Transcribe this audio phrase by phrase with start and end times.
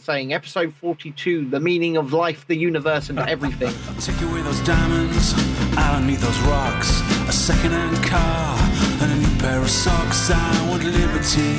[0.00, 5.34] saying episode 42 the meaning of life the universe and everything Take away those diamonds,
[5.76, 7.00] I don't need those rocks.
[7.28, 8.56] A second-hand car
[9.02, 10.30] and a new pair of socks.
[10.30, 11.52] I want liberty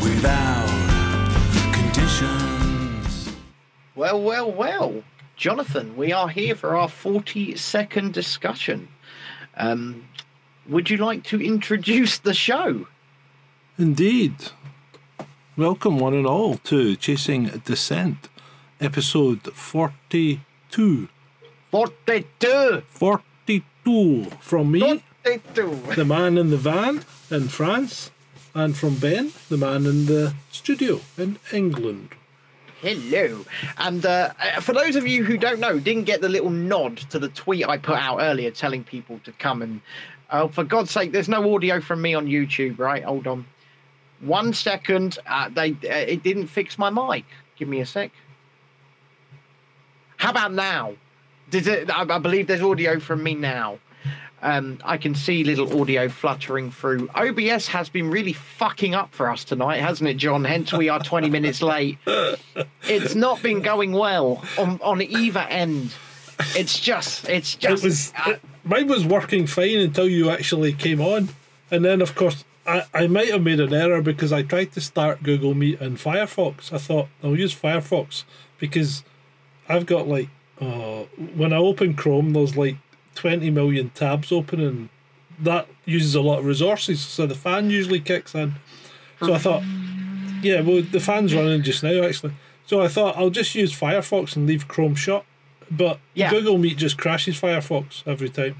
[0.00, 0.68] without
[1.74, 3.32] conditions.
[3.96, 5.02] well well well
[5.36, 8.86] jonathan we are here for our 40 second discussion
[9.56, 10.04] um,
[10.68, 12.86] would you like to introduce the show
[13.76, 14.34] Indeed.
[15.60, 18.30] Welcome, one and all, to Chasing Dissent,
[18.80, 21.08] episode 42.
[21.70, 28.10] 42 42 from me, 42 the man in the van in France,
[28.54, 32.14] and from Ben, the man in the studio in England.
[32.80, 33.44] Hello.
[33.76, 34.30] And uh,
[34.62, 37.68] for those of you who don't know, didn't get the little nod to the tweet
[37.68, 39.82] I put out earlier telling people to come and,
[40.30, 43.04] oh, for God's sake, there's no audio from me on YouTube, right?
[43.04, 43.44] Hold on.
[44.20, 45.18] One second.
[45.26, 47.24] Uh, they uh, It didn't fix my mic.
[47.56, 48.10] Give me a sec.
[50.16, 50.94] How about now?
[51.50, 53.78] Did it, I, I believe there's audio from me now.
[54.42, 57.08] Um, I can see little audio fluttering through.
[57.14, 60.44] OBS has been really fucking up for us tonight, hasn't it, John?
[60.44, 61.98] Hence, we are 20 minutes late.
[62.84, 65.92] It's not been going well on, on either end.
[66.56, 67.84] It's just, it's just.
[67.84, 71.28] it was uh, it- mine was working fine until you actually came on,
[71.70, 74.80] and then of course I, I might have made an error because I tried to
[74.80, 76.72] start Google Meet in Firefox.
[76.72, 78.24] I thought I'll use Firefox
[78.58, 79.02] because
[79.68, 80.28] I've got like
[80.60, 81.04] uh,
[81.34, 82.76] when I open Chrome, there's like
[83.14, 84.88] twenty million tabs open, and
[85.38, 87.00] that uses a lot of resources.
[87.00, 88.54] So the fan usually kicks in.
[89.20, 89.62] So I thought,
[90.42, 92.32] yeah, well the fan's running just now actually.
[92.66, 95.24] So I thought I'll just use Firefox and leave Chrome shut.
[95.70, 96.30] But Yeah.
[96.30, 98.56] Google Meet just crashes Firefox every time.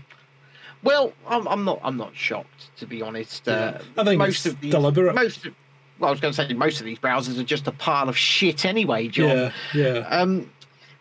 [0.83, 1.81] Well, I'm, I'm not.
[1.83, 3.49] I'm not shocked to be honest.
[3.49, 5.15] Uh, I think most of these, deliberate.
[5.15, 5.47] Most.
[5.47, 5.55] Of,
[5.99, 8.17] well, I was going to say most of these browsers are just a pile of
[8.17, 9.29] shit anyway, John.
[9.29, 9.99] Yeah, yeah.
[10.09, 10.51] Um,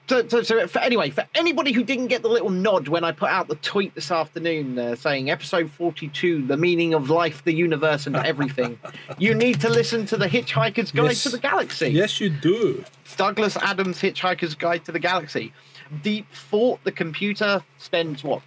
[0.09, 3.11] so, so, so for, anyway, for anybody who didn't get the little nod when I
[3.11, 7.53] put out the tweet this afternoon uh, saying episode 42, the meaning of life, the
[7.53, 8.79] universe, and everything,
[9.19, 11.23] you need to listen to the Hitchhiker's Guide Yes.
[11.23, 11.89] to the Galaxy.
[11.89, 12.83] yes, you do.
[13.17, 15.53] Douglas Adams' Hitchhiker's Guide to the Galaxy.
[16.01, 18.41] Deep thought, the computer spends what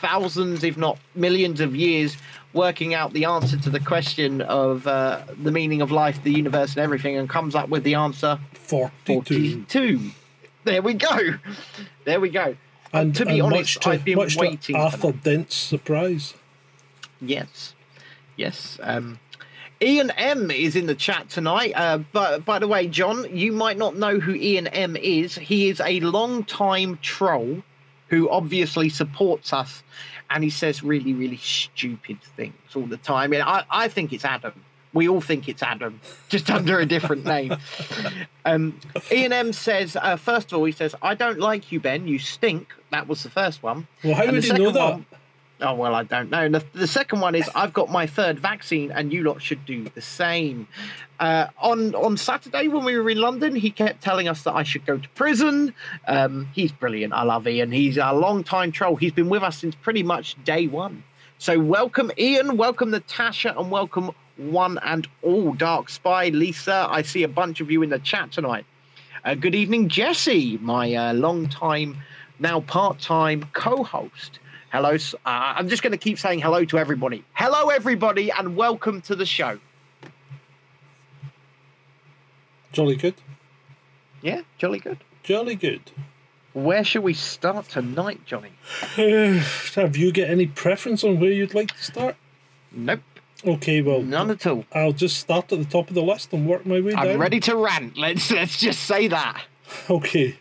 [0.00, 2.16] thousands, if not millions, of years
[2.52, 6.70] working out the answer to the question of uh, the meaning of life, the universe,
[6.70, 9.64] and everything, and comes up with the answer 42.
[9.66, 10.10] 42.
[10.64, 11.18] There we go.
[12.04, 12.56] There we go.
[12.92, 15.12] And to be and honest, much to, I've been much to waiting for Arthur.
[15.12, 16.34] Dent's surprise.
[17.20, 17.74] Yes,
[18.36, 18.78] yes.
[18.82, 19.18] Um,
[19.80, 21.72] Ian M is in the chat tonight.
[21.74, 25.36] Uh, but by the way, John, you might not know who Ian M is.
[25.36, 27.62] He is a long-time troll
[28.08, 29.82] who obviously supports us,
[30.30, 33.32] and he says really, really stupid things all the time.
[33.32, 34.52] And I, I think it's Adam.
[34.94, 37.56] We all think it's Adam, just under a different name.
[38.44, 38.80] Um,
[39.12, 42.08] Ian M says, uh, first of all, he says, "I don't like you, Ben.
[42.08, 43.86] You stink." That was the first one.
[44.02, 44.90] Well, how And would the he know that?
[44.92, 45.06] one-
[45.60, 46.48] Oh well, I don't know.
[46.48, 49.88] The, the second one is I've got my third vaccine, and you lot should do
[49.92, 50.68] the same.
[51.18, 54.62] Uh, on on Saturday when we were in London, he kept telling us that I
[54.62, 55.74] should go to prison.
[56.06, 57.12] Um, he's brilliant.
[57.12, 57.72] I love Ian.
[57.72, 58.94] He's a long time troll.
[58.94, 61.02] He's been with us since pretty much day one.
[61.38, 66.86] So welcome Ian, welcome Natasha, and welcome one and all Dark Spy, Lisa.
[66.88, 68.64] I see a bunch of you in the chat tonight.
[69.24, 71.96] Uh, good evening, Jesse, my uh, long time,
[72.38, 74.38] now part time co host.
[74.70, 74.90] Hello.
[74.94, 77.24] Uh, I'm just going to keep saying hello to everybody.
[77.32, 79.58] Hello, everybody, and welcome to the show.
[82.72, 83.14] Jolly good.
[84.20, 84.98] Yeah, jolly good.
[85.22, 85.90] Jolly good.
[86.52, 88.52] Where shall we start tonight, Johnny?
[89.74, 92.16] Have you got any preference on where you'd like to start?
[92.70, 93.00] Nope,
[93.44, 94.64] Okay, well, none at all.
[94.72, 97.06] I'll just start at the top of the list and work my way down.
[97.06, 97.96] I'm ready to rant.
[97.96, 99.44] Let's let's just say that.
[99.90, 100.34] Okay.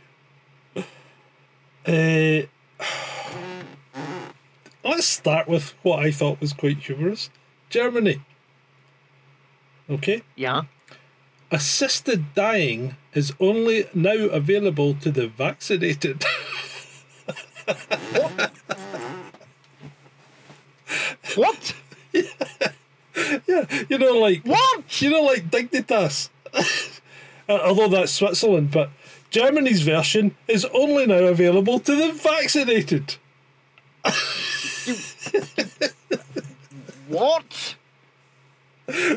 [1.86, 2.48] Uh,
[4.90, 7.30] let's start with what I thought was quite humorous
[7.70, 8.22] Germany.
[9.90, 10.24] Okay.
[10.36, 10.64] Yeah.
[11.52, 16.24] Assisted dying is only now available to the vaccinated.
[21.36, 21.76] What?
[22.14, 22.24] yeah,
[23.48, 25.02] yeah, you know, like What?
[25.02, 26.30] you know, like Dignitas.
[27.50, 28.90] Uh, Although that's Switzerland, but
[29.30, 33.16] Germany's version is only now available to the vaccinated.
[37.08, 37.76] What?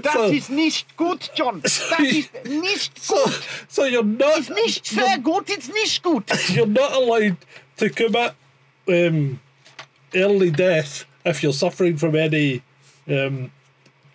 [0.02, 1.60] Das So- ist nicht gut, John.
[1.62, 3.40] Das ist nicht gut.
[3.68, 6.24] So you're not Nicht sehr gut, it's nicht gut.
[6.48, 7.36] you're not allowed
[7.76, 8.32] to commit
[8.88, 9.38] um,
[10.14, 12.62] early death if you're suffering from any
[13.08, 13.52] um,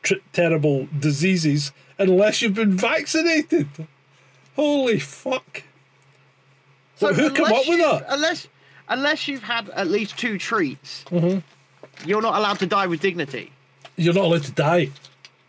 [0.04, 3.68] tr- terrible diseases unless you've been vaccinated.
[4.58, 5.64] Holy fuck!
[6.98, 8.06] So Well, who come up with that?
[8.10, 8.48] Unless,
[8.90, 11.40] unless you've had at least two treats, Mm-hmm.
[12.06, 13.52] You're not allowed to die with dignity.
[13.96, 14.90] You're not allowed to die.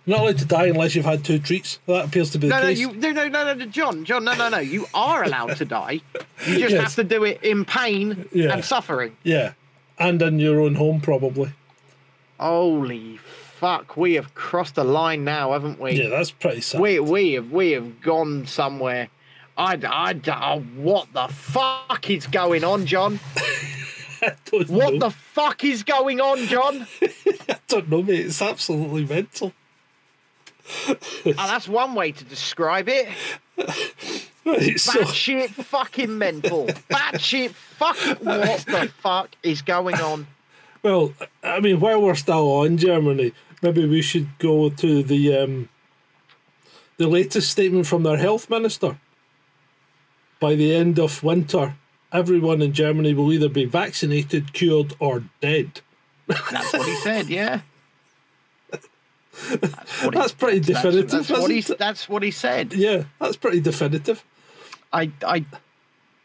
[0.04, 1.81] You're not allowed to die unless you've had two treats.
[1.87, 2.78] That appears to be the No, no, case.
[2.78, 4.58] you, no, no, no, no, John, John, no, no, no.
[4.58, 6.00] You are allowed to die.
[6.46, 6.82] You just Yes.
[6.82, 8.52] have to do it in pain Yeah.
[8.52, 9.16] and suffering.
[9.25, 9.52] Yeah,
[9.98, 11.52] and in your own home probably.
[12.38, 15.92] Holy fuck, we have crossed a line now, haven't we?
[16.02, 16.81] Yeah, that's pretty sad.
[16.81, 19.08] we we have we have gone somewhere.
[19.58, 23.19] I, I, oh, what the fuck is going on, John?
[24.68, 24.98] What know.
[24.98, 26.86] the fuck is going on, John?
[27.02, 28.26] I don't know, mate.
[28.26, 29.52] It's absolutely mental.
[30.88, 33.08] Oh, that's one way to describe it.
[34.46, 36.68] Right, so Batshit fucking mental.
[36.88, 37.96] Batshit fuck.
[38.22, 40.28] What the fuck is going on?
[40.84, 45.68] Well, I mean, while we're still on Germany, maybe we should go to the um,
[46.96, 48.98] the latest statement from their health minister.
[50.38, 51.74] By the end of winter,
[52.12, 55.81] everyone in Germany will either be vaccinated, cured, or dead.
[56.26, 57.29] That's what he said.
[57.29, 57.61] Yeah.
[59.50, 61.61] That's, he- That's pretty that's- definitive, That's, what he.
[61.61, 62.73] That's what he said.
[62.73, 64.25] Yeah, that's pretty definitive.
[64.93, 65.11] I.
[65.26, 65.44] I.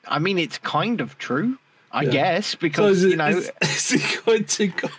[0.07, 1.57] I mean, it's kind of true.
[1.91, 2.11] I Yeah.
[2.11, 4.89] guess So because is, it, you know is, is he going to go?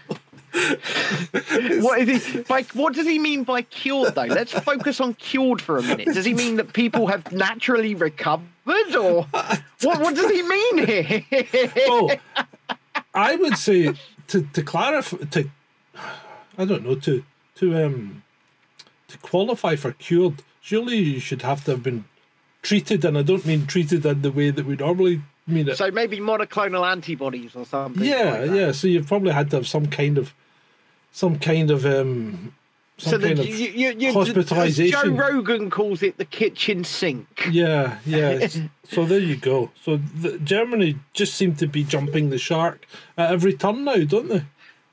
[1.83, 4.23] what is he by what does he mean by cured though?
[4.23, 6.07] Let's focus on cured for a minute.
[6.07, 8.47] Does he mean that people have naturally recovered
[8.97, 9.27] or
[9.83, 11.25] what what does he mean here?
[11.89, 12.11] Well,
[13.15, 13.95] I would say
[14.29, 15.51] to to clarify to
[16.59, 17.25] I don't know to
[17.57, 18.23] to um
[19.09, 20.43] to qualify for cured.
[20.61, 22.05] Surely you should have to have been
[22.63, 25.77] treated, and I don't mean treated in the way that we normally mean it.
[25.77, 28.05] so maybe monoclonal antibodies or something.
[28.05, 28.57] yeah, like that.
[28.57, 28.73] yeah.
[28.73, 30.33] So you've probably had to have some kind of
[31.13, 32.53] some kind of um
[32.99, 34.91] some So kind the, of you, you, you, hospitalisation.
[34.91, 37.49] Joe Rogan calls it the kitchen sink.
[37.51, 38.47] Yeah, yeah.
[38.85, 39.71] so there you go.
[39.83, 42.87] So the, Germany just seem to be jumping the shark
[43.17, 44.45] at every turn now, don't they?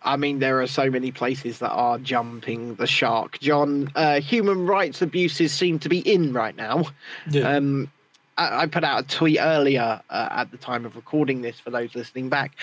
[0.02, 3.40] I mean, there are so many places that are jumping the shark.
[3.40, 6.86] John, uh, human rights abuses seem to be in right now.
[7.30, 7.56] Yeah.
[7.56, 7.92] Um,
[8.38, 11.70] I, I put out a tweet earlier uh, at the time of recording this for
[11.70, 12.56] those listening back,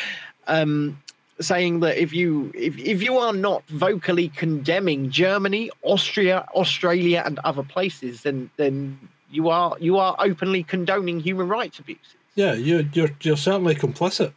[0.46, 1.00] um,
[1.40, 7.38] saying that if you if, if you are not vocally condemning Germany, Austria, Australia, and
[7.40, 8.98] other places, then then
[9.30, 12.14] you are you are openly condoning human rights abuses.
[12.34, 14.32] yeah, you're you're you're certainly complicit.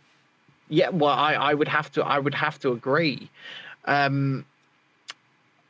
[0.70, 3.30] Yeah, well, I, I would have to I would have to agree.
[3.86, 4.46] Um,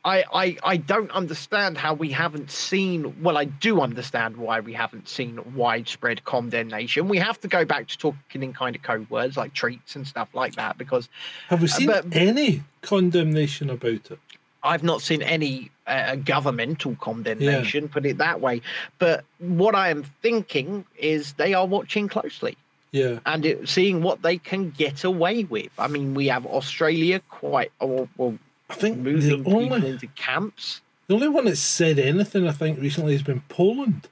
[0.04, 3.22] I, I I don't understand how we haven't seen.
[3.22, 7.08] Well, I do understand why we haven't seen widespread condemnation.
[7.08, 10.06] We have to go back to talking in kind of code words like treats and
[10.06, 11.08] stuff like that because
[11.48, 14.18] Have we seen but- any condemnation about it?
[14.62, 18.60] I've not seen any uh, governmental condemnation, put it that way.
[18.98, 22.58] But what I am thinking is they are watching closely.
[22.92, 25.70] Yeah, and it, seeing what they can get away with.
[25.78, 28.36] I mean, we have Australia quite, or, well,
[28.70, 30.80] I think moving the people only into camps.
[31.08, 34.08] the only one that's said anything I think recently has been Poland.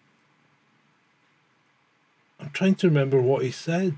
[2.40, 3.94] I'm trying to remember what he said.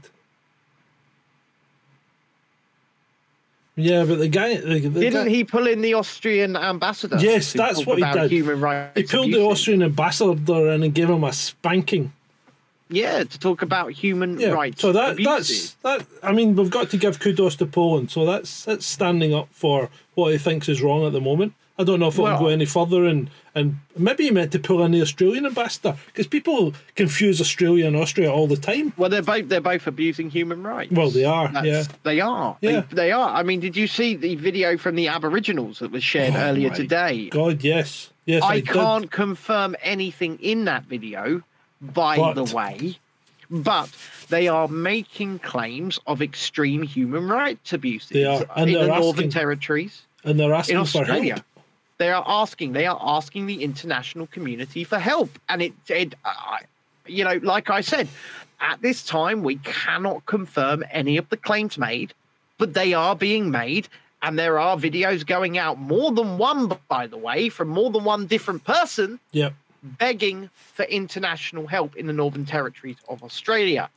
[3.77, 7.17] Yeah, but the guy, the, the Didn't guy, he pull in the Austrian ambassador?
[7.19, 8.31] Yes, that's what he did.
[8.31, 8.93] Human rights.
[8.95, 9.41] he pulled the?
[9.41, 12.13] Austrian ambassador in and gave him a spanking.
[12.91, 14.81] Yeah, to talk about human Yeah, rights.
[14.82, 15.77] so that abuses.
[15.82, 16.06] that's that.
[16.23, 18.11] I mean, we've got to give kudos to Poland.
[18.11, 21.55] So that's that's standing up for what he thinks is wrong at the moment.
[21.79, 24.82] I don't know if it'll go any further, and and maybe he meant to pull
[24.85, 28.93] in the Australian ambassador because people confuse Australia and Austria all the time.
[28.99, 30.93] Well, they're both they're both abusing human rights.
[30.93, 31.94] Well, they are, That's- yeah.
[32.03, 32.59] they are.
[32.61, 32.81] Yeah.
[32.91, 33.31] They, they are.
[33.31, 36.69] I mean, did you see the video from the Aboriginals that was shared Oh earlier
[36.69, 37.31] today?
[37.31, 41.43] God, yes, yes, I, I can't confirm anything in that video,
[41.81, 42.99] by But- the way,
[43.51, 43.89] but
[44.29, 49.31] they are making claims of extreme human rights abuses They are, in the they're Northern
[49.31, 51.34] Territories, and they're in asking for Australia.
[51.34, 51.44] help.
[51.99, 52.72] They are asking.
[52.72, 56.60] They are asking the international community for help, and it, it I
[57.06, 58.08] you know, like I said,
[58.60, 62.15] at this time we cannot confirm any of the claims made,
[62.58, 63.89] but they are being made.
[64.22, 68.05] And there are videos going out, more than one, by the way, from more than
[68.05, 69.55] one different person Yep.
[69.82, 73.89] Begging for international help in the Northern Territories of Australia.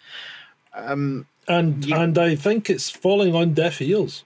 [0.73, 4.23] Um, And You- and I think it's falling on deaf ears.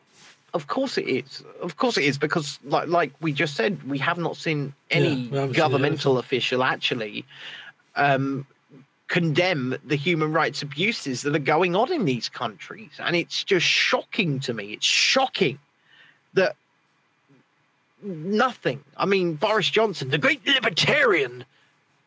[0.53, 1.43] of course it is.
[1.61, 5.09] Of course it is because, like, like we just said, we have not seen any
[5.09, 7.25] Yeah, haven't seen governmental official actually
[7.95, 8.45] um,
[9.07, 13.65] condemn the human rights abuses that are going on in these countries, and it's just
[13.65, 14.73] shocking to me.
[14.73, 15.57] It's shocking
[16.33, 16.55] that
[18.01, 18.83] nothing.
[18.95, 21.45] I mean, Boris Johnson, the great libertarian,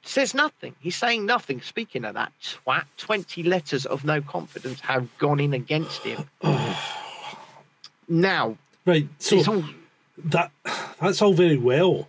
[0.03, 0.75] says nothing.
[0.81, 1.61] He's saying nothing.
[1.61, 6.29] Speaking of that twat, 20 letters of no confidence have gone in against him.
[8.09, 8.57] now,
[8.87, 9.09] Right.
[9.19, 9.65] So all,
[10.25, 10.51] that
[11.01, 12.09] that's all very well.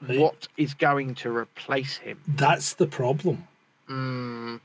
[0.00, 0.18] Right?
[0.20, 2.20] what is going to replace him?
[2.26, 3.48] That's the problem.
[3.88, 4.56] Hmm.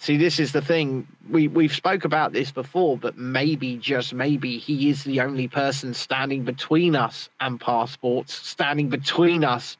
[0.00, 1.06] See, this is the thing.
[1.28, 5.92] We we've spoke about this before, but maybe just maybe he is the only person
[5.92, 9.76] standing between us and passports, standing between us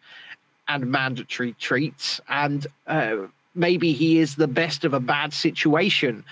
[0.68, 3.16] and mandatory treats, and uh,
[3.54, 6.22] maybe he is the best of a bad situation.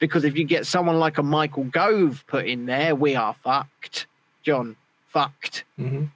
[0.00, 4.06] Because if you get someone like a Michael Gove put in there, we are fucked,
[4.42, 4.74] John.
[5.06, 5.62] Fucked.
[5.78, 6.08] Mhm.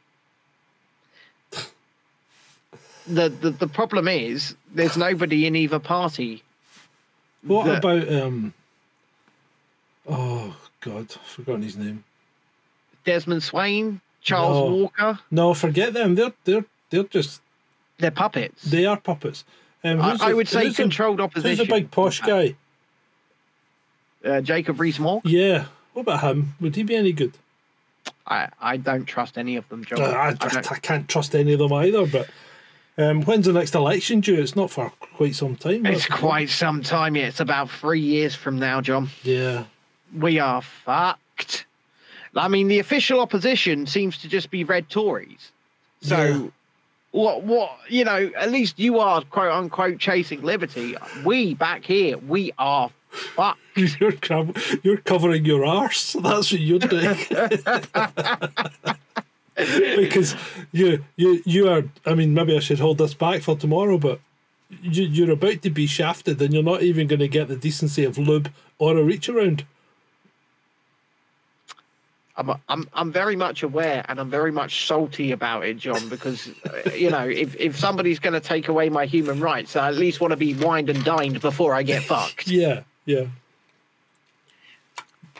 [3.07, 6.43] The, the the problem is there's nobody in either party
[7.43, 8.55] What The- about um?
[10.09, 12.05] Oh God, I've forgotten his name.
[13.05, 14.77] Desmond Swayne, Charles No.
[14.77, 15.19] Walker.
[15.31, 16.15] No, forget them.
[16.15, 17.41] They're they're they're just
[17.99, 18.63] They're puppets.
[18.65, 19.45] they are puppets.
[19.83, 21.67] Um, I, who's I would say who's the- controlled Who's opposition.
[21.67, 22.55] the big posh guy?
[24.23, 25.23] Uh, Jacob Rees-Mogg.
[25.25, 25.67] Yeah.
[25.95, 26.55] What about him?
[26.61, 27.33] Would he be any good?
[28.27, 30.01] I, I don't trust any of them, John.
[30.03, 32.07] Uh, I, I I, I can't trust any of them either.
[32.07, 32.29] But
[33.01, 34.41] um, when's the next election due?
[34.41, 35.87] It's not for quite some time.
[35.87, 37.29] it's quite some time yet.
[37.29, 39.09] It's about three years from now, John.
[39.23, 39.65] Yeah.
[40.17, 41.67] We are fucked.
[42.37, 45.51] I mean, the official opposition seems to just be red Tories.
[46.03, 46.47] So, Yeah.
[47.13, 50.95] what, what, you know, at least you are quote unquote chasing liberty.
[51.25, 53.59] We back here, we are fucked.
[53.75, 54.53] You're co-
[54.83, 56.13] you're covering your arse.
[56.13, 57.17] That's what you're doing.
[59.97, 60.35] because
[60.73, 61.85] you you you are.
[62.07, 64.21] I mean, maybe I should hold this back for tomorrow, but
[64.83, 68.05] you, you're about to be shafted, and you're not even going to get the decency
[68.05, 69.65] of lube or a reach around.
[72.41, 76.49] I'm, I'm, I'm very much aware and I'm very much salty about it, John, because,
[76.65, 79.97] uh, you know, if, if somebody's going to take away my human rights, I at
[79.97, 82.49] least want to be wined and dined before I get fucked.
[82.49, 83.27] Yeah, yeah.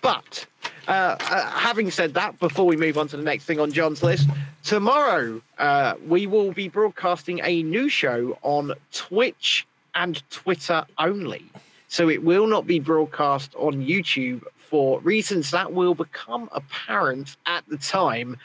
[0.03, 0.47] But
[0.89, 4.03] uh, uh, having said that, before we move on to the next thing on John's
[4.03, 4.29] list,
[4.65, 11.45] tomorrow uh, we will be broadcasting a new show on Twitch and Twitter only.
[11.89, 17.65] So it will not be broadcast on YouTube for reasons that will become apparent at
[17.69, 18.37] the time.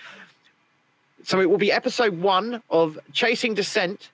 [1.23, 4.09] So it will be episode one of Chasing Dissent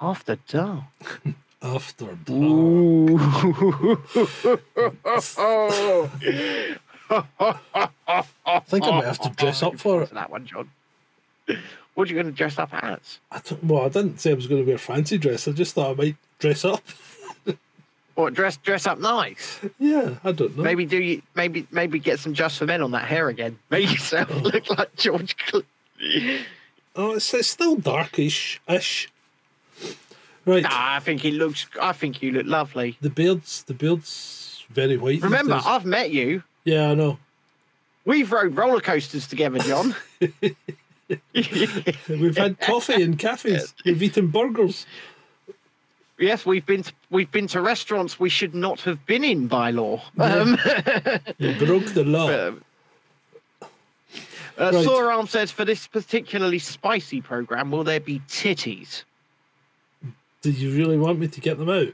[0.00, 1.22] After Dark.
[1.62, 2.26] After dark.
[7.10, 10.10] I think I might have to dress up for it.
[10.14, 10.70] that one, John.
[11.94, 13.18] What are you going to dress up as?
[13.30, 15.46] I don't, well, I didn't say I was going to wear fancy dress.
[15.48, 16.82] I just thought I might dress up.
[18.16, 19.60] Or dress dress up nice?
[19.78, 20.62] Yeah, I don't know.
[20.62, 23.58] Maybe do you maybe maybe get some just for men on that hair again.
[23.70, 24.38] Make yourself oh.
[24.38, 25.36] look like George.
[25.36, 26.40] Clooney.
[26.94, 29.10] Oh, it's, it's still darkish ish.
[30.46, 30.62] Right.
[30.62, 31.66] Nah, I think he looks.
[31.80, 32.96] I think you look lovely.
[33.02, 35.20] The beard's the beard's very white.
[35.20, 35.60] Remember.
[35.62, 36.42] I've met you.
[36.66, 37.18] Yeah, I know.
[38.04, 39.94] We've rode roller coasters together, John.
[42.08, 43.72] We've had coffee in cafes.
[43.84, 44.86] We've eaten burgers.
[46.18, 49.70] yes, we've been to, we've been to restaurants we should not have been in by
[49.70, 50.02] law.
[50.18, 50.58] Um,
[51.38, 52.48] We broke the law.
[52.48, 52.64] Um,
[54.58, 55.28] uh, Right.
[55.28, 59.04] Says for this particularly spicy program, will there be titties?
[60.42, 61.92] Do you really want me to get them out?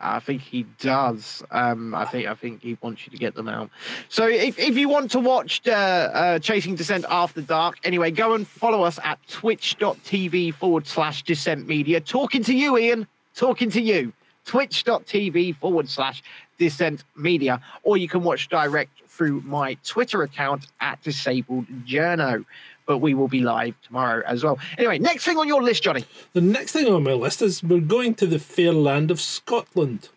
[0.00, 1.42] I think he does.
[1.50, 3.70] Um, I think I think he wants you to get them out.
[4.08, 8.34] So if, if you want to watch uh, uh, Chasing Dissent After Dark, anyway, go
[8.34, 12.00] and follow us at twitch.tv forward slash Dissent Media.
[12.00, 13.06] Talking to you, Ian.
[13.34, 14.12] Talking to you.
[14.44, 16.22] Twitch.tv forward slash
[16.58, 17.60] Dissent Media.
[17.82, 22.44] Or you can watch direct through my Twitter account at Disabled Journo.
[22.86, 24.58] But we will be live tomorrow as well.
[24.76, 26.04] Anyway, next thing on your list, Johnny.
[26.34, 30.10] The next thing on my list is we're going to the fair land of Scotland,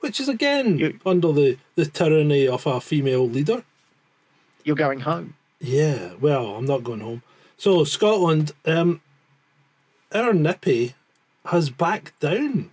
[0.00, 3.64] which is again You- under the, the tyranny of a female leader.
[4.64, 5.34] You're going home.
[5.60, 7.22] Yeah, well, I'm not going home.
[7.56, 9.00] So Scotland, um,
[10.12, 10.94] our Nippy
[11.46, 12.70] has backed down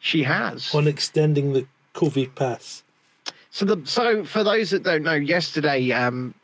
[0.00, 0.74] She has.
[0.74, 2.82] on extending the COVID pass.
[3.50, 6.34] So the so for those that don't know, yesterday um,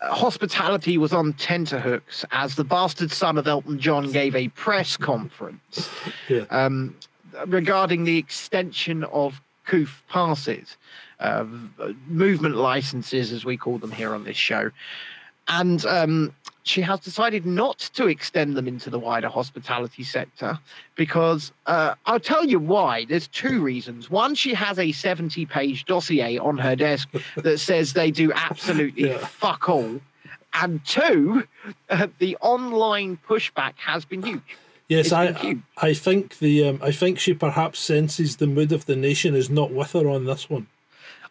[0.00, 5.88] hospitality was on tenterhooks as the bastard son of Elton John gave a press conference
[6.28, 6.44] Yeah.
[6.50, 6.94] um,
[7.46, 10.76] regarding the extension of COOF passes,
[11.20, 11.44] uh,
[12.06, 14.70] movement licenses, as we call them here on this show.
[15.48, 16.34] And um,
[16.66, 20.58] she has decided not to extend them into the wider hospitality sector
[20.96, 23.04] because uh, I'll tell you why.
[23.04, 24.10] There's two reasons.
[24.10, 29.10] One, she has a 70 page dossier on her desk that says they do absolutely
[29.10, 29.18] Yeah.
[29.18, 30.00] fuck all.
[30.54, 31.46] And two,
[31.88, 34.56] uh, the online pushback has been huge.
[34.88, 35.60] Yes, I huge.
[35.76, 39.50] I think the um, I think she perhaps senses the mood of the nation is
[39.50, 40.66] not with her on this one.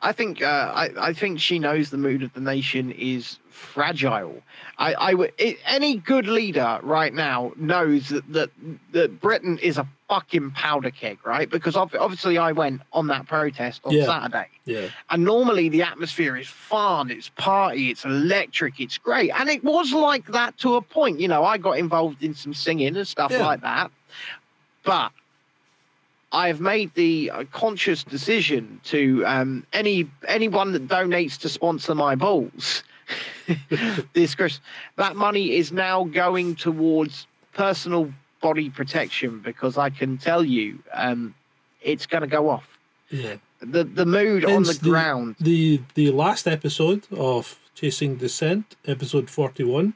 [0.02, 4.42] I think uh, I, I think she knows the mood of the nation is fragile.
[4.78, 8.50] I, it, any good leader right now knows that, that
[8.92, 11.50] that Britain is a fucking powder keg, right?
[11.50, 14.06] Because ob- obviously I went on that protest on Yeah.
[14.06, 19.50] Saturday, Yeah, and normally the atmosphere is fun, it's party, it's electric, it's great, and
[19.50, 21.20] it was like that to a point.
[21.20, 23.46] You know, I got involved in some singing and stuff Yeah.
[23.46, 23.90] like that,
[24.84, 25.12] but
[26.32, 32.14] I've made the uh, conscious decision to um, any anyone that donates to sponsor my
[32.16, 32.84] balls
[34.14, 34.60] this Chris,
[34.96, 41.34] that money is now going towards personal body protection because I can tell you um,
[41.82, 42.68] it's going to go off.
[43.10, 43.36] yeah.
[43.62, 45.36] The the mood on the the- ground.
[45.40, 49.94] The the last episode of Chasing Dissent, episode forty one,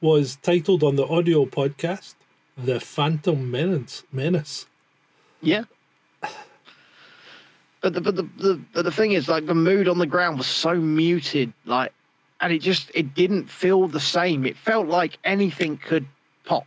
[0.00, 2.14] was titled on the audio podcast
[2.56, 4.66] "The Phantom Menace." Menace.
[5.42, 5.64] Yeah.
[7.82, 10.36] But the, but the, the but the thing is, like the mood on the ground
[10.36, 11.92] was so muted, like,
[12.40, 14.46] and it just it didn't feel the same.
[14.46, 16.06] It felt like anything could
[16.44, 16.66] pop.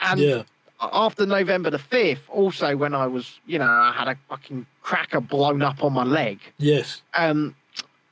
[0.00, 0.42] And yeah,
[0.80, 5.20] after November the fifth, also when I was, you know, I had a fucking cracker
[5.20, 6.40] blown up on my leg.
[6.58, 7.54] yes, Um,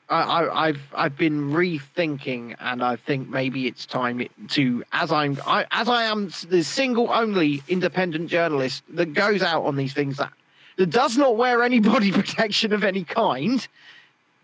[0.08, 5.38] I, I, I've I've been rethinking, and I think maybe it's time to, as I'm,
[5.46, 10.18] I, as I am the single only independent journalist that goes out on these things
[10.18, 10.32] that
[10.76, 13.66] that does not wear any body protection of any kind.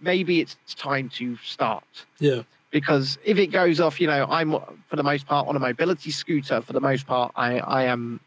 [0.01, 1.85] Maybe it's time to start
[2.19, 5.59] yeah, because if it goes off, you know, I'm for the most part on a
[5.59, 6.61] mobility scooter.
[6.61, 8.21] For the most part, I I am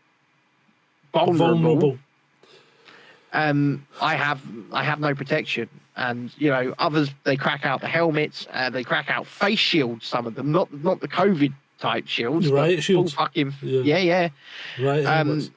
[1.13, 1.61] vulnerable.
[1.61, 1.99] vulnerable.
[3.33, 7.87] Um, I have I have no protection, and you know others they crack out the
[7.87, 10.05] helmets, uh, they crack out face shields.
[10.05, 13.13] Some of them, not not the COVID type shields, full shields.
[13.13, 13.81] Fucking Yeah.
[13.81, 14.29] yeah, yeah.
[14.79, 15.05] Right.
[15.05, 15.51] Um,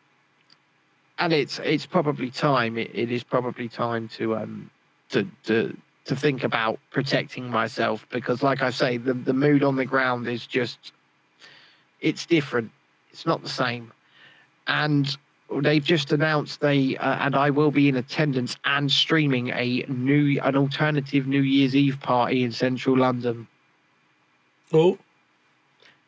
[1.18, 2.78] and it's it's probably time.
[2.78, 4.70] It, it is probably time to um
[5.10, 9.76] to to to think about protecting myself because, like I say, the the mood on
[9.76, 10.92] the ground is just
[12.00, 12.70] it's different.
[13.10, 13.92] It's not the same,
[14.68, 15.16] and
[15.62, 20.40] they've just announced they uh, and I will be in attendance and streaming a new
[20.42, 23.46] an alternative New Year's Eve party in central London.
[24.72, 24.98] oh,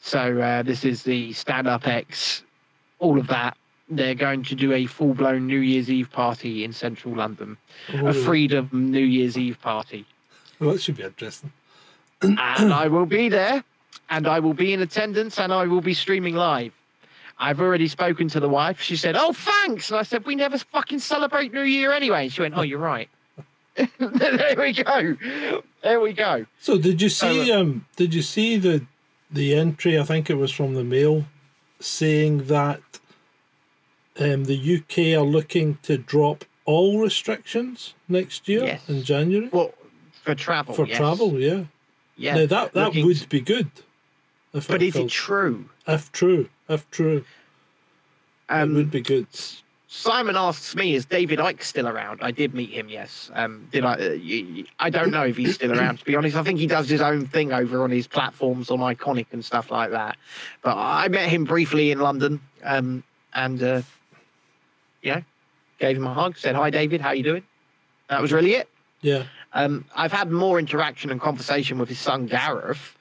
[0.00, 2.44] So uh, this is the Stand Up X,
[3.00, 3.56] all of that.
[3.90, 7.56] They're going to do a full blown New Year's Eve party in central London,
[7.94, 10.04] oh, a Freedom New Year's Eve party,
[10.60, 11.52] Well, that should be interesting.
[12.20, 12.38] and
[12.72, 13.64] I will be there,
[14.10, 16.72] and I will be in attendance, and I will be streaming live.
[17.38, 18.80] I've already spoken to the wife.
[18.80, 22.32] She said, "Oh, thanks." And I said, "We never fucking celebrate New Year anyway." And
[22.32, 23.08] she went, "Oh, you're right."
[23.98, 25.16] there we go.
[25.84, 26.46] There we go.
[26.60, 28.84] So did you see um did you see the
[29.30, 31.26] the entry I think it was from the Mail
[31.78, 32.80] saying that
[34.20, 38.88] um the UK are looking to drop all restrictions next year Yes.
[38.88, 39.72] in January Well,
[40.22, 40.74] for travel.
[40.74, 40.96] for yes.
[40.98, 41.64] travel, yeah.
[42.16, 42.34] Yeah.
[42.34, 43.70] Now that that Looking- would be good.
[44.52, 45.68] If But is it true?
[45.86, 47.24] if true, if true, it
[48.48, 49.26] Um, would be good.
[49.90, 52.88] Simon asks me, "Is David Icke still around?" I did meet him.
[52.90, 53.30] Yes.
[53.34, 53.92] Um, did I?
[53.94, 55.98] Uh, y- y- I don't know if he's still around.
[56.00, 58.80] To be honest, I think he does his own thing over on his platforms on
[58.80, 60.16] Ickonic and stuff like that.
[60.62, 63.02] But I met him briefly in London, um,
[63.34, 63.82] and uh,
[65.02, 65.22] yeah,
[65.78, 66.36] gave him a hug.
[66.36, 67.00] Said, "Hi, David.
[67.00, 67.42] How you doing?"
[68.08, 68.68] That was really it.
[69.02, 69.24] Yeah.
[69.52, 72.96] Um, I've had more interaction and conversation with his son Gareth,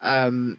[0.00, 0.58] um,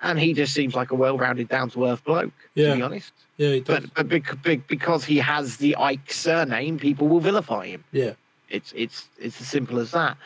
[0.00, 2.32] and he just seems like a well-rounded, down-to-earth bloke.
[2.54, 2.70] Yeah.
[2.70, 3.12] To be honest.
[3.38, 3.80] Yeah, he does.
[3.86, 7.84] But but bec- bec- because he has the Icke surname, people will vilify him.
[7.92, 8.12] yeah.
[8.48, 10.18] It's it's it's as simple as that.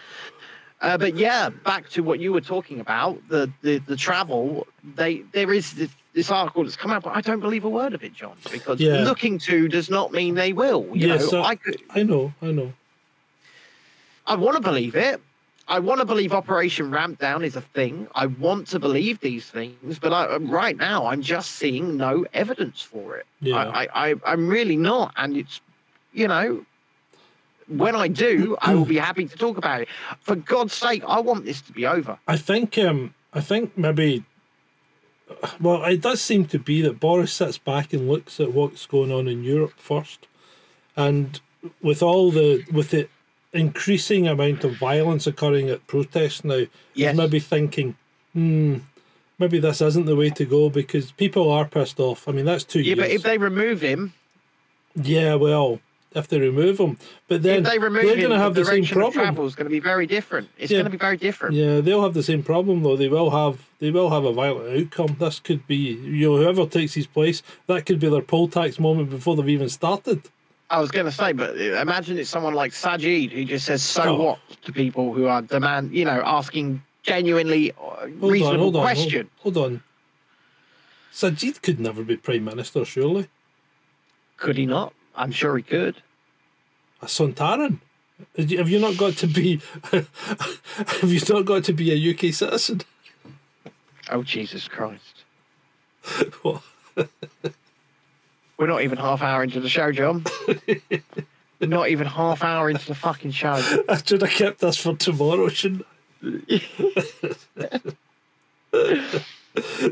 [0.81, 4.67] Uh, but yeah, back to what you were talking about the the, the travel.
[4.97, 7.93] They there is this, this article that's come out, but I don't believe a word
[7.93, 9.05] of it, John, because Yeah.
[9.05, 10.89] looking to does not mean they will.
[10.95, 12.73] You Yes, know, I could, I know, I know.
[14.27, 15.21] I want to believe it.
[15.69, 18.09] I want to believe Operation Ramp Down is a thing.
[18.15, 22.81] I want to believe these things, but I, right now I'm just seeing no evidence
[22.81, 23.27] for it.
[23.41, 23.57] Yeah.
[23.69, 25.61] I, I, I'm really not, and it's,
[26.15, 26.65] you know,
[27.69, 29.89] when I do, I will be happy to talk about it.
[30.21, 32.19] For God's sake, I want this to be over.
[32.27, 34.25] I think um I think maybe
[35.61, 39.11] well it does seem to be that Boris sits back and looks at what's going
[39.13, 40.27] on in Europe first.
[40.97, 41.41] And
[41.83, 43.09] with all the with the
[43.53, 47.11] increasing amount of violence occurring at protests now, Yes.
[47.13, 47.97] he's maybe thinking,
[48.35, 48.77] hmm,
[49.39, 52.29] maybe this isn't the way to go because people are pissed off.
[52.29, 52.99] I mean that's two Yeah, years.
[52.99, 54.13] but if they remove him,
[54.95, 55.81] yeah, well,
[56.15, 56.99] if they remove them.
[57.29, 59.13] But then if they remove they're going to have the the same problem.
[59.13, 60.49] travel is going to be very different.
[60.59, 60.79] It's Yeah.
[60.79, 61.55] going to be very different.
[61.55, 62.97] Yeah, they'll have the same problem though.
[62.97, 65.17] They will have they will have a violent outcome.
[65.19, 67.43] This could be you know whoever takes his place.
[67.67, 70.23] That could be their poll tax moment before they've even started.
[70.69, 74.03] I was going to say, but imagine it's someone like Sajid who just says "so
[74.03, 74.23] Oh.
[74.23, 78.77] what" to people who are demand, you know, asking genuinely uh, Hold reasonable on, hold
[78.77, 79.31] on, question.
[79.39, 79.83] Hold, hold on.
[81.13, 83.29] Sajid could never be prime minister, surely.
[84.37, 84.93] Could he not?
[85.17, 85.97] I'm sure he could.
[87.03, 87.79] A Sontaran.
[88.37, 89.61] Have you- not got to be?
[89.93, 92.83] have you not got to be a UK citizen?
[94.11, 95.25] Oh Jesus Christ!
[96.43, 96.63] What?
[98.57, 100.25] We're not even half hour into the show, John.
[101.61, 103.63] not even half hour into the fucking show.
[103.87, 105.85] I should have kept this for tomorrow, shouldn't
[106.23, 106.63] I?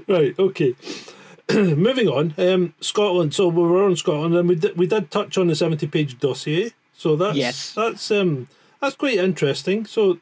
[0.08, 0.74] right, okay.
[1.52, 3.34] Moving on, um, Scotland.
[3.34, 6.72] So we were on Scotland, and we did, we did touch on the seventy-page dossier.
[6.96, 7.72] So that's Yes.
[7.74, 8.48] that's um
[8.80, 9.84] that's quite interesting.
[9.84, 10.18] So,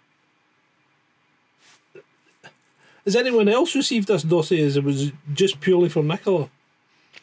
[3.05, 4.65] has anyone else received this dossier?
[4.65, 6.49] As it was just purely from Nicola?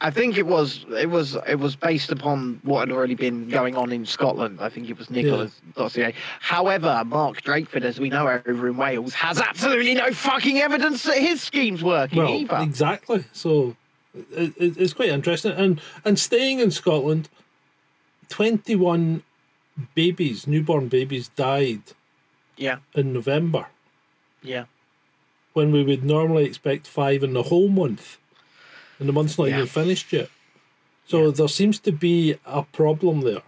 [0.01, 3.75] I think it was it was it was based upon what had already been going
[3.75, 4.59] on in Scotland.
[4.61, 6.13] I think it was Nicola's dossier.
[6.39, 11.17] However, Mark Drakeford, as we know over in Wales, has absolutely no fucking evidence that
[11.17, 12.59] his scheme's working Well, either.
[12.61, 13.25] exactly.
[13.33, 13.75] So it, it,
[14.31, 15.51] it's quite interesting.
[15.53, 17.29] And and staying in Scotland,
[18.29, 19.23] twenty one
[19.95, 21.81] babies, newborn babies, died
[22.57, 23.67] Yeah, in November
[24.43, 24.65] yeah.
[25.53, 28.17] when we would normally expect five in the whole month,
[28.99, 29.55] and the month's not Yeah.
[29.57, 30.29] even finished yet.
[31.07, 33.41] So there seems to be a problem there.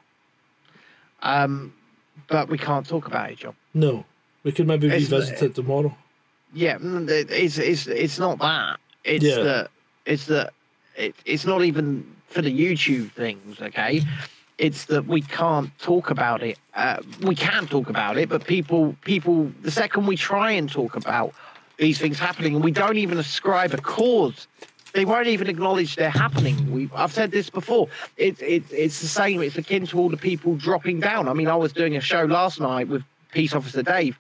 [1.21, 1.73] Um,
[2.27, 3.55] but we can't talk about it, John.
[3.73, 4.05] No,
[4.43, 5.95] we could maybe It's- revisit it tomorrow.
[6.53, 8.79] Yeah, mm, it's it's it's not that.
[9.03, 9.43] It's Yeah.
[9.43, 9.71] that
[10.05, 10.53] it's that
[10.95, 13.61] it, it's not even for the YouTube things.
[13.61, 14.03] Okay,
[14.57, 16.57] it's that we can't talk about it.
[16.75, 20.95] Uh, we can talk about it, but people people the second we try and talk
[20.95, 21.33] about
[21.77, 24.47] these things happening, and we don't even ascribe a cause.
[24.93, 26.69] They won't even acknowledge they're happening.
[26.69, 27.87] We, I've said this before.
[28.17, 29.41] It's it's it's the same.
[29.41, 31.27] It's akin to all the people dropping down.
[31.27, 34.19] I mean, I was doing a show last night with Peace Officer Dave.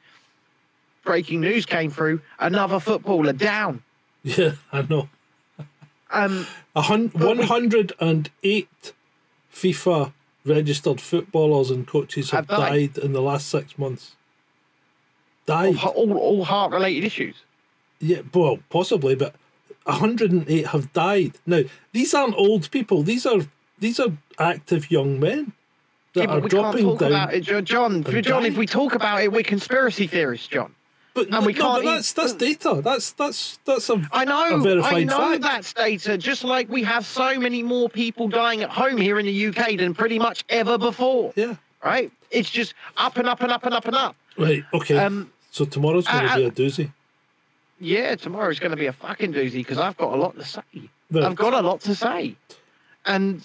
[1.03, 2.21] Breaking news came through.
[2.39, 3.83] Another footballer down.
[4.23, 5.09] Yeah, I know.
[6.11, 6.45] Um,
[6.75, 8.93] hun- But we- 108
[9.53, 10.13] FIFA
[10.45, 12.97] registered footballers and coaches have, Have died.
[12.97, 14.15] in the last six months.
[15.45, 15.75] Died.
[15.83, 17.35] all, all heart related issues.
[17.99, 19.35] Yeah, well, possibly, but
[19.85, 21.33] 108 have died.
[21.45, 21.61] Now,
[21.93, 23.03] these aren't old people.
[23.03, 23.41] These are
[23.79, 25.53] these are active young men
[26.13, 27.11] that Yeah, but are we can't dropping talk down.
[27.11, 28.03] about it, Jo- John.
[28.21, 30.73] John, if we talk about it, we're conspiracy theorists, John.
[31.13, 32.79] But, and we can't but e- that's that's data.
[32.81, 35.41] That's that's that's a I know, a I know fact.
[35.41, 36.17] that's data.
[36.17, 39.77] Just like we have so many more people dying at home here in the UK
[39.77, 41.33] than pretty much ever before.
[41.35, 41.55] Yeah.
[41.83, 42.11] Right?
[42.29, 44.15] It's just up and up and up and up and up.
[44.37, 44.63] Right.
[44.73, 44.97] Okay.
[44.97, 46.91] Um, so tomorrow's going to I- be a doozy.
[47.83, 50.61] Yeah, tomorrow's going to be a fucking doozy because I've got a lot to say.
[51.09, 51.23] Right.
[51.23, 52.35] I've got a lot to say,
[53.05, 53.43] and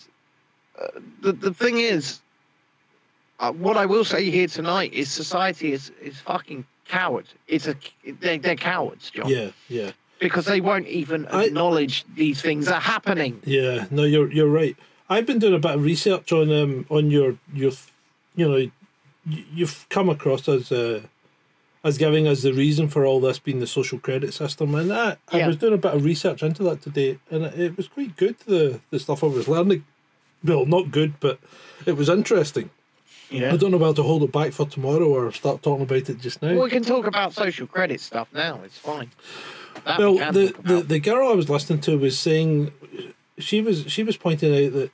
[0.81, 0.87] uh,
[1.23, 2.21] the the thing is,
[3.41, 7.27] uh, what I will say here tonight is society is is fucking coward.
[7.49, 7.77] It's a
[8.21, 9.51] they're, they're cowards, John, Yeah.
[9.69, 9.93] Yeah.
[10.19, 13.41] because they won't even I- acknowledge these things are happening.
[13.45, 14.77] Yeah, no, you're you're right.
[15.09, 17.73] I've been doing a bit of research on um on your your,
[18.35, 18.71] you know,
[19.55, 21.03] you've come across as uh,
[21.85, 25.17] as giving us the reason for all this being the social credit system, and I,
[25.31, 25.47] I Yeah.
[25.47, 28.37] was doing a bit of research into that today, and it, it was quite good.
[28.47, 29.85] The the stuff I was learning,
[30.43, 31.39] well, not good, but
[31.87, 32.71] it was interesting.
[33.31, 33.53] Yeah.
[33.53, 36.21] I don't know whether to hold it back for tomorrow or start talking about it
[36.21, 36.55] just now.
[36.55, 38.61] Well, we can talk about social credit stuff now.
[38.65, 39.11] It's fine.
[39.85, 42.73] That Well, can the, the the girl I was listening to was saying
[43.39, 44.91] she was she was pointing out that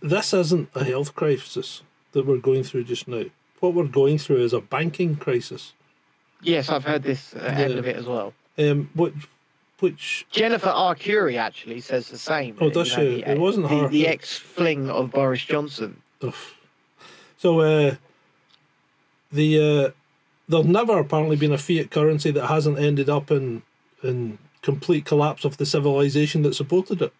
[0.00, 3.24] this isn't a health crisis that we're going through just now.
[3.60, 5.72] What we're going through is a banking crisis.
[6.42, 7.78] yes, I've heard this uh, end Yeah.
[7.78, 8.32] of it as well.
[8.58, 9.14] Um, which
[9.80, 12.56] which Jennifer Arcuri actually says the same.
[12.60, 13.22] Oh, does You know, she?
[13.22, 13.88] the- It wasn't the, her.
[13.88, 16.00] The ex fling of Boris Johnson.
[16.22, 16.34] ugh.
[17.44, 17.94] So uh,
[19.30, 19.90] the uh,
[20.48, 23.60] there's never apparently been a fiat currency that hasn't ended up in
[24.02, 27.12] in complete collapse of the civilization that supported it.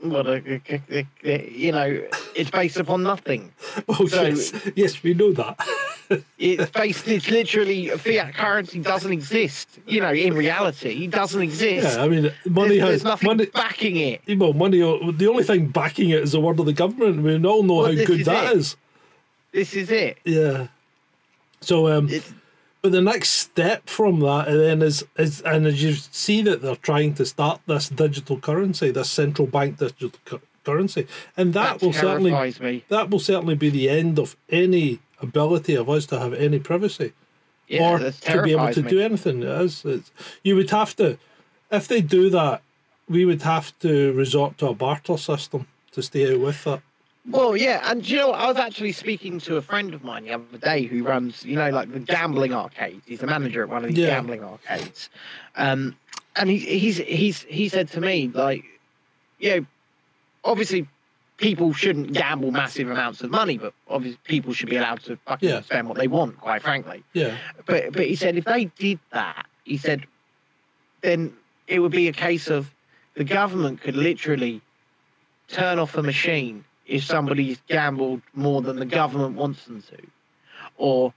[0.00, 2.02] Well, you know,
[2.34, 3.52] it's based upon nothing.
[3.88, 5.58] Oh So- yes, yes, we know that.
[6.38, 7.06] It's based.
[7.06, 9.78] It's literally a fiat currency doesn't exist.
[9.86, 11.98] You know, in reality, it doesn't exist.
[11.98, 13.46] yeah, I mean, money there's, has there's nothing money.
[13.52, 14.22] backing it.
[14.38, 14.78] Well, money.
[14.78, 17.20] The only thing backing it is the word of the government.
[17.22, 18.56] We all know Well, how good is that it.
[18.56, 18.76] is.
[19.52, 20.18] This is it.
[20.24, 20.68] Yeah.
[21.60, 22.32] So, um, It's,
[22.82, 26.62] but the next step from that and then is is and as you see that
[26.62, 31.06] they're trying to start this digital currency, this central bank digital cu- currency,
[31.36, 32.30] and that, That will certainly
[32.60, 32.84] me.
[32.88, 37.12] that will certainly be the end of any ability of us to have any privacy
[37.66, 38.90] Yeah, or to be able to me.
[38.90, 39.42] do anything.
[39.42, 40.12] It is, it's,
[40.44, 41.18] you would have to,
[41.72, 42.62] if they do that,
[43.08, 46.82] we would have to resort to a barter system to stay out with that.
[47.26, 48.40] Well, yeah, and do you know, what?
[48.40, 51.56] I was actually speaking to a friend of mine the other day who runs, you
[51.56, 53.02] know, like the gambling arcades.
[53.06, 54.06] He's the manager at one of these Yeah.
[54.16, 55.10] gambling arcades,
[55.56, 55.96] um,
[56.36, 58.64] and he, he's he's he said to me like,
[59.38, 59.66] you know,
[60.44, 60.88] obviously
[61.36, 65.48] people shouldn't gamble massive amounts of money, but obviously people should be allowed to fucking
[65.48, 65.60] Yeah.
[65.60, 67.04] spend what they want, quite frankly.
[67.12, 70.06] Yeah, But but he said if they did that, he said,
[71.02, 71.34] then
[71.66, 72.74] it would be a case of
[73.14, 74.62] the government could literally
[75.48, 79.96] turn off a machine if somebody's gambled more than the government wants them to,
[80.76, 81.12] or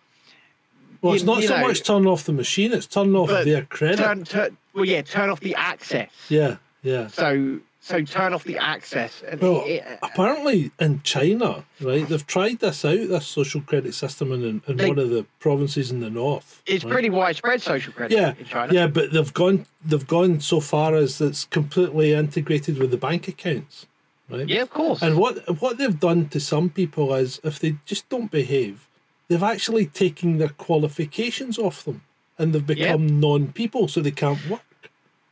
[1.01, 3.29] well, You- it's not you so know, much turning off the machine; it's turning off
[3.29, 3.97] their credit.
[3.97, 6.09] turn turn well yeah turn off the access.
[6.29, 7.07] yeah, yeah.
[7.07, 9.23] So so turn off the access.
[9.27, 13.95] And Well, it- uh, apparently in China, right, they've tried this out, this social credit
[13.95, 16.61] system in, in They- one of the provinces in the north.
[16.67, 16.93] it's right?
[16.93, 18.71] pretty widespread social credit yeah, in China.
[18.71, 23.27] yeah, but they've gone they've gone so far as it's completely integrated with the bank
[23.27, 23.87] accounts,
[24.31, 24.47] right?
[24.47, 25.01] Yeah, of course.
[25.01, 28.87] And what what they've done to some people is if they just don't behave,
[29.27, 32.01] they've actually taken their qualifications off them,
[32.37, 34.61] and they've become non-people, so they can't work.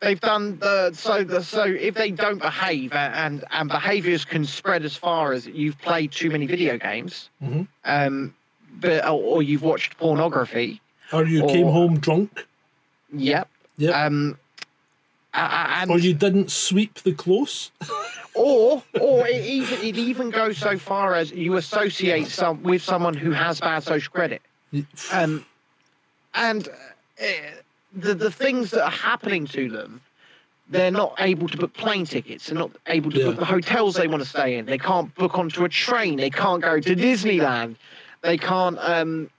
[0.01, 4.85] they've done the so the so if they don't behave and and behaviors can spread
[4.85, 7.67] as far as you've played too many video games Mhm.
[7.83, 8.33] um
[8.79, 10.79] but or, or you've watched pornography
[11.12, 12.29] Or you came home drunk.
[13.12, 13.93] yep Yep.
[13.95, 14.38] um
[15.33, 17.71] a- a- and or you didn't sweep the close.
[18.35, 23.13] or or it even it even goes so far as you associate some with someone
[23.13, 24.41] who has bad social credit.
[25.11, 25.45] Um
[26.33, 26.67] and
[27.21, 27.25] uh,
[27.93, 30.01] the the things that are happening to them
[30.71, 32.45] they're not able to book plane tickets.
[32.45, 33.25] They're not able to Yeah.
[33.25, 34.67] book the hotels they want to stay in.
[34.67, 36.17] They can't book onto a train.
[36.17, 37.75] They can't go to disneyland.
[38.21, 39.31] They can't um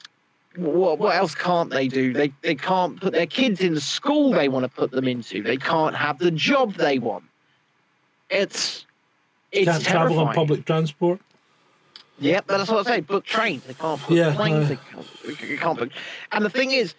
[0.57, 4.33] what, what else can't they do they they can't put their kids in the school
[4.33, 7.25] they want to put them into they can't have the job they want
[8.31, 8.87] it's
[9.53, 11.21] it's can't travel on public transport.
[12.21, 13.01] Yep, that's what I say.
[13.01, 13.65] Book trains.
[13.65, 14.67] They can't book Yeah, planes.
[14.67, 15.91] uh, they, can't, they can't book.
[16.33, 16.95] And the thing is,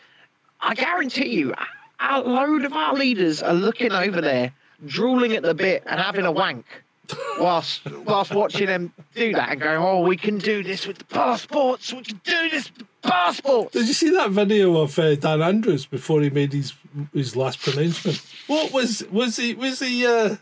[0.60, 1.54] I guarantee you,
[2.00, 4.52] a load of our leaders are looking over there,
[4.86, 6.66] drooling at the bit and having a wank,
[7.40, 11.06] whilst whilst watching them do that and going, "Oh, we can do this with the
[11.06, 11.94] passports.
[11.94, 15.42] We can do this with the passports." Did you see that video of uh, Dan
[15.42, 16.74] Andrews before he made his
[17.14, 18.22] his last pronouncement?
[18.48, 20.38] What was was he was he uh,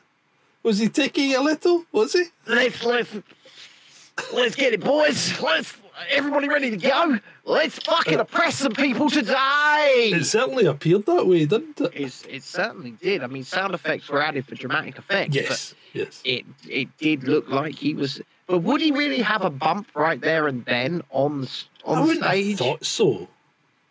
[0.63, 1.85] was he taking a little?
[1.91, 2.25] Was he?
[2.47, 3.11] Let's let's
[4.33, 5.39] let's get it, boys.
[5.41, 5.75] Let's
[6.09, 7.19] everybody ready to go.
[7.45, 10.11] Let's fucking uh, oppress some people today.
[10.13, 11.91] It certainly appeared that way, didn't it?
[11.93, 13.23] It's, it certainly did.
[13.23, 15.33] I mean, sound effects were added for dramatic effect.
[15.35, 16.21] Yes, yes.
[16.23, 18.21] But it it did look like he was.
[18.47, 21.91] But would he really have a bump right there and then on the s- I
[21.91, 22.49] on wouldn't stage?
[22.49, 23.27] have thought so.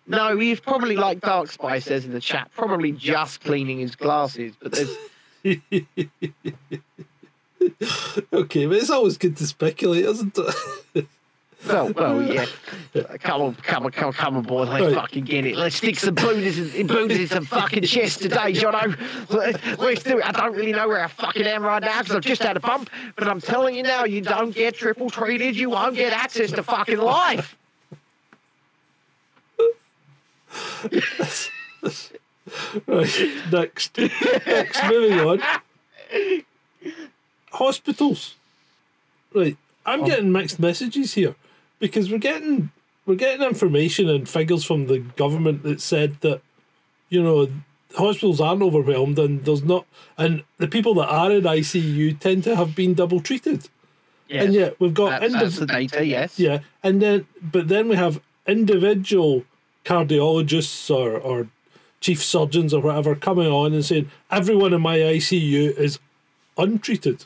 [0.06, 4.54] No, he's probably like Dark Spy says in the chat, probably just cleaning his glasses.
[4.60, 4.96] But there's
[8.32, 10.36] Okay, but it's always good to speculate, isn't
[10.94, 11.06] it?
[11.72, 12.46] well, well, yeah.
[13.18, 14.68] Come on, come on, come on, come on, boys.
[14.68, 15.54] Let's fucking get it.
[15.54, 18.98] Let's stick some booners in, booners in some fucking chest today, Jono.
[19.28, 20.24] Let's, let's do it.
[20.24, 22.61] I don't really know where I fucking am right now because I've just had a
[22.61, 22.88] bump.
[23.16, 25.57] But I'm telling you now, you don't get triple treated.
[25.57, 27.54] You won't get access to fucking life.
[32.87, 33.98] right, next.
[33.98, 35.42] next, moving on.
[37.52, 38.37] Hospitals.
[39.35, 40.07] Right, I'm oh.
[40.07, 41.35] getting mixed messages here
[41.78, 42.70] because we're getting
[43.06, 46.40] we're getting information and figures from the government that said that
[47.08, 47.48] you know
[47.96, 49.86] hospitals aren't overwhelmed and there's not
[50.18, 53.68] and the people that are in ICU tend to have been double treated.
[54.30, 56.38] And yet we've got that's, indiv- the data, yes.
[56.38, 59.44] yeah, and then but then we have individual
[59.86, 61.48] cardiologists or, or
[62.00, 65.98] chief surgeons or whatever coming on and saying everyone in my ICU is
[66.58, 67.24] untreated.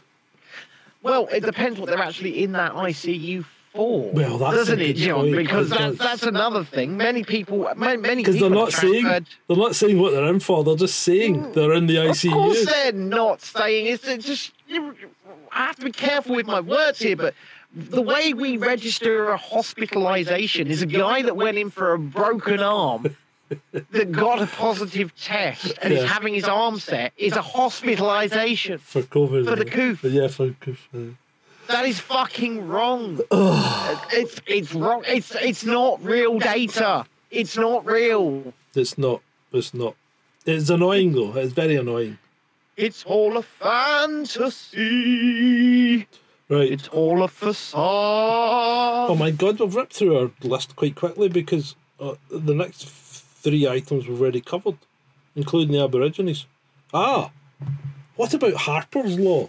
[1.02, 4.10] Well, it depends what they're actually in that ICU for.
[4.12, 5.22] Well, that's doesn't it, John?
[5.22, 6.96] point, Because that's, that's another thing.
[6.96, 10.40] Many people, many, many Because people they're not saying they're not saying what they're in
[10.40, 10.62] for.
[10.64, 11.54] They're just saying mm.
[11.54, 12.28] they're in the ICU.
[12.28, 14.52] Of course, they're not saying it's just.
[14.68, 14.94] You,
[15.50, 17.34] I have to be careful with my words here, but
[17.74, 22.60] the way we register a hospitalization is a guy that went in for a broken
[22.60, 23.16] arm.
[23.90, 28.78] that got a positive test and is having his arm set is a hospitalization.
[28.78, 30.02] For COVID, For the coof.
[30.04, 30.88] Yeah, for coof.
[31.68, 33.20] That is fucking wrong.
[33.30, 35.02] it's it's wrong.
[35.06, 37.06] It's it's not real data.
[37.30, 38.52] It's not real.
[38.74, 39.22] It's not.
[39.52, 39.94] It's not.
[40.44, 41.34] It's annoying though.
[41.36, 42.18] It's very annoying.
[42.76, 44.78] It's all a fantasy.
[46.48, 46.72] Right.
[46.72, 49.10] It's all a facade.
[49.10, 53.68] Oh my god, we've ripped through our list quite quickly because uh, the next three
[53.68, 54.76] items we've already covered,
[55.36, 56.46] including the Aborigines.
[56.92, 57.30] Ah,
[58.16, 59.48] what about Harper's Law?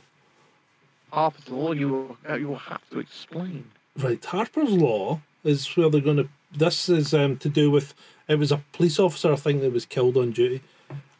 [1.13, 3.65] Harper's Law, you will, uh, you will have to explain.
[3.97, 6.27] Right, Harper's Law is where they're going to.
[6.51, 7.93] This is um, to do with.
[8.27, 10.61] It was a police officer, I think, that was killed on duty.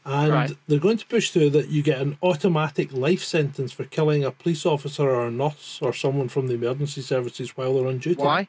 [0.06, 0.52] And Right.
[0.68, 4.32] they're going to push through that you get an automatic life sentence for killing a
[4.32, 8.22] police officer or a nurse or someone from the emergency services while they're on duty.
[8.22, 8.48] Why?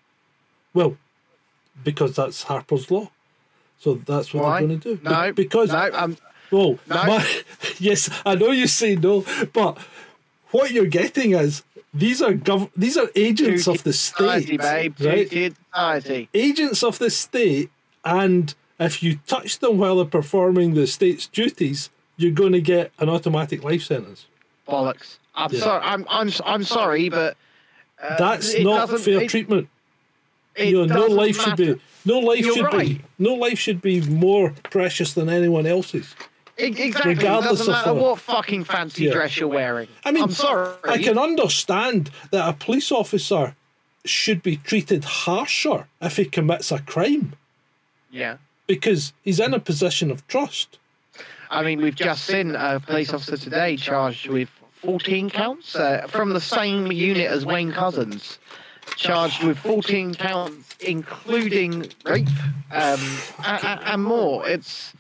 [0.73, 0.97] Well,
[1.85, 3.11] because that's Harper's Law.
[3.79, 4.61] So that's what Why?
[4.61, 4.97] they're going to do.
[4.97, 6.17] Be- No, because no, um,
[6.51, 7.05] well, no.
[7.07, 7.43] my-
[7.79, 9.79] yes, I know you say no, but
[10.55, 11.63] what you're getting is
[11.93, 14.95] these are gov- these are agents of the state, babe.
[15.01, 15.57] right?
[16.35, 17.71] Agents of the state,
[18.05, 22.93] and if you touch them while they're performing the state's duties, you're going to get
[22.99, 24.27] an automatic life sentence.
[24.69, 25.19] Bollocks.
[25.35, 25.61] I'm Yeah.
[25.61, 25.83] sorry.
[25.85, 27.37] I'm, I'm, I'm sorry, but
[28.03, 29.69] uh, That's not fair it- treatment.
[30.57, 33.81] it you know, no life should be no life You're should be no life should
[33.83, 36.15] be more precious than anyone else's.
[36.57, 37.15] Exactly.
[37.15, 39.13] regardless it doesn't of matter what- what fucking fancy Yeah.
[39.13, 39.89] dress you're wearing.
[40.05, 40.75] I mean, I'm sorry.
[40.85, 43.57] I can understand that a police officer
[44.05, 47.35] should be treated harsher if he commits a crime
[48.11, 48.37] Yeah.
[48.67, 50.79] because he's in a position of trust.
[51.51, 54.49] I mean, we've just seen a police officer today charged with
[54.83, 58.39] 14 counts uh, from the same unit as Wayne Couzens,
[58.97, 62.29] charged with 14 counts, including rape
[62.71, 63.01] um,
[63.45, 64.47] and, and more.
[64.49, 64.93] It's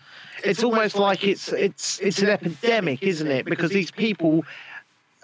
[0.45, 3.45] it's almost like it's it's it's an epidemic, isn't it?
[3.47, 4.45] Because these people,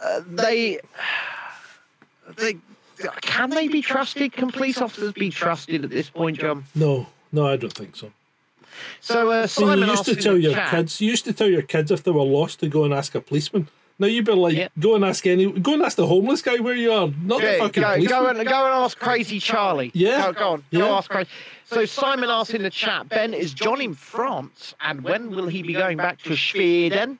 [0.02, 0.80] uh, they
[2.36, 2.56] they
[3.20, 4.32] can they be trusted?
[4.32, 6.64] Can police officers be trusted at this point, John?
[6.74, 8.12] No, no, I don't think so.
[9.00, 11.32] So uh, I mean, Simon you used to tell your chat- kids, you used to
[11.32, 13.68] tell your kids if they were lost to go and ask a policeman.
[14.00, 14.68] Now you'd be like, Yeah.
[14.78, 17.52] go and ask any, go and ask the homeless guy where you are, not Yeah,
[17.52, 18.08] the fucking go, policeman.
[18.22, 19.90] go and go and ask Crazy Charlie.
[19.94, 20.78] Yeah, go, go on, yeah.
[20.80, 21.28] go ask Crazy.
[21.66, 25.62] So Simon asked in the chat, Ben, is John in France, and when will he
[25.62, 27.18] be going back to Sweden?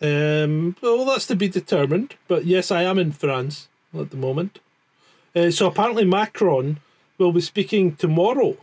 [0.00, 2.14] Um, well, that's to be determined.
[2.26, 4.60] But yes, I am in France at the moment.
[5.36, 6.80] Uh, so apparently Macron
[7.18, 8.56] will be speaking tomorrow.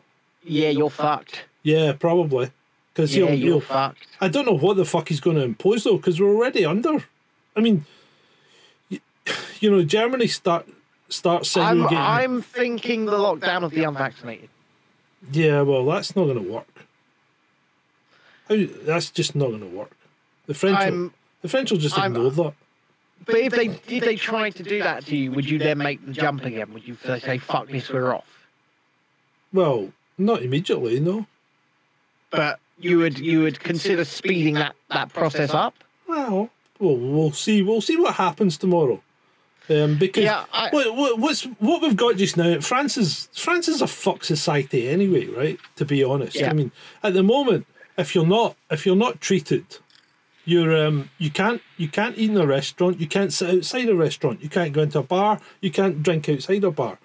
[0.43, 1.43] Yeah, you're fucked.
[1.61, 2.51] Yeah, probably.
[2.93, 4.07] Because Yeah, he'll, you're he'll, fucked.
[4.19, 7.03] I don't know what the fuck he's going to impose though, because we're already under.
[7.55, 7.85] I mean,
[8.89, 8.99] you,
[9.59, 10.67] you know, Germany start
[11.09, 11.87] start I'm.
[11.87, 14.49] I'm thinking the lockdown of the unvaccinated.
[15.31, 16.67] Yeah, well, that's not going to work.
[18.49, 19.91] How, that's just not going to work.
[20.45, 22.53] The French, will, I'm, the French will just I'm- ignore that.
[23.25, 26.03] but if they if they tried to do that to you, would you then make
[26.03, 26.73] them jump again?
[26.73, 28.47] Would you say, "Fuck this, we're off"?
[29.53, 31.25] Well, not immediately, no.
[32.29, 35.73] But you would you would consider speeding that that process up?
[36.07, 37.61] Well, well, we'll see.
[37.61, 39.01] We'll see what happens tomorrow.
[39.69, 42.59] Um, because Yeah, I- what, what, what's what we've got just now?
[42.59, 45.57] France is France is a fuck society anyway, right?
[45.77, 46.51] To be honest, Yeah.
[46.51, 47.65] I mean, at the moment,
[47.97, 49.65] if you're not if you're not treated,
[50.45, 53.95] you're um you can't you can't eat in a restaurant, you can't sit outside a
[53.95, 56.99] restaurant, you can't go into a bar, you can't drink outside a bar.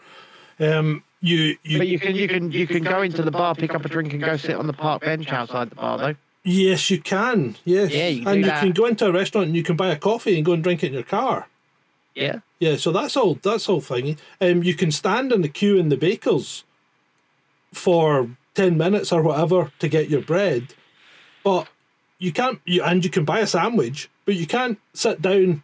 [0.59, 3.74] Um, you you But you can you can you can go into the bar, pick
[3.74, 6.14] up a drink, and go sit on the park bench outside the bar, though.
[6.44, 7.57] Yes, you can.
[7.64, 8.61] Yes, Yeah, you can and you that.
[8.61, 10.83] can go into a restaurant and you can buy a coffee and go and drink
[10.83, 11.48] it in your car.
[12.14, 12.40] Yeah.
[12.59, 13.35] Yeah, so that's all.
[13.42, 14.18] That's all thingy.
[14.40, 16.64] Um, you can stand in the queue in the bakers
[17.72, 20.74] for ten minutes or whatever to get your bread,
[21.44, 21.68] but
[22.18, 22.61] you can't.
[22.66, 25.62] You and you can buy a sandwich, but you can't sit down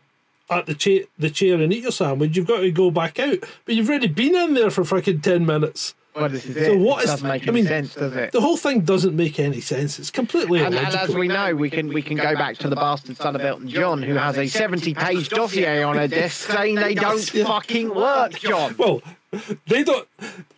[0.48, 2.36] at the chair, the chair and eat your sandwich.
[2.36, 3.40] You've got to go back out.
[3.64, 5.94] But you've already been in there for freaking ten minutes.
[6.16, 6.78] Well, this is So it.
[6.78, 8.32] what it is- doesn't make I any mean, sense, does it?
[8.32, 9.98] The whole thing doesn't make any sense.
[9.98, 12.76] It's completely And, and as we know, we can we can go back to the
[12.76, 16.94] bastard son of Elton John, who has a 70-page dossier on her desk saying they
[16.94, 17.44] don't Yeah.
[17.44, 18.74] fucking work, John.
[18.78, 19.02] Well,
[19.66, 20.06] they don't.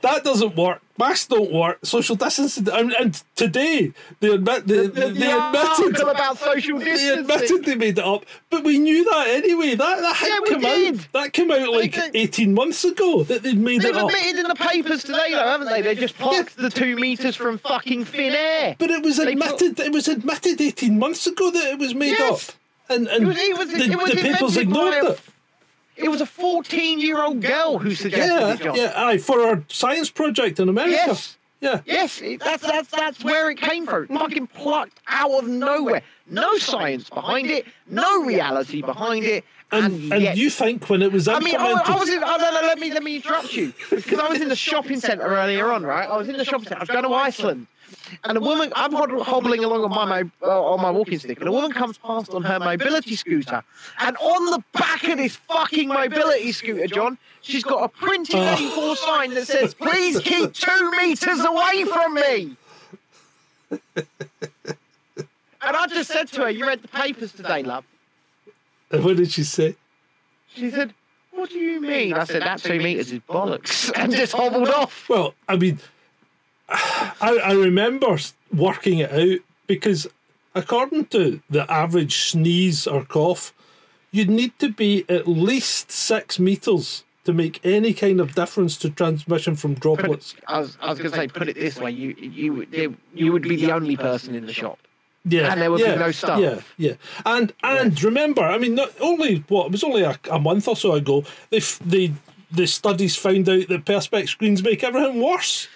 [0.02, 0.80] That doesn't work.
[0.98, 1.78] Masks don't work.
[1.84, 2.68] Social distancing.
[2.72, 6.78] And, and today they admit they, The, they, the admitted about social distancing.
[6.78, 7.18] they distancing.
[7.58, 9.74] admitted they made it up, but we knew that anyway.
[9.76, 10.94] That that had Yeah, we come did.
[11.00, 11.06] out.
[11.12, 12.16] That came out like did.
[12.16, 14.10] eighteen months ago that they'd made They've it up.
[14.10, 15.82] They admitted in the papers today, though, haven't they?
[15.82, 18.74] They just plucked the two meters from fucking thin air.
[18.78, 19.78] But it was They admitted.
[19.78, 22.48] It was admitted eighteen months ago that it was made Yes.
[22.48, 22.54] up,
[22.90, 25.20] and and It was, it was, the, it was the papers ignored it.
[25.98, 28.76] It was a 14-year-old girl who suggested Yeah, it, John.
[28.76, 30.92] yeah, aye, for our science project in America.
[30.92, 31.36] Yes.
[31.60, 31.80] Yeah.
[31.86, 34.06] Yes, that's that's that's where it came from.
[34.06, 36.02] Fucking plucked out of nowhere.
[36.30, 41.02] No science behind it, no reality behind it, And, And and yet- you think when
[41.02, 42.22] it was I mean, I, implemented, I was in.
[42.22, 45.00] Oh, no, no, let me let me interrupt you because I was in the shopping
[45.00, 46.08] centre earlier on, right?
[46.08, 46.76] I was in the shopping centre.
[46.78, 47.66] I was going to Iceland,
[48.24, 48.72] and a woman.
[48.76, 51.98] I'm hobbling along on my mo- uh, on my walking stick, and a woman comes
[51.98, 53.62] past on her mobility scooter,
[54.00, 58.94] and on the back of this fucking mobility scooter, John, she's got a printed Oh.
[58.94, 62.56] A4 sign that says, "Please keep two meters away from me."
[65.60, 67.84] And I just said to her, "You read the papers today, love."
[68.90, 69.76] And what did she say?
[70.54, 70.94] She said,
[71.30, 72.14] What do you mean?
[72.14, 73.92] I said, That two meters is bollocks.
[73.96, 75.08] And just hobbled off.
[75.08, 75.78] Well, I mean,
[76.68, 78.18] I, I remember
[78.54, 80.06] working it out because
[80.54, 83.52] according to the average sneeze or cough,
[84.10, 88.88] you'd need to be at least six meters to make any kind of difference to
[88.90, 90.34] transmission from droplets.
[90.46, 93.32] I was, I was going to say, put it this way you, you, would- you
[93.32, 94.78] would be the only person in the shop.
[95.24, 96.40] Yeah, And there would be yeah, no staff.
[96.40, 96.92] Yeah, yeah,
[97.26, 100.76] and and remember, I mean, not only what it was only a, a month or
[100.76, 101.24] so ago.
[101.50, 102.14] They f- they
[102.50, 105.68] the studies found out that perspex screens make everything worse.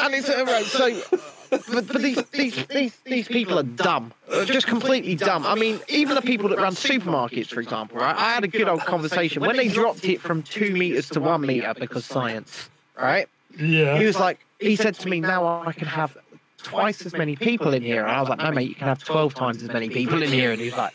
[0.00, 1.18] And it's, uh, right, so,
[1.50, 4.12] but, but these, these, these, these people are dumb.
[4.44, 5.46] Just completely dumb.
[5.46, 8.16] I mean, even the people that run supermarkets, for example, right?
[8.16, 11.42] I had a good old conversation when they dropped it from two meters to one
[11.42, 13.28] meter because science, right?
[13.58, 16.16] Yeah, he was like, he said to me, now I can have
[16.58, 18.02] twice as many people in here.
[18.02, 20.30] And I was like, no, mate, you can have 12 times as many people in
[20.30, 20.52] here.
[20.52, 20.92] And he's like,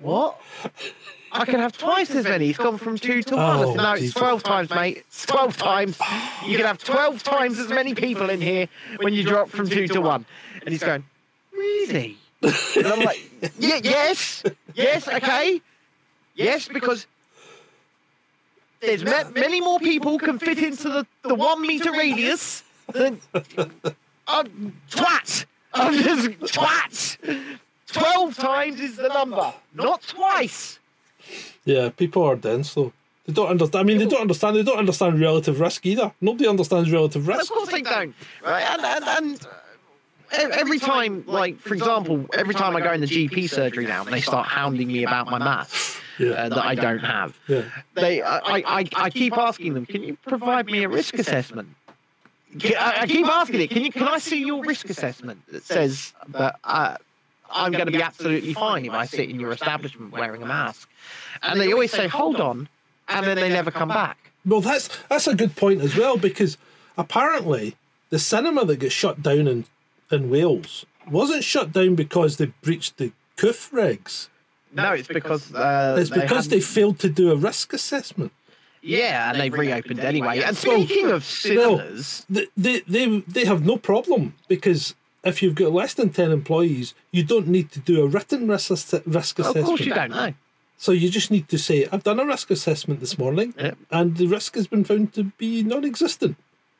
[0.00, 0.40] what?
[1.32, 2.50] I can have twice as many.
[2.50, 3.56] It's gone from two to one.
[3.58, 4.98] Oh, said, no, it's 12 times, mate.
[4.98, 5.98] It's 12 times.
[6.46, 8.68] You can have 12 times as many people in here
[9.00, 10.24] when you drop from two to one.
[10.62, 11.04] And he's going,
[11.52, 12.16] really?
[12.42, 14.42] And I'm like, yeah, yes,
[14.74, 15.60] yes, okay.
[16.34, 17.06] Yes, because
[18.80, 22.62] there's ma- many more people can fit into the, the one meter radius
[22.92, 24.44] than uh,
[24.90, 25.44] twat.
[25.74, 27.44] I'm just twat.
[27.86, 30.79] Twelve times is the number, not twice.
[31.64, 31.90] Yeah.
[31.90, 32.92] People are dense though.
[33.26, 33.80] They don't understand.
[33.80, 34.56] I mean, they don't understand.
[34.56, 36.12] They don't understand relative risk either.
[36.20, 37.42] Nobody understands relative risk.
[37.42, 38.14] Of course they don't,
[38.44, 38.62] right?
[38.62, 39.46] And and, and
[40.32, 44.04] uh, every time, like for example, every time I go in the GP surgery now,
[44.04, 46.30] and they start hounding me about my maths Yeah.
[46.30, 47.38] uh, that I don't have.
[47.48, 47.62] Yeah.
[47.94, 51.68] they I, I, I- I keep asking them, can you provide me a risk assessment?
[52.58, 55.62] Can- I, I keep asking it, can you can I see your risk assessment that
[55.64, 56.96] says that uh,
[57.52, 60.88] I'm going to be absolutely fine if I sit in your establishment wearing a mask?
[61.42, 62.68] And they always say, hold on,
[63.08, 64.16] and then they never come back.
[64.46, 66.56] Well, that's that's a good point as well because
[66.96, 67.76] apparently
[68.10, 69.64] the cinema that got shut down in
[70.10, 74.28] in Wales wasn't shut down because they breached the COOF regs.
[74.72, 78.32] No, it's because uh, It's because they hadn't- failed to do a risk assessment.
[78.82, 80.40] yeah, and they've reopened anyway.
[80.40, 84.94] And speaking of cinemas, They, they they they have no problem because
[85.24, 88.70] if you've got less than ten employees, you don't need to do a written risk,
[88.70, 89.66] ass- risk of assessment.
[89.66, 90.34] course you don't know.
[90.76, 93.78] So you just need to say, "I've done a risk assessment this morning, Yep.
[93.90, 96.36] and the risk has been found to be non-existent."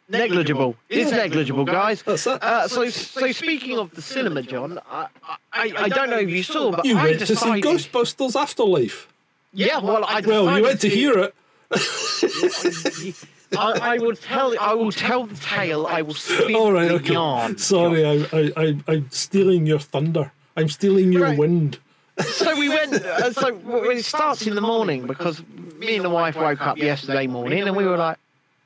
[0.09, 0.75] Negligible.
[0.89, 2.03] It's negligible, guys.
[2.03, 2.43] That's it.
[2.43, 5.07] Uh, so, so speaking of the cinema, John, I,
[5.53, 7.61] I, I don't know if you saw, but You I went to see.
[7.61, 9.07] Ghostbusters Afterlife.
[9.53, 11.35] Yeah, well, I Well, you decided went to hear it.
[13.57, 14.55] I, I will tell.
[14.61, 15.87] I will tell the tale.
[15.87, 17.13] I will spin All right, the okay.
[17.15, 17.59] yarn.
[17.59, 20.33] Sorry, I, I, I, I'm stealing your thunder.
[20.57, 21.39] I'm stealing your Right.
[21.39, 21.79] wind.
[22.25, 22.95] So we went.
[22.95, 23.59] Uh, so
[23.91, 25.43] it starts in the morning, because
[25.79, 28.19] me and the wife woke up yesterday morning, and we were like,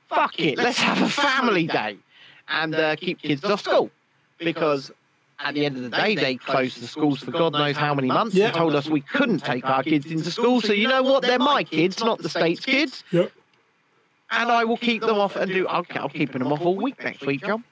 [0.09, 1.97] "Fuck it, let's have a family day,
[2.49, 3.91] and uh, keep kids off school,"
[4.39, 4.91] because.
[5.41, 8.07] At the end of the day, they closed the schools for God knows how many
[8.07, 8.47] months Yeah.
[8.47, 10.61] and told us we couldn't take our kids into school.
[10.61, 11.23] So you know what?
[11.23, 13.03] They're my kids, not the state's kids.
[13.11, 13.33] Yep.
[14.37, 15.67] And I will keep them off and do.
[15.69, 17.65] I'll, I'll keep them off all week next week, John.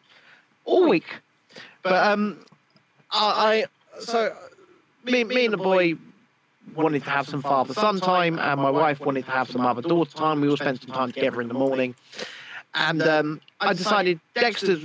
[0.64, 1.06] All week.
[1.82, 2.44] But um,
[3.10, 3.64] I,
[3.96, 4.34] I so
[5.04, 5.94] me, me and the boy
[6.74, 10.40] wanted to have some father-son time, and my wife wanted to have some mother-daughter time.
[10.40, 11.94] We all spent some time together in the morning,
[12.74, 14.84] and um, I decided Dexter's.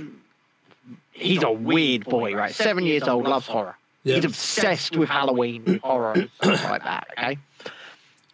[1.12, 2.54] He's a weird boy, right?
[2.54, 3.76] Seven years old, loves horror.
[4.04, 4.16] Yeah.
[4.16, 7.08] He's obsessed with Halloween horror and stuff like that.
[7.18, 7.38] Okay.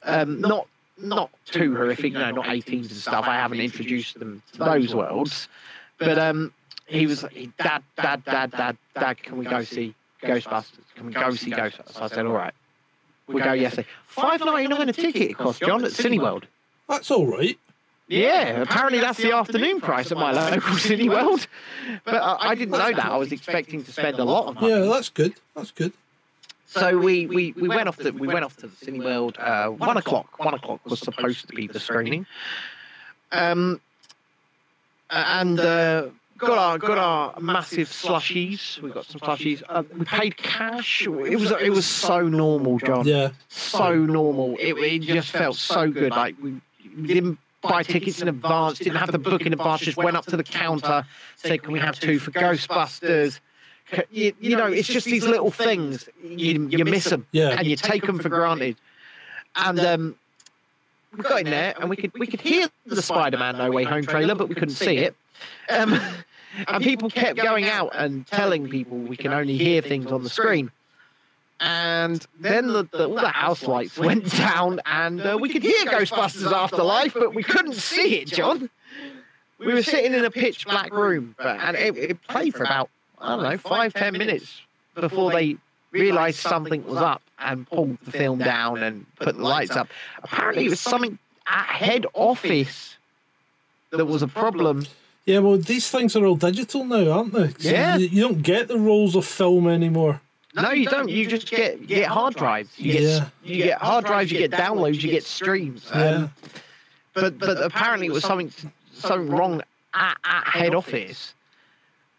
[0.03, 0.67] Um, not
[0.99, 3.27] not too horrific, you know, not 18s and stuff.
[3.27, 5.49] I haven't introduced them to those worlds,
[5.99, 6.53] but um,
[6.87, 10.79] he was like, Dad, Dad, Dad, Dad, Dad, can we go see Ghostbusters?
[10.95, 12.01] Can we go see Ghostbusters?
[12.01, 12.55] I said, all right.
[13.27, 13.89] We go yesterday.
[14.05, 16.45] Five ninety nine a ticket it cost John at Cineworld.
[16.89, 17.59] That's all right.
[18.07, 21.47] Yeah, apparently that's the afternoon price at my local Cineworld.
[22.05, 22.99] But I, I didn't know that.
[23.07, 24.69] I was expecting to spend a lot of money.
[24.69, 25.35] Yeah, that's good.
[25.57, 25.93] That's good.
[26.75, 29.37] So we, we, we went off to we went off to the Cineworld.
[29.39, 30.39] Uh, one o'clock.
[30.41, 32.27] One o'clock was supposed to be the screening.
[33.31, 33.81] Um,
[35.09, 38.81] and uh, got our got our massive slushies.
[38.81, 39.63] We got some slushies.
[39.69, 41.03] Uh, we paid cash.
[41.03, 43.07] It was it was so normal, John.
[43.07, 43.31] Yeah.
[43.49, 44.57] So normal.
[44.59, 46.11] It, it just felt so good.
[46.11, 46.61] Like we,
[46.97, 48.79] we didn't buy tickets in advance.
[48.79, 49.83] Didn't have to book in advance.
[49.83, 51.07] Just went up to the counter,
[51.37, 53.39] said, "Can we have two for Ghostbusters?"
[53.93, 56.09] C- You, you know, it's just these little things.
[56.23, 57.51] You, you miss them Yeah.
[57.59, 58.77] and you take them for granted.
[59.57, 60.17] And um,
[61.17, 64.05] we got in there, and we could we could hear the Spider-Man No Way Home
[64.05, 65.15] trailer, but we couldn't see it.
[65.71, 65.99] Um,
[66.69, 70.29] and people kept going out and telling people we can only hear things on the
[70.31, 70.71] screen.
[71.61, 75.85] And then the, the, all the house lights went down, and uh, we could hear
[75.87, 78.69] Ghostbusters Afterlife, but we couldn't see it, John.
[79.59, 82.91] We were sitting in a pitch black room, but, and it, it played for about
[83.25, 84.61] I don't know five ten minutes
[84.95, 85.57] before they
[85.91, 89.89] realised something was up and pulled the film down and put the lights up.
[90.23, 92.97] Apparently, it was something at head office
[93.91, 94.87] that was a problem.
[95.25, 97.49] Yeah, well, these things are all digital now, aren't they?
[97.49, 97.97] So Yeah.
[97.97, 100.21] You, you don't get the rolls of film anymore.
[100.55, 101.09] No, you don't.
[101.09, 102.79] You just get you get hard drives.
[102.79, 103.29] You get Yeah.
[103.43, 104.31] you get hard drives.
[104.31, 105.03] You get downloads.
[105.03, 105.89] You get streams.
[105.93, 106.29] Um, Yeah.
[107.15, 108.53] but but apparently it was something
[108.93, 109.63] something wrong
[109.95, 111.35] at, at head office.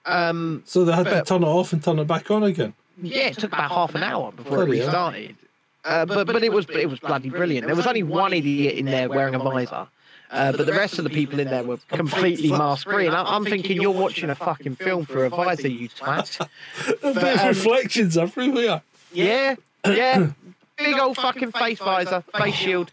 [0.06, 2.74] Um, So they had to turn it off and turn it back on again.
[3.01, 4.88] yeah, it took about half an hour before it Bloody hell.
[4.88, 5.36] restarted.
[5.84, 7.68] Uh, but but it was it was bloody brilliant.
[7.68, 9.88] There was only one idiot in there wearing a visor.
[10.32, 13.06] Uh, but the rest of the people in there were completely mask free.
[13.06, 16.41] And I- I'm thinking, you're watching a fucking film through a visor, you twat.
[17.03, 18.82] A bit of um, reflections everywhere.
[19.14, 20.32] Yeah, yeah.
[20.78, 22.91] Big old fucking face visor, face shield.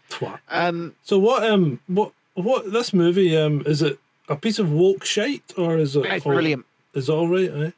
[0.49, 1.43] Um, So what?
[1.43, 2.11] Um, what?
[2.35, 2.71] What?
[2.71, 3.35] This movie?
[3.35, 3.97] Um, is it
[4.29, 6.05] a piece of woke shite or is it?
[6.05, 6.63] it's brilliant.
[6.93, 7.49] Is all right?
[7.51, 7.71] Eh?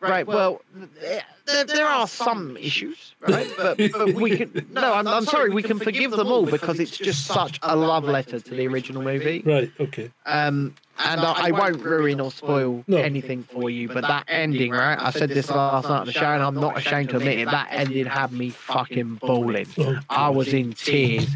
[0.00, 0.26] Right.
[0.26, 0.60] Well,
[1.00, 3.48] there, there are some issues, right?
[3.56, 4.66] But, but we can.
[4.70, 5.50] No, I'm, I'm sorry.
[5.50, 9.02] We can forgive them all because it's just such a love letter to the original
[9.02, 9.42] movie.
[9.44, 9.70] Right.
[9.80, 10.10] Okay.
[10.26, 12.98] Um, and I, I won't ruin or spoil No.
[12.98, 13.88] anything for you.
[13.88, 14.98] But that ending, right?
[15.00, 17.50] I said this last night on the show, and I'm not ashamed to admit it.
[17.50, 19.66] That ending had me fucking bawling.
[19.78, 21.28] Oh, I was in tears.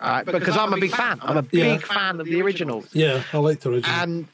[0.00, 1.18] Right, because I'm a big fan.
[1.22, 1.78] I'm a big Yeah.
[1.78, 2.88] fan of the originals.
[2.92, 3.94] Yeah, I like the original.
[3.96, 4.28] and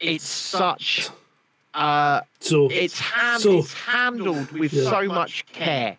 [0.00, 1.08] it's such
[1.74, 4.90] uh so it's hand, So- it's handled with Yeah.
[4.90, 5.96] so much care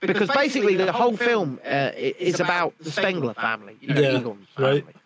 [0.00, 4.18] because basically the whole film uh, i- is about the Spengler family, you know, Yeah,
[4.18, 4.96] Egon's family, right.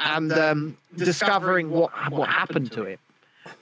[0.00, 2.98] and um, discovering what what happened to him.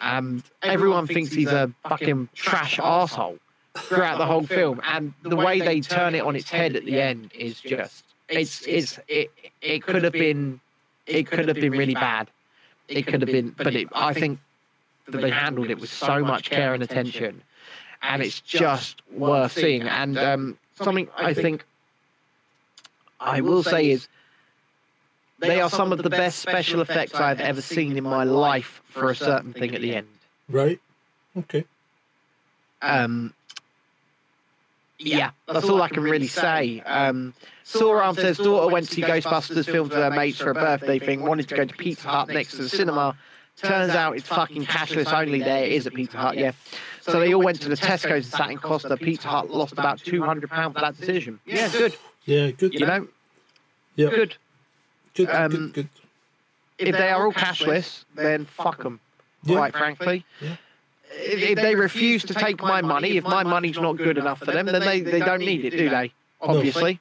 [0.00, 3.38] And everyone thinks he's a fucking trash asshole
[3.76, 7.00] throughout the whole film, and the way they turn it on its head at the
[7.00, 10.58] end is just it's it's it it could have been
[11.06, 12.28] it could have been really bad.
[12.96, 14.38] It could have been, but it, I think
[15.06, 17.42] that they handled it with so much care and attention,
[18.02, 19.82] and it's just worth seeing.
[19.82, 21.64] And um, something I think
[23.20, 24.08] I will say is
[25.38, 29.10] they are some of the best special effects I've ever seen in my life for
[29.10, 30.08] a certain thing at the end.
[30.48, 30.80] right.
[31.36, 31.64] Okay.
[32.82, 33.32] Um,
[35.04, 36.80] yeah, that's all I can really say.
[36.80, 37.34] Um,
[37.64, 41.22] Saw says daughter went to see Ghostbusters film for her mates for a birthday thing,
[41.22, 43.16] wanted to go to Pizza Hut next to the cinema.
[43.56, 45.64] Turns out it's fucking cashless only there.
[45.64, 46.52] It is at Pizza Hut, yeah.
[47.00, 48.96] So they all went to the Tesco's and sat in Costa.
[48.96, 51.38] Pizza Hut lost about £200 for that decision.
[51.44, 51.96] Yeah, good.
[52.24, 52.50] Yeah.
[52.50, 52.74] Good.
[52.74, 53.08] You know,
[53.96, 54.08] Yeah.
[54.10, 54.36] good.
[55.14, 55.30] Good.
[55.30, 55.72] um, good.
[55.74, 55.88] Good.
[56.78, 59.00] If they are all cashless, then fuck them,
[59.44, 59.56] Yeah.
[59.56, 60.24] quite frankly.
[60.40, 60.56] Yeah.
[61.14, 64.46] If, if they refuse to take my money, if my money's not good enough for
[64.46, 66.12] them, then they, they don't need it, do they?
[66.40, 67.00] Obviously.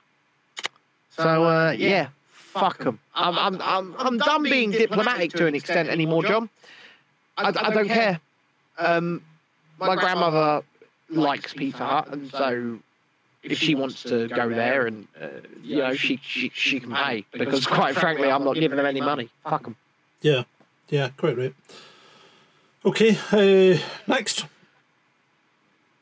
[1.12, 3.00] So, uh, yeah, fuck them.
[3.16, 6.50] I'm, I'm, I'm, I'm done being diplomatic to an extent anymore, John.
[7.38, 8.20] I, I don't care.
[8.78, 9.22] Um,
[9.80, 10.64] my grandmother
[11.10, 12.80] likes Pizza Hut, and so
[13.44, 15.28] if she wants to go there and, uh,
[15.64, 17.26] you know, she, she, she can pay.
[17.32, 19.30] Because, quite frankly, I'm not giving them any money.
[19.44, 19.76] Fuck them.
[20.22, 20.44] Yeah.
[20.90, 21.10] Yeah.
[21.18, 21.54] Quite right.
[22.84, 23.18] Okay.
[23.32, 23.78] Uh,
[24.08, 24.46] next,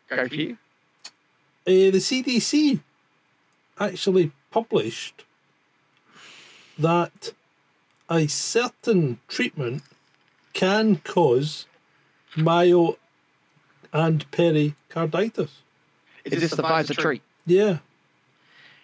[0.10, 0.58] Go you.
[1.68, 2.80] uh, the CDC
[3.80, 5.26] actually published
[6.78, 7.34] that
[8.10, 9.84] a certain treatment
[10.54, 11.66] can cause
[12.36, 12.98] myo
[13.92, 15.62] and pericarditis.
[16.24, 17.22] Is this the Pfizer treat?
[17.46, 17.80] Yeah.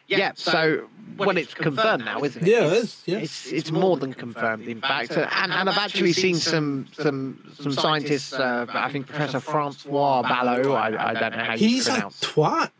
[0.07, 0.87] Yeah, so
[1.17, 2.47] when it's confirmed now, isn't it?
[2.47, 3.17] Yeah, it It's- yeah.
[3.17, 7.39] It's it's more than confirmed, in fact, Uh, and and I've actually seen some some
[7.59, 8.33] some scientists.
[8.33, 10.75] Uh, I think Professor Francois Balloux.
[10.75, 12.19] I, I don't know how you He's a pronounce.
[12.21, 12.71] twat,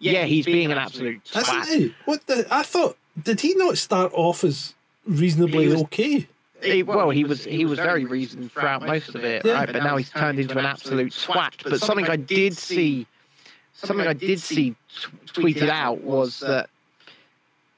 [0.00, 1.66] Yeah, he's being an absolute isn't twat.
[1.66, 1.94] he?
[2.04, 2.46] What the?
[2.50, 2.96] I thought.
[3.22, 4.74] Did he not start off as
[5.06, 6.26] reasonably was- okay?
[6.62, 9.52] He- well, he was he was very reasoned throughout most of it, Yeah.
[9.52, 9.72] right?
[9.72, 11.52] But now he's turned into an absolute twat.
[11.62, 13.06] But something I did see,
[13.76, 14.76] something I did see t-
[15.26, 16.68] tweeted out was that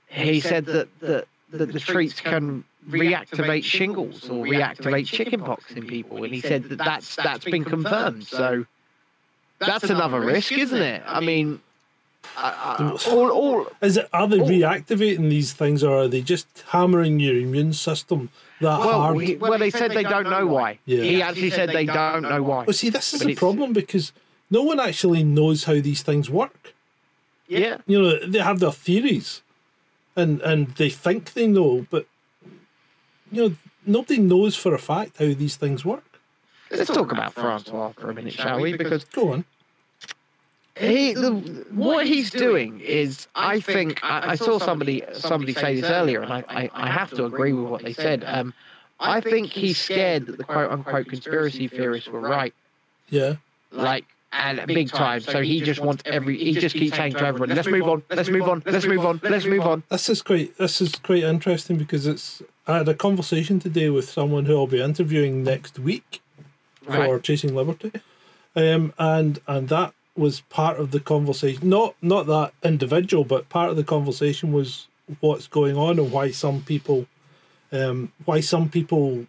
[0.09, 6.25] he said that that, that the treats can reactivate shingles or reactivate chickenpox in people,
[6.25, 8.27] and he said that that's that's been confirmed.
[8.27, 8.65] So
[9.59, 11.03] that's another risk, isn't it?
[11.07, 11.61] I mean,
[12.37, 14.45] uh, all all Is it are they Oh.
[14.47, 18.31] reactivating these things, or are they just hammering your immune system
[18.61, 19.21] that well, hard?
[19.21, 20.79] he, well, they said they don't know why.
[20.87, 21.03] Yeah.
[21.03, 22.65] He actually said they don't know why.
[22.65, 24.13] well, see, this is but the problem because
[24.51, 26.75] no one actually knows how these things work.
[27.47, 27.79] Yeah.
[27.87, 29.43] You know, they have their theories,
[30.17, 32.07] and and they think they know, but
[33.33, 36.05] you know, nobody knows for a fact how these things work.
[36.71, 38.77] Let's talk about Francois for a minute, shall we?
[38.77, 39.45] Because Go on.
[40.79, 41.31] he, the,
[41.71, 46.31] what he's doing is, I think, I, I saw somebody somebody say this earlier, and
[46.33, 48.23] I, I, I have to agree with what they said.
[48.27, 48.53] Um,
[49.01, 52.53] I think he's scared that the quote unquote conspiracy theorists were right,
[53.09, 53.37] Yeah.
[53.73, 55.21] like, and big time.
[55.21, 58.29] So he just wants every, he just keeps saying to everyone, let's move on, let's
[58.29, 59.83] move on, let's move on, let's move on.
[59.89, 64.09] This is quite this is quite interesting because it's I had a conversation today with
[64.09, 66.21] someone who I'll be interviewing next week
[66.83, 67.23] for Right.
[67.23, 67.93] Chasing Liberty,
[68.55, 71.69] um, and and that was part of the conversation.
[71.69, 74.89] Not not that individual, but part of the conversation was
[75.21, 77.07] what's going on and why some people,
[77.73, 79.27] um, why some people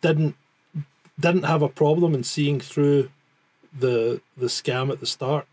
[0.00, 0.34] didn't
[1.20, 3.10] didn't have a problem in seeing through
[3.78, 5.46] the the scam at the start,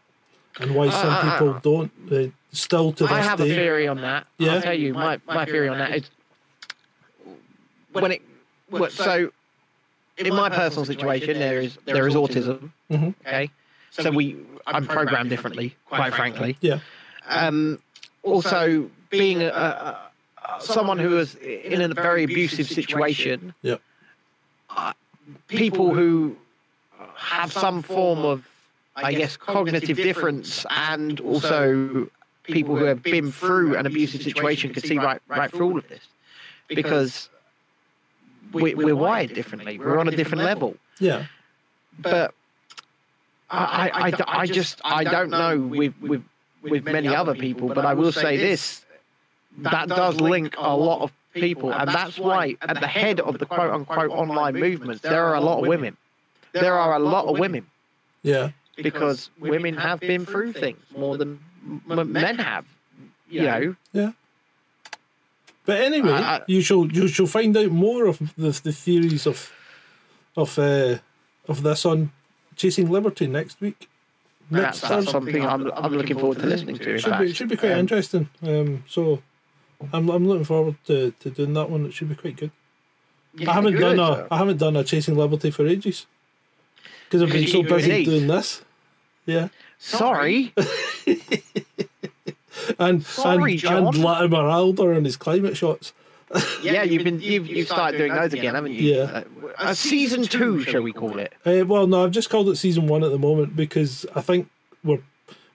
[0.59, 1.91] and why some Uh, people don't.
[2.11, 4.27] Uh, still to this I have a theory on that.
[4.37, 4.55] Yeah?
[4.55, 6.03] I'll tell you, my, my theory on that is
[7.93, 8.21] when it,
[8.69, 9.31] what, so
[10.17, 12.71] in my personal situation, there is there is autism.
[12.89, 13.15] Mhm.
[13.25, 13.49] Okay,
[13.91, 16.57] so we I'm programmed differently, quite frankly.
[16.61, 16.79] Yeah.
[17.27, 17.79] Um,
[18.23, 20.11] also, being a, a,
[20.57, 23.77] a, someone who is in a very abusive situation, Yeah.
[24.69, 24.93] uh,
[25.47, 26.35] people who
[27.15, 28.47] have some form of,
[28.95, 32.09] I guess, cognitive difference, and also
[32.43, 35.87] people who have been through an abusive situation could see right right through all of
[35.87, 36.07] this,
[36.67, 37.29] because
[38.51, 39.77] we, we're wired differently.
[39.79, 41.25] We're on a different level Yeah.
[41.99, 42.33] but
[43.49, 46.23] I, I, I, I just I don't know with with
[46.61, 48.85] with many other people, but I will say this:
[49.59, 53.45] that does link a lot of people, and that's why at the head of the
[53.45, 55.97] quote unquote online movements there are a lot of women.
[56.53, 57.65] There are a lot of women
[58.23, 58.51] Yeah.
[58.75, 61.39] because women have been through things more than
[61.89, 62.65] m- men have.
[63.29, 64.11] You know, Yeah.
[65.65, 69.25] But anyway, I- I- you shall you shall find out more of the, the theories
[69.27, 69.51] of
[70.35, 70.97] of uh,
[71.47, 72.11] of this on
[72.55, 73.87] Chasing Liberty next week.
[74.49, 75.11] that's, Next that's Thursday.
[75.11, 76.91] something I'm I'm looking forward to listening to.
[76.93, 77.35] in should be fact.
[77.35, 78.29] should be quite Um, interesting.
[78.43, 79.21] Um, so
[79.93, 81.85] I'm I'm looking forward to, to doing that one.
[81.85, 82.51] It should be quite good.
[83.35, 83.95] yeah, I haven't good.
[83.95, 86.07] done a I haven't done a Chasing Liberty for ages
[87.11, 88.05] because I've been so busy Indeed.
[88.05, 88.61] doing this.
[89.25, 89.49] Yeah,
[89.79, 90.53] Sorry.
[92.79, 93.87] and Sorry, and, John.
[93.87, 95.91] and Latimer Alder and his climate shots.
[96.63, 98.95] Yeah, you've been you've, you've started doing those again, haven't you?
[98.95, 99.03] Yeah.
[99.03, 99.23] Uh,
[99.57, 101.33] uh, season two, shall we call it?
[101.45, 104.49] Uh, well, no, I've just called it season one at the moment because I think
[104.81, 104.99] we're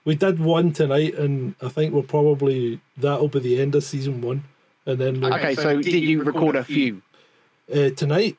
[0.05, 4.21] we did one tonight, and I think we're probably that'll be the end of season
[4.21, 4.43] one,
[4.85, 7.01] and then we'll, Okay, so did you record a few?
[7.73, 8.37] uh, tonight.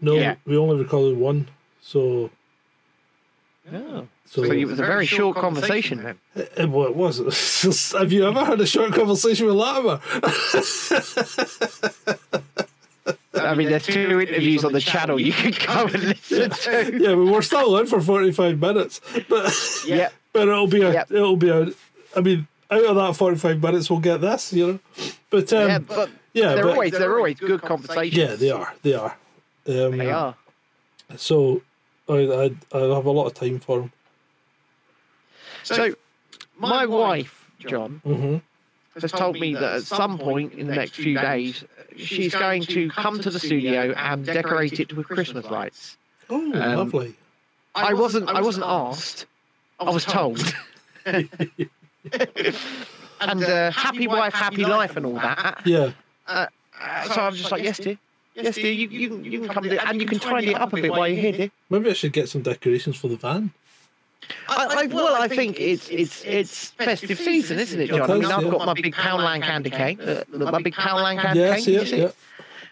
[0.00, 0.34] No, Yeah.
[0.44, 1.48] we only recorded one,
[1.80, 2.30] so
[3.72, 4.06] Oh.
[4.26, 6.18] so, So it was a very short conversation then.
[6.36, 7.92] Uh, uh, well, it was.
[7.98, 10.00] Have you ever had a short conversation with Latimer?
[13.34, 16.98] I mean, there's two interviews on the channel you can go and listen to.
[16.98, 19.52] yeah, we were still on for forty five minutes, but
[19.86, 20.08] Yeah.
[20.32, 21.10] but it'll be a Yep.
[21.12, 21.68] it'll be a.
[22.16, 24.78] I mean, out of that forty five minutes, we'll get this, you know.
[25.30, 28.16] But um, Yeah, but yeah, they're but- always they're always good conversations.
[28.16, 28.74] Yeah, they are.
[28.82, 29.16] They are.
[29.68, 30.34] Um, They are.
[31.16, 31.62] So
[32.08, 33.92] I, I I have a lot of time for them.
[35.64, 35.94] So
[36.58, 38.36] my wife, John, hmm
[39.00, 41.64] has told me that at some point in the next few days,
[41.96, 45.98] she's going to come to the studio and decorate it with Christmas lights.
[46.30, 47.14] Oh, Um, lovely.
[47.74, 49.26] I wasn't I wasn't asked.
[49.78, 50.54] I was told.
[51.04, 51.28] and
[53.20, 55.62] uh, happy wife, happy life, and all that.
[55.66, 55.90] Yeah.
[56.26, 56.46] Uh,
[57.04, 57.98] so I'm just like, yes, dear.
[58.36, 58.70] Yes, dear.
[58.72, 60.90] You, you, can- you can come do and you can tidy it up a bit
[60.90, 61.50] while you're here, dear.
[61.70, 63.52] Maybe I should get some decorations for the van.
[64.48, 68.10] I, I, well, I think it's it's it's festive season, isn't it, John?
[68.10, 71.54] I mean, I've got my big Poundland candy cane, uh, my big Poundland candy Yeah,
[71.54, 71.62] cane.
[71.62, 72.16] see you it.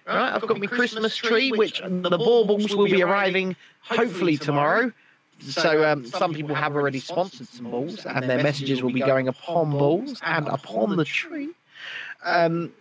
[0.06, 4.92] Right, I've got my Christmas tree, which the baubles will be arriving hopefully tomorrow.
[5.40, 9.28] So um, some people have already sponsored some balls, and their messages will be going
[9.28, 11.50] upon balls and upon the tree.
[12.24, 12.72] Um,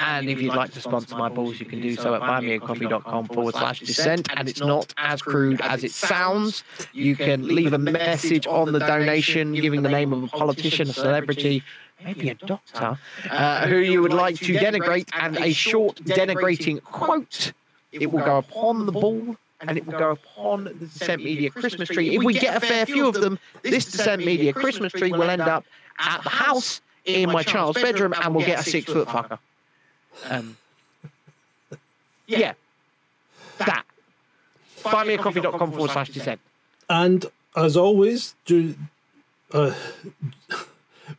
[0.00, 3.54] And if you'd like to sponsor my balls, you can do so at buymeacoffee.com forward
[3.54, 4.28] slash dissent.
[4.36, 6.62] And it's not as crude as it sounds.
[6.92, 10.92] You can leave a message on the donation giving the name of a politician, a
[10.92, 11.64] celebrity,
[12.04, 17.52] maybe a doctor, uh, who you would like to denigrate, and a short denigrating quote.
[17.90, 21.88] It will go upon the ball and it will go upon the Dissent Media Christmas
[21.88, 22.14] tree.
[22.14, 25.42] If we get a fair few of them, this Dissent Media Christmas tree will end
[25.42, 25.64] up
[25.98, 29.38] at the house in my child's bedroom and we'll get a six foot fucker.
[30.28, 30.56] Um,
[32.26, 32.52] yeah.
[33.58, 33.84] That.
[34.82, 36.40] Buymeacoffee.com forward slash dissent.
[36.88, 38.74] And as always, do,
[39.52, 39.74] uh,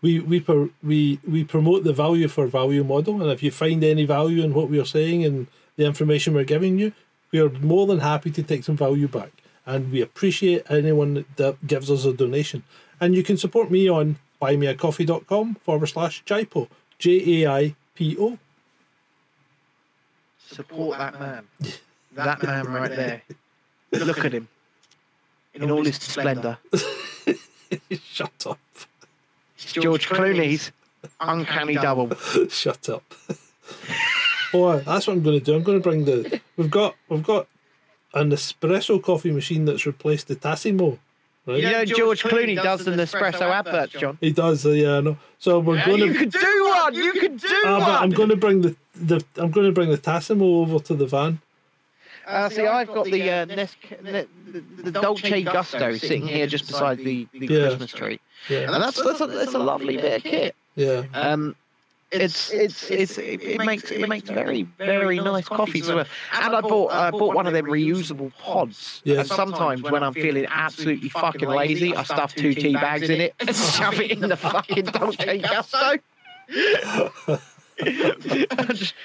[0.01, 3.83] we we pro- we we promote the value for value model, and if you find
[3.83, 6.93] any value in what we are saying and the information we're giving you,
[7.31, 9.31] we are more than happy to take some value back,
[9.65, 12.63] and we appreciate anyone that gives us a donation.
[13.01, 18.37] And you can support me on buymeacoffee.com forward slash Jaipo, J A I P O.
[20.51, 21.47] Support that man.
[22.13, 23.21] That man right there.
[23.91, 24.47] Look at him.
[25.53, 26.57] In all his splendour.
[28.03, 28.59] Shut up.
[29.57, 30.71] George Clooney's
[31.19, 32.15] uncanny double.
[32.49, 33.03] Shut up.
[34.53, 35.55] oh, that's what I'm going to do.
[35.55, 36.41] I'm going to bring the.
[36.57, 37.47] We've got we've got
[38.13, 40.97] an espresso coffee machine that's replaced the Tassimo.
[41.49, 41.63] Right?
[41.63, 44.17] You know George Clooney does the Nespresso adverts, John.
[44.21, 44.65] He does.
[44.65, 45.17] Uh, yeah, I know.
[45.39, 46.05] So we're going to.
[46.07, 46.19] You to.
[46.19, 46.93] could do one.
[46.93, 49.89] You could do Ah, but I'm going to bring the, the I'm going to bring
[49.89, 51.41] the Tassimo over to the van.
[52.27, 56.67] Uh, see, I've got the uh, Nes- Ne- the, the Dolce Gusto sitting here just
[56.67, 57.67] beside the, the Yeah.
[57.69, 58.19] Christmas tree,
[58.49, 60.55] Yeah, and that's that's a, that's a lovely bit of kit.
[60.75, 61.03] yeah.
[61.13, 61.55] Um,
[62.11, 66.05] it's it's it's it, it makes it makes very very nice coffees as well.
[66.33, 69.01] And I bought I bought one of them reusable pods.
[69.03, 69.19] Yeah.
[69.19, 73.35] And sometimes when I'm feeling absolutely fucking lazy, I stuff two tea bags in it
[73.39, 75.97] and shove it in the fucking Dolce Gusto.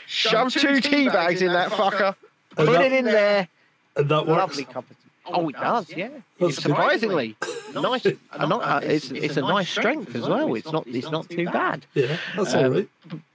[0.06, 2.16] Shove two tea bags in that fucker.
[2.56, 3.48] Put it in there.
[3.96, 4.38] And that works.
[4.38, 5.03] Lovely cup of tea.
[5.26, 6.08] Oh, it does, yeah.
[6.38, 7.36] That's Surprisingly,
[7.74, 8.04] nice.
[8.38, 10.54] not- uh, it's it's a nice strength as well.
[10.54, 11.86] It's not it's not too bad.
[11.94, 12.88] Yeah, that's Um, all right.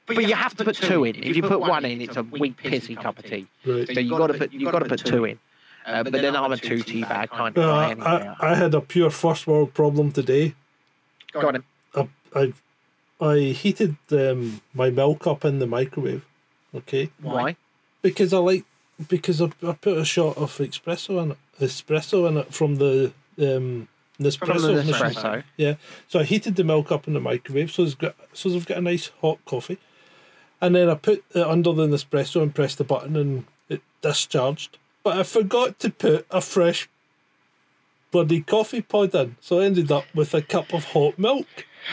[0.06, 1.16] But you have to put two in.
[1.24, 3.48] If you put one in, it's a weak, pissy cup of tea.
[3.66, 3.88] Right.
[3.88, 5.40] So you got to put you got to put two in.
[5.86, 8.36] Uh, but then I'm a two tea bag kind of Uh, guy anyway.
[8.40, 10.54] I, I had a pure first world problem today.
[11.34, 11.64] Got him.
[11.96, 12.54] I I,
[13.22, 16.24] I heated um, my milk up in the microwave.
[16.76, 17.56] Okay, Why?
[18.04, 18.66] because I like
[19.08, 23.12] because I, I put a shot of espresso in it, espresso in it from the
[23.40, 23.88] um,
[24.20, 24.94] Nespresso, From the machine.
[24.94, 25.44] Nespresso.
[25.56, 25.76] Yeah,
[26.08, 28.78] so I heated the milk up in the microwave, so it's got so I've got
[28.78, 29.78] a nice hot coffee,
[30.60, 34.78] and then I put it under the Nespresso and pressed the button, and it discharged.
[35.04, 36.90] But I forgot to put a fresh
[38.12, 41.48] bloody coffee pod in, so I ended up with a cup of hot milk.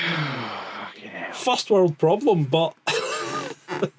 [1.32, 2.74] First world problem, but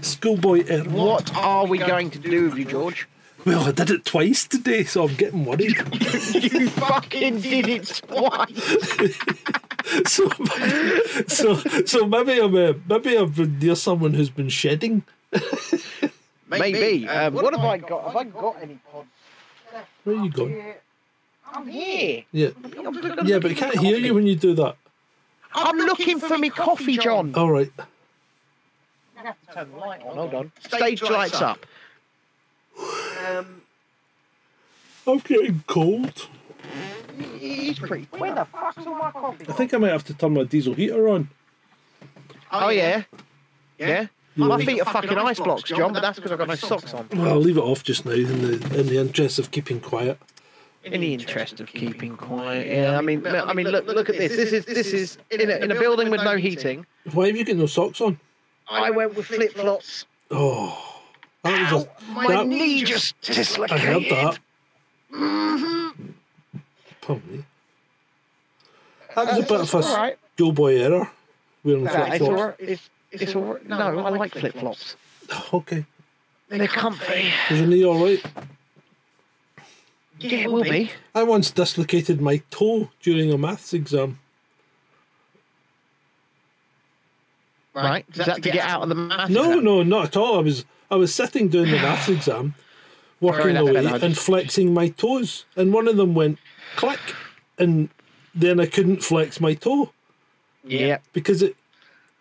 [0.00, 0.84] schoolboy error.
[0.84, 3.06] What are we going to do with you, George?
[3.44, 5.76] Well, I did it twice today, so I'm getting worried.
[6.34, 9.18] you fucking did it twice.
[10.12, 10.28] so,
[11.26, 11.54] so,
[11.86, 15.04] so maybe I'm uh, maybe I've been near someone who's been shedding.
[16.48, 17.08] Maybe.
[17.08, 18.04] Um, what have I got?
[18.04, 19.08] Have I got any pods?
[20.04, 20.74] Where are you going?
[21.52, 22.24] I'm here.
[22.32, 22.50] Yeah,
[23.24, 24.76] yeah, but I can't hear you when you do that.
[25.52, 27.34] I'm looking for me coffee, John.
[27.34, 27.72] All right.
[29.16, 30.16] Have to Turn the light on.
[30.16, 30.52] Hold on.
[30.60, 31.66] Stage lights up.
[33.26, 33.62] Um,
[35.06, 36.28] I'm getting cold.
[37.38, 38.08] he's pretty.
[38.16, 39.46] Where the fuck's all my coffee?
[39.48, 41.28] I think I might have to turn my diesel heater on.
[42.52, 43.04] Oh yeah,
[43.78, 44.06] yeah.
[44.36, 47.08] My feet are fucking ice blocks, John, but that's because I've got no socks on.
[47.12, 50.18] Well, I'll leave it off just now in the in the interest of keeping quiet.
[50.82, 52.96] In the interest of keeping quiet, yeah.
[52.96, 54.34] I mean, I mean, look, look at this.
[54.34, 56.86] This is this is in a, in a building with no heating.
[57.12, 58.18] Why have you got no socks on?
[58.70, 60.06] I went with flip flops.
[60.30, 60.89] Oh,
[61.42, 64.10] that was a, My that- knee just I heard dislocated.
[64.10, 64.38] that.
[67.00, 67.44] Pardon me.
[69.14, 69.38] That was mm-hmm.
[69.38, 70.18] a bit of a all right.
[70.34, 71.10] schoolboy error.
[71.64, 72.40] Wearing No, flip it's all flops.
[72.60, 72.68] right.
[72.70, 73.68] It's, it's all right.
[73.68, 74.96] No, I like flip flops.
[75.52, 75.84] Okay.
[76.48, 77.30] They're comfy.
[77.50, 78.20] Is your knee all right?
[80.18, 80.90] Yeah, it will be.
[81.14, 84.18] I once dislocated my toe during a maths exam.
[87.74, 88.04] Right?
[88.12, 89.30] Is that to get out of the maths?
[89.30, 89.64] No, exam?
[89.64, 90.38] no, not at all.
[90.38, 92.54] I was I was sitting doing the maths exam,
[93.20, 96.38] working Sorry, away no, no, and flexing my toes, and one of them went
[96.76, 97.14] click,
[97.58, 97.88] and
[98.34, 99.92] then I couldn't flex my toe
[100.64, 100.98] Yeah.
[101.12, 101.56] because it.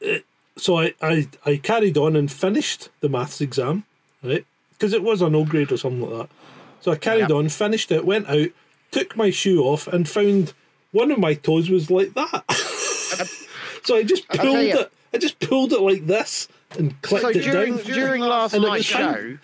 [0.02, 0.26] it
[0.58, 3.86] so I, I I carried on and finished the maths exam,
[4.22, 4.46] right?
[4.72, 6.36] Because it was a no grade or something like that.
[6.82, 7.32] So I carried Yep.
[7.32, 8.50] on, finished it, went out,
[8.92, 10.54] took my shoe off, and found
[10.92, 12.44] one of my toes was like that.
[13.84, 14.80] so I just pulled you.
[14.80, 14.92] it.
[15.14, 16.48] I just pulled it like this,
[16.78, 17.86] and clicked So it during down.
[17.86, 19.14] during last And night's was fine.
[19.14, 19.38] show,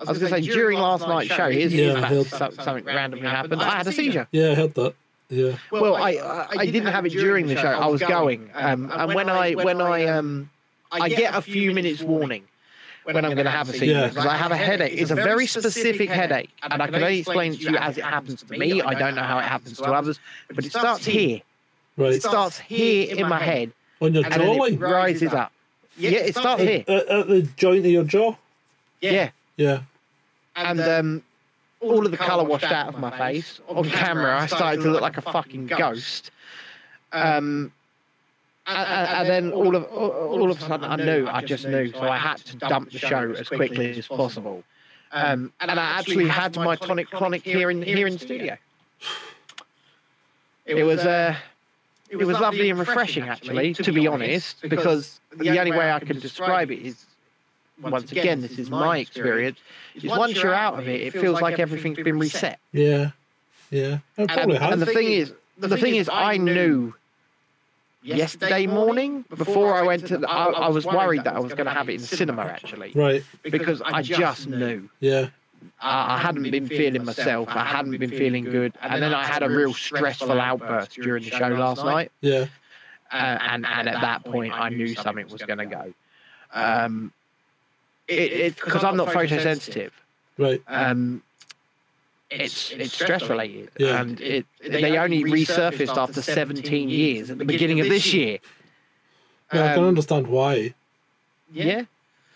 [0.00, 2.84] I was going to say during last night's show, here's Yeah, here's I so- something
[2.84, 3.62] randomly happened.
[3.62, 4.26] I had a seizure.
[4.32, 4.94] Yeah, I heard that.
[5.28, 5.52] Yeah.
[5.70, 7.68] Well, I I, I didn't have it during the show.
[7.68, 10.50] I was going, um, and when I when I um
[10.90, 12.42] I get a few minutes warning
[13.04, 14.08] when I'm going to have a seizure Yeah.
[14.08, 14.94] because I have a headache.
[15.00, 18.02] It's a very specific headache, and I can only explain it to you as it
[18.04, 18.82] happens to me.
[18.82, 20.18] I don't know how it happens to others,
[20.52, 21.42] but it starts here.
[21.96, 22.14] Right.
[22.14, 24.80] It starts here in my head, On your and then it jawline.
[24.80, 25.52] rises up.
[25.96, 26.84] Yeah, it starts here.
[26.88, 28.34] At, at the joint of your jaw.
[29.00, 29.80] Yeah, Yeah.
[30.56, 31.22] and um,
[31.80, 33.60] all of the colour washed out of my face.
[33.68, 36.30] On camera, I started to look like a fucking ghost.
[37.12, 37.72] Um,
[38.66, 41.90] and, and- and then all of all of a sudden, I knew, I just knew,
[41.92, 44.62] so I had to dump the show as quickly as possible.
[45.12, 48.56] Um, and I actually had my tonic clonic here in here in the studio.
[50.66, 51.34] It was uh,
[52.10, 56.18] it was lovely and refreshing, actually, to be honest, because the only way I can
[56.18, 57.04] describe it is,
[57.80, 59.58] once again, this is my experience,
[59.94, 62.58] is once you're out of it, it feels like everything's been reset.
[62.72, 63.10] Yeah.
[63.70, 63.94] Yeah.
[63.94, 66.94] It And, probably and the thing is, the thing is, I knew
[68.02, 71.66] yesterday morning before I went to, the, I, I was worried that I was going
[71.66, 73.22] to have it in cinema actually, right.
[73.42, 74.88] because I just knew.
[75.00, 75.28] Yeah.
[75.80, 77.48] I I hadn't been feeling myself.
[77.50, 81.30] I hadn't been feeling good, and then I had a real stressful outburst during the
[81.30, 82.10] show last night.
[82.20, 82.46] Yeah.
[83.12, 85.92] uh, and and at that point I knew something was going to go.
[86.52, 87.12] Um,
[88.08, 89.90] it because I'm not photosensitive.
[90.38, 90.62] Right.
[90.66, 91.22] Um,
[92.30, 94.00] it's it's stress related, Yeah.
[94.00, 98.38] and it they only resurfaced after 17 years at the beginning of this year.
[99.52, 100.74] Yeah, I can Um, understand why.
[101.52, 101.82] Yeah,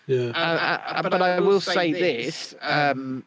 [0.06, 0.32] Yeah.
[0.34, 3.24] uh, uh, but I will say this: um,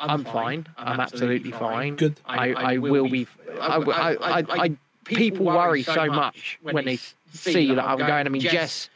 [0.00, 0.66] I'm fine.
[0.76, 1.96] I'm absolutely fine.
[1.96, 2.20] Good.
[2.26, 3.26] I, I will be.
[3.60, 6.98] I, I, I, I, people worry so much when they
[7.32, 8.26] see that I'm going.
[8.26, 8.90] I mean, Jess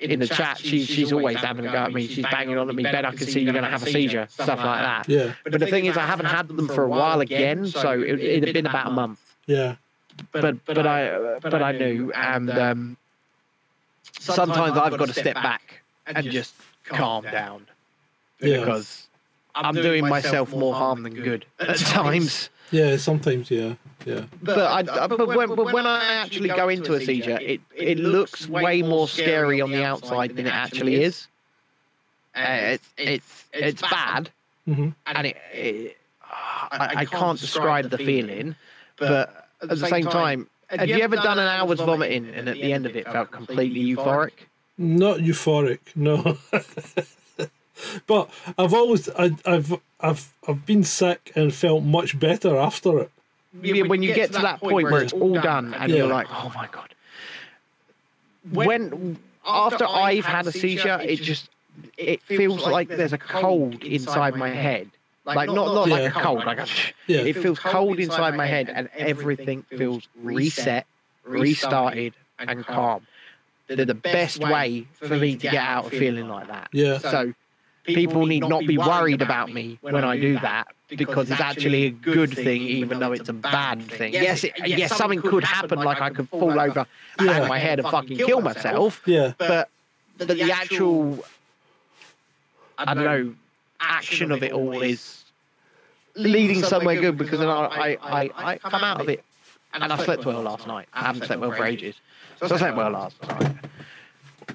[0.00, 2.06] in the chat, she, she's always having a go at me.
[2.06, 2.82] She's banging on at me.
[2.82, 5.08] Ben, I can see you're going to have a seizure, stuff like that.
[5.08, 5.32] Yeah.
[5.44, 8.44] But the thing is, I haven't had them for a while again, so it, it
[8.44, 9.36] had been about a month.
[9.46, 9.76] Yeah.
[10.32, 12.96] But but I but I knew, and um,
[14.18, 15.77] sometimes I've got to step back
[16.08, 16.54] and just
[16.84, 17.66] calm down
[18.40, 18.60] Yeah.
[18.60, 19.06] because
[19.54, 22.50] I'm doing myself more harm than good at times.
[22.70, 22.96] Yeah.
[22.96, 23.50] Sometimes.
[23.50, 23.74] Yeah.
[24.06, 24.24] Yeah.
[24.42, 27.98] But I, I- but when, but when I actually go into a seizure, it it
[27.98, 31.26] looks way more scary on the outside than it actually is.
[32.36, 32.40] Uh,
[32.76, 34.30] it's it's it's bad,
[34.64, 38.54] hmm and it, it I, I can't describe the feeling,
[38.96, 42.72] but at the same time, have you ever done an hour's vomiting and at the
[42.72, 44.46] end of it felt completely euphoric?
[44.78, 45.80] Not euphoric.
[45.96, 46.38] No.
[48.06, 53.10] but I've always I, I've I've I've been sick and felt much better after it.
[53.60, 55.98] Yeah, when you get to that point where it's all done and Yeah.
[55.98, 56.94] you're like, oh my god.
[58.52, 61.50] When after I've had a seizure, it just
[61.96, 64.90] it feels like there's a cold inside my head.
[65.24, 66.66] Like not not like a cold, like a
[67.08, 67.20] Yeah.
[67.20, 70.86] it feels cold inside my head and everything feels reset,
[71.24, 73.06] restarted and calm.
[73.68, 76.68] They're the best way for me to get out of feeling like that.
[76.72, 76.98] Yeah.
[76.98, 77.34] So
[77.84, 81.90] people need not be worried about me when I do that because it's actually a
[81.90, 84.12] good thing, even though it's a bad thing.
[84.14, 86.86] Yes, it, yes, something could happen, like I could fall over,
[87.20, 87.40] Yeah.
[87.40, 89.02] bang my head, and fucking kill myself.
[89.04, 89.32] Yeah.
[89.36, 89.68] But
[90.16, 91.24] the, the actual,
[92.78, 93.34] I don't know,
[93.80, 95.24] action of it all is
[96.14, 99.24] leading somewhere good because then I, I, I, I come out of it
[99.82, 100.88] and I slept well last night.
[100.92, 101.94] I haven't slept well for ages,
[102.38, 103.56] so I slept well last night.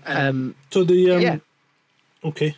[0.06, 1.38] Um, So the um, Yeah.
[2.24, 2.56] Okay.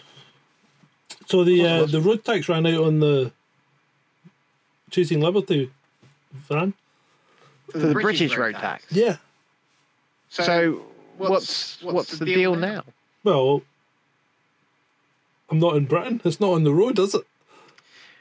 [1.27, 3.31] So the uh, the road tax ran out on the
[4.91, 5.71] Chasing Liberty
[6.33, 6.73] van.
[7.71, 8.85] for the British road tax.
[8.91, 9.17] Yeah.
[10.29, 10.81] So
[11.17, 12.83] what's what's the deal now?
[13.23, 13.63] Well,
[15.49, 16.21] I'm not in Britain.
[16.23, 17.25] It's not on the road, is it?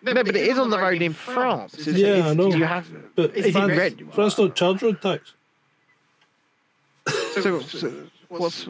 [0.05, 1.75] No, but it is on the road in France.
[1.79, 2.49] It's- Yeah, it's- I know.
[2.55, 2.87] You have,
[3.17, 4.03] But Is France, red?
[4.13, 5.33] France don't charge road tax.
[7.41, 7.93] so, so
[8.29, 8.67] what's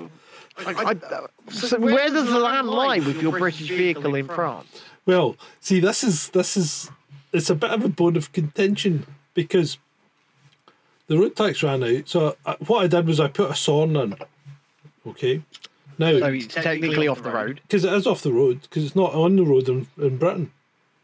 [0.57, 4.83] I, I, uh, so where does the land lie with your British vehicle in France?
[5.07, 6.91] Well, see, this is this is
[7.33, 9.79] it's a bit of a bone of contention because
[11.09, 12.09] the road tax ran out.
[12.09, 14.15] So I, what I did was I put a SORN in.
[15.07, 15.39] Okay.
[15.39, 15.63] So
[15.99, 17.61] Now, it's technically off the road.
[17.63, 20.51] because it is off the road, because it's not on the road in, in Britain.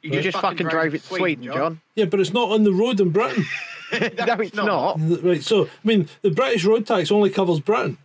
[0.02, 1.80] You just fucking drove it to Sweden, John.
[1.94, 3.44] Yeah, but it's not on the road in Britain.
[3.92, 3.98] no,
[4.40, 4.96] it's not.
[5.22, 5.42] right.
[5.42, 7.98] So, I mean, the British road tax only covers Britain.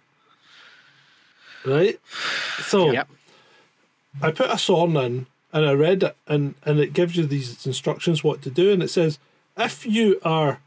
[1.65, 1.99] Right.
[2.63, 3.07] So Yep.
[4.21, 7.65] I put a SORN in and I read it and, and it gives you these
[7.65, 9.19] instructions what to do and it says
[9.57, 10.59] if you are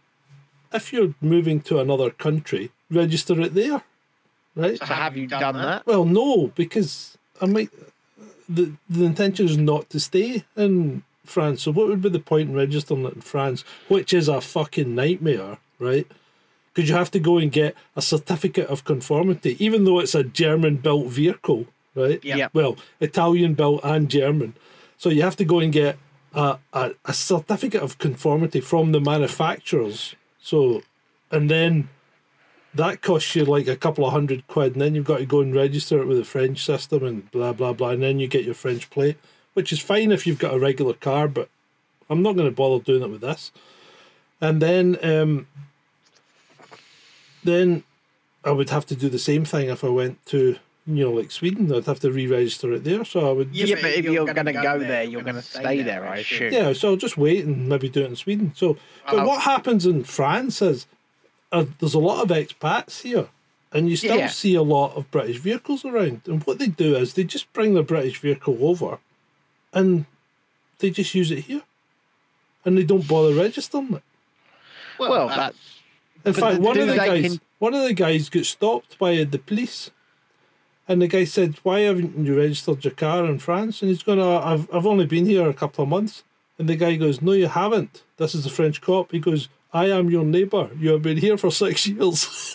[0.72, 3.82] if you're moving to another country, register it there.
[4.54, 4.78] right?
[4.78, 5.86] So have you done that?
[5.86, 7.70] Well, no, because I might.
[8.50, 11.62] The the intention is not to stay in France.
[11.62, 14.94] So what would be the point in registering it in France, which is a fucking
[14.94, 16.06] nightmare, right?
[16.72, 20.24] Because you have to go and get a certificate of conformity, even though it's a
[20.24, 22.22] German-built vehicle, right?
[22.24, 22.48] Yeah.
[22.52, 24.54] Well, Italian-built and German.
[24.96, 25.98] So you have to go and get
[26.34, 30.14] a, a, a certificate of conformity from the manufacturers.
[30.40, 30.82] So,
[31.30, 31.88] and then
[32.74, 35.40] that costs you like a couple of hundred quid, and then you've got to go
[35.40, 38.44] and register it with the French system and blah blah blah, and then you get
[38.44, 39.16] your French plate,
[39.54, 41.48] which is fine if you've got a regular car, but
[42.08, 43.50] I'm not going to bother doing it with this.
[44.40, 45.46] And then, um,
[47.44, 47.82] then
[48.44, 51.30] I would have to do the same thing if I went to you know like
[51.30, 51.72] Sweden.
[51.74, 53.54] I'd have to re-register it there, so I would.
[53.54, 56.52] Yeah, but if you're going to go there, you're going to stay there, I assume.
[56.52, 58.52] Yeah, so I'll just wait and maybe do it in Sweden.
[58.54, 60.86] So, but Uh, what happens in France is
[61.52, 63.28] uh, there's a lot of expats here,
[63.72, 64.28] and you still Yeah.
[64.28, 66.22] see a lot of British vehicles around.
[66.26, 68.98] And what they do is they just bring their British vehicle over,
[69.72, 70.06] and
[70.78, 71.62] they just use it here,
[72.64, 74.02] and they don't bother registering it.
[74.98, 75.58] Well, uh, that's
[76.24, 79.22] In fact, the- one of the guys, can- one of the guys got stopped by
[79.24, 79.90] the police,
[80.88, 84.18] and the guy said, "Why haven't you registered your car in France?" And he's going,
[84.20, 86.24] "Oh, uh, "I've I've only been here a couple of months."
[86.58, 88.02] And the guy goes, "No, you haven't.
[88.16, 90.70] This is the French cop." He goes, "I am your neighbour.
[90.78, 92.26] You have been here for six years."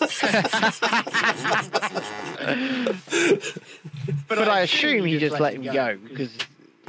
[4.28, 6.30] But I assume he just let him go because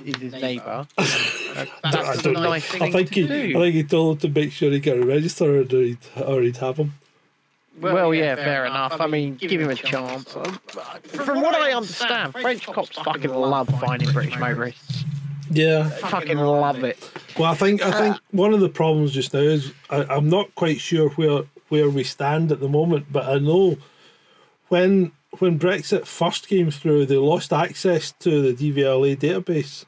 [0.06, 0.88] he's his neighbour.
[0.98, 2.50] I That's a don't know.
[2.50, 3.58] nice I thing think to he, do.
[3.58, 6.58] I think he told him to make sure he got registered, or he'd, or he'd
[6.58, 6.94] have him.
[7.82, 9.02] Well, yeah, fair enough.
[9.02, 10.32] I mean, give him a chance.
[10.32, 15.04] From what I understand, French cops fucking love finding British motorists.
[15.50, 16.98] Yeah, Fucking love it.
[17.38, 20.28] Well, I think I uh, think one of the problems just now is I, I'm
[20.30, 23.78] not quite sure where where we stand at the moment, but I know
[24.70, 29.86] when when Brexit first came through, they lost access to the DVLA database,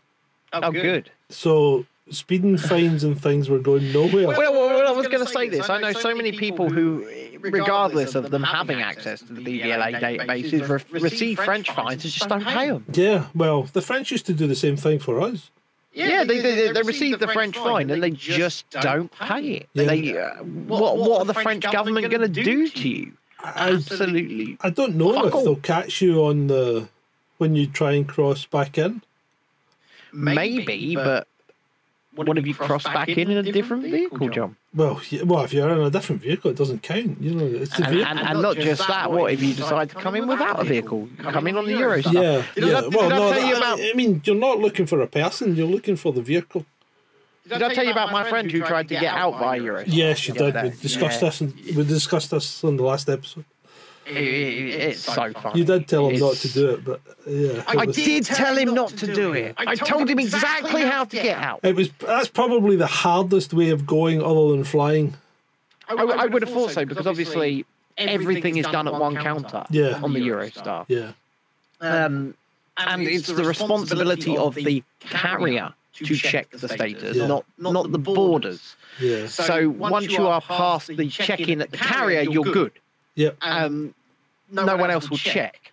[0.64, 1.10] Oh, good.
[1.30, 4.28] so speeding fines and things were going nowhere.
[4.28, 5.70] Well, well, well, I was going to say this.
[5.70, 7.05] I know so many people who,
[7.41, 12.30] regardless of them having access to the DVLA databases, re- receive French fines and just
[12.30, 12.86] don't pay them.
[12.93, 15.49] yeah, well, the French used to do the same thing for us.
[15.93, 19.70] Yeah, they, they, they receive the French fine and they just don't pay it.
[19.74, 19.84] Yeah.
[19.86, 23.14] They, uh, what, what are the French government going to do to you?
[23.43, 24.58] Absolutely.
[24.62, 25.43] I don't know Fuck if all.
[25.43, 26.88] they'll catch you on the
[27.38, 29.01] when you try and cross back in.
[30.18, 31.28] Maybe, but
[32.15, 34.55] what if you cross back in in a different vehicle, John?
[34.74, 37.22] Well, yeah, well, if you're in a different vehicle, it doesn't count.
[37.22, 38.18] You know, it's the And, vehicle.
[38.18, 41.07] and, and not just that, what if you decide to come in without a vehicle?
[41.20, 42.13] Come in on the Eurostar?
[42.13, 42.82] Yeah, Did I- yeah.
[42.82, 45.07] did well, I no, tell you that- about- I mean, you're not looking for a
[45.07, 46.65] person; you're looking for the vehicle.
[47.47, 49.84] Did I tell you about my friend who tried to get out via Euro?
[49.88, 50.53] Yes, you did.
[50.63, 51.30] We discussed yeah.
[51.30, 51.41] this.
[51.41, 53.45] In, we discussed this on the last episode.
[54.10, 55.60] It- it- it's so funny.
[55.60, 58.55] You did tell him not to do it, but yeah, I it was, did tell
[58.58, 59.53] him not to do it.
[59.58, 61.60] I told him exactly how to get out.
[61.64, 61.89] it was.
[61.99, 65.16] That's probably the hardest way of going, other than flying.
[65.89, 67.66] I, I would have thought so because obviously
[67.97, 69.99] everything is done at one counter Yeah.
[70.03, 70.86] on the Eurostar.
[70.88, 71.12] Yeah,
[71.82, 72.34] Um,
[72.78, 77.28] and it's the responsibility of the carrier to check the status, Yeah.
[77.28, 78.76] not not the borders.
[78.99, 82.72] yeah, So once you are past the check-in at the carrier, you're good.
[83.16, 83.32] yeah.
[83.41, 83.93] Um,
[84.52, 85.72] no one else will check.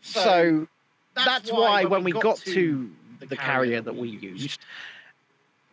[0.00, 0.66] So
[1.14, 4.60] that's why when we got to the carrier that we used,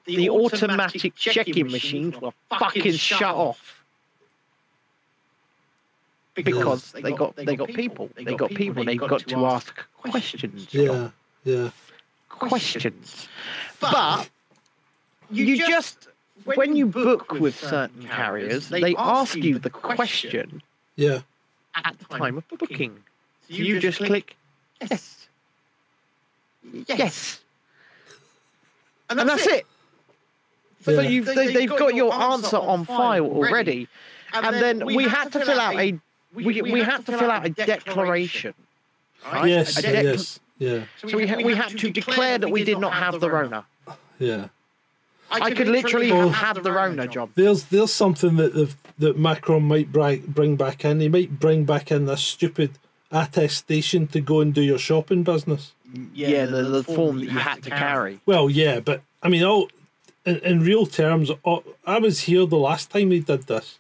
[0.06, 3.84] the automatic check-in machines were fucking shut off
[6.34, 8.10] because they got they got people.
[8.16, 8.84] They got people.
[8.84, 10.74] They got to ask questions.
[10.74, 11.10] Yeah,
[11.44, 11.70] yeah,
[12.30, 13.28] questions.
[13.80, 14.30] But
[15.30, 16.08] you just
[16.46, 20.62] when you book with certain carriers, they ask you the question
[20.96, 21.22] yeah.
[21.76, 22.92] At the time of booking.
[23.50, 24.36] So you just click
[24.82, 25.28] yes,
[26.88, 27.42] yes,
[29.10, 29.66] and that's it.
[30.84, 31.02] So Yeah.
[31.02, 33.88] you've, they, they've got your answer on file already,
[34.34, 36.00] and then we had to fill out a
[36.34, 38.54] we, we had to fill out a declaration.
[39.32, 39.50] right?
[39.50, 42.80] Yes, A dec- yes, yeah, So we, ha- we had to declare that we did
[42.80, 43.66] not have the Rona.
[44.18, 44.48] yeah.
[45.32, 47.32] I could literally have had the Rona job.
[47.36, 51.00] There's there's something that that Macron might bri- bring back in.
[51.00, 52.72] He might bring back in this stupid
[53.12, 55.74] attestation to go and do your shopping business.
[56.14, 58.20] Yeah, the, the form that you had to carry.
[58.26, 59.70] Well, yeah, but I mean, all
[60.26, 63.80] in, in real terms, all, I was here the last time they did this,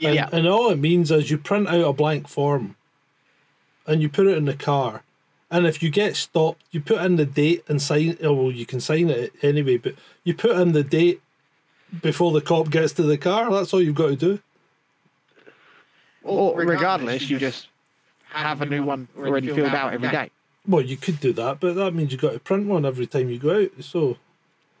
[0.00, 0.28] and, Yeah.
[0.32, 2.76] and all it means is you print out a blank form,
[3.86, 5.02] and you put it in the car,
[5.52, 8.16] and if you get stopped, you put in the date and sign.
[8.24, 9.94] Oh, well, you can sign it anyway, but
[10.24, 11.20] you put in the date
[12.00, 13.50] before the cop gets to the car.
[13.50, 14.40] That's all you've got to do.
[16.24, 17.68] Or regardless, you just
[18.30, 20.30] have a new one already filled out every day.
[20.66, 23.28] Well, you could do that, but that means you've got to print one every time
[23.28, 23.70] you go out.
[23.80, 24.16] So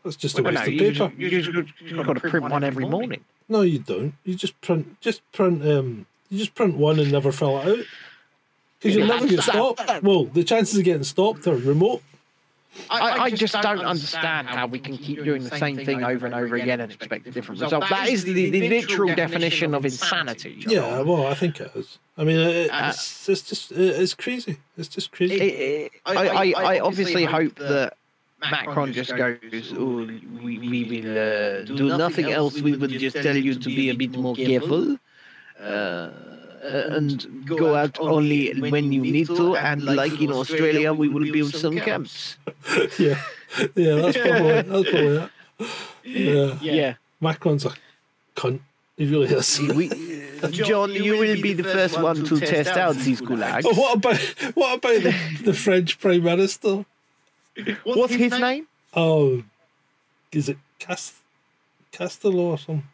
[0.04, 0.94] that's just a Well, waste no, of you paper.
[0.94, 3.24] just, you just, you've got to print one every morning.
[3.48, 4.14] No, you don't.
[4.24, 5.00] You just print.
[5.00, 5.66] Just print.
[5.66, 7.84] Um, you just print one and never fill it out.
[8.82, 10.02] Because you'll never get that- stopped.
[10.02, 12.02] Well, the chances of getting stopped are remote.
[12.88, 16.34] I, I just don't understand how we can keep doing the same thing over and
[16.34, 17.84] over again and expect a different result.
[17.90, 20.56] That is the, the literal definition of insanity.
[20.66, 21.98] Yeah, well, I think it is.
[22.16, 24.56] I mean, it, Uh, it's, it's just it's crazy.
[24.78, 25.34] It's just crazy.
[25.34, 27.94] It- it- I, I, I obviously hope that
[28.40, 29.38] Macron just goes,
[29.76, 30.06] oh,
[30.42, 32.60] we, we will uh, do nothing else.
[32.62, 34.96] We will just tell you to be a bit more careful.
[35.60, 36.08] Uh,
[36.62, 41.54] and go out only when you need to, and like in Australia, we will build
[41.54, 42.36] some camps.
[42.98, 43.20] yeah,
[43.74, 45.30] yeah, that's probably that's probably it.
[46.04, 47.74] Yeah, Yeah, Macron's a
[48.36, 48.60] cunt.
[48.96, 49.58] He really is.
[49.60, 49.88] we,
[50.50, 53.62] John, you will be the first one to test out these gulags.
[53.64, 54.18] Oh, what about
[54.54, 56.84] what about the, the French Prime Minister?
[57.84, 58.66] What's his name?
[58.94, 59.42] Oh,
[60.30, 61.14] is it Cast
[61.90, 62.86] Castello or something?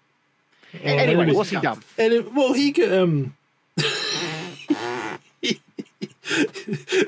[0.82, 1.32] Anyway, anyway.
[1.32, 1.82] what's he done?
[1.96, 3.34] And it, well, he got um.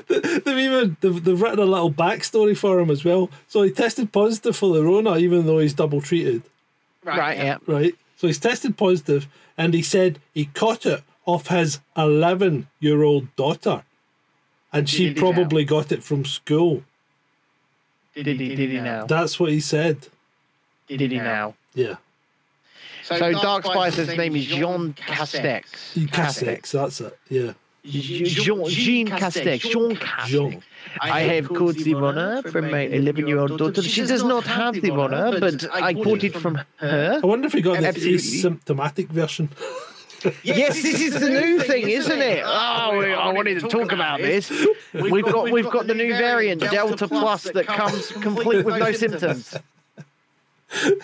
[0.07, 3.29] they've even they've, they've written a little backstory for him as well.
[3.47, 6.43] So he tested positive for the Rona, even though he's double treated.
[7.03, 7.57] Right, yeah.
[7.65, 7.95] Right.
[8.17, 13.83] So he's tested positive, and he said he caught it off his eleven-year-old daughter,
[14.71, 16.83] and she Did he probably got it from school.
[18.13, 19.05] Did he, did he now?
[19.05, 20.07] That's what he said.
[20.87, 21.55] Did he now?
[21.73, 21.95] Yeah.
[23.03, 25.63] So, Dark Spy says name is Jean Castex.
[26.07, 26.71] Castex.
[26.71, 27.17] That's it.
[27.29, 27.53] Yeah.
[27.83, 29.61] Jean, Jean Castex.
[29.61, 30.25] Jean Castex.
[30.27, 30.63] Jean.
[30.99, 33.81] I have caught the Rona from my 11 year old daughter.
[33.81, 37.19] She does not have the Rona, but I caught it from her.
[37.23, 38.17] I wonder if he got the Absolutely.
[38.19, 39.49] asymptomatic version.
[40.43, 42.43] Yes, this is the new thing, isn't it?
[42.45, 44.51] Oh, oh, we- I wanted to talk about this.
[44.93, 49.55] We've got we've got the new variant Delta Plus that comes complete with no symptoms.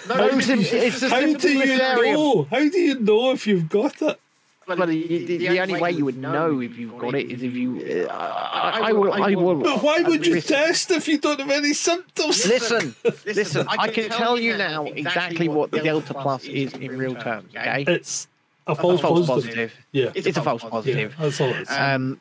[0.08, 0.72] No symptoms.
[0.74, 2.44] It's the How do you know?
[2.50, 4.20] How do you know if you've got it?
[4.68, 7.54] Well, the, the, the only way you would know if you've got it is if
[7.54, 8.08] you.
[8.10, 9.14] Uh, I, I will.
[9.14, 9.56] I will.
[9.56, 12.46] But why would you test if you don't have any symptoms?
[12.46, 12.94] Listen,
[13.26, 13.66] listen.
[13.70, 17.56] I can tell you now exactly what the Delta Plus is in real terms.
[17.56, 18.28] Okay, It's
[18.68, 19.72] a a false, false positive.
[19.72, 19.86] positive.
[19.94, 20.12] Yeah.
[20.14, 21.16] It's a false yeah, positive.
[21.18, 21.72] that's all it is.
[21.72, 22.20] Um,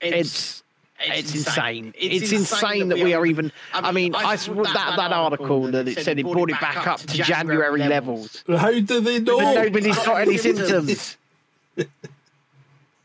[0.00, 0.63] it's
[1.06, 1.94] it's insane.
[1.96, 3.52] It's insane that we are even.
[3.72, 7.00] I mean, I saw that that article that it said it brought it back up
[7.00, 8.44] to January levels.
[8.46, 9.54] How do they But know?
[9.54, 11.16] nobody's got any symptoms.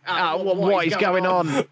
[0.05, 1.65] Uh, what, what is going on?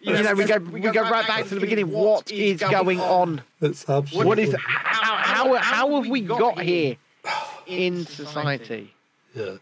[0.00, 1.90] You know, we go we go right back to the beginning.
[1.90, 3.42] What is going on?
[3.60, 4.28] It's absolutely.
[4.28, 6.96] What is how how how have we got here
[7.66, 8.92] in society?
[9.34, 9.56] Yeah.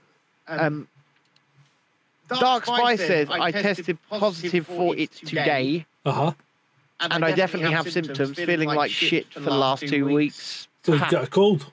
[0.48, 0.88] Um,
[2.28, 6.32] Dark Spy says I tested positive for it today, Uh huh.
[7.00, 10.68] and I definitely have symptoms, feeling like shit for the last two weeks.
[10.84, 11.66] So you got a cold.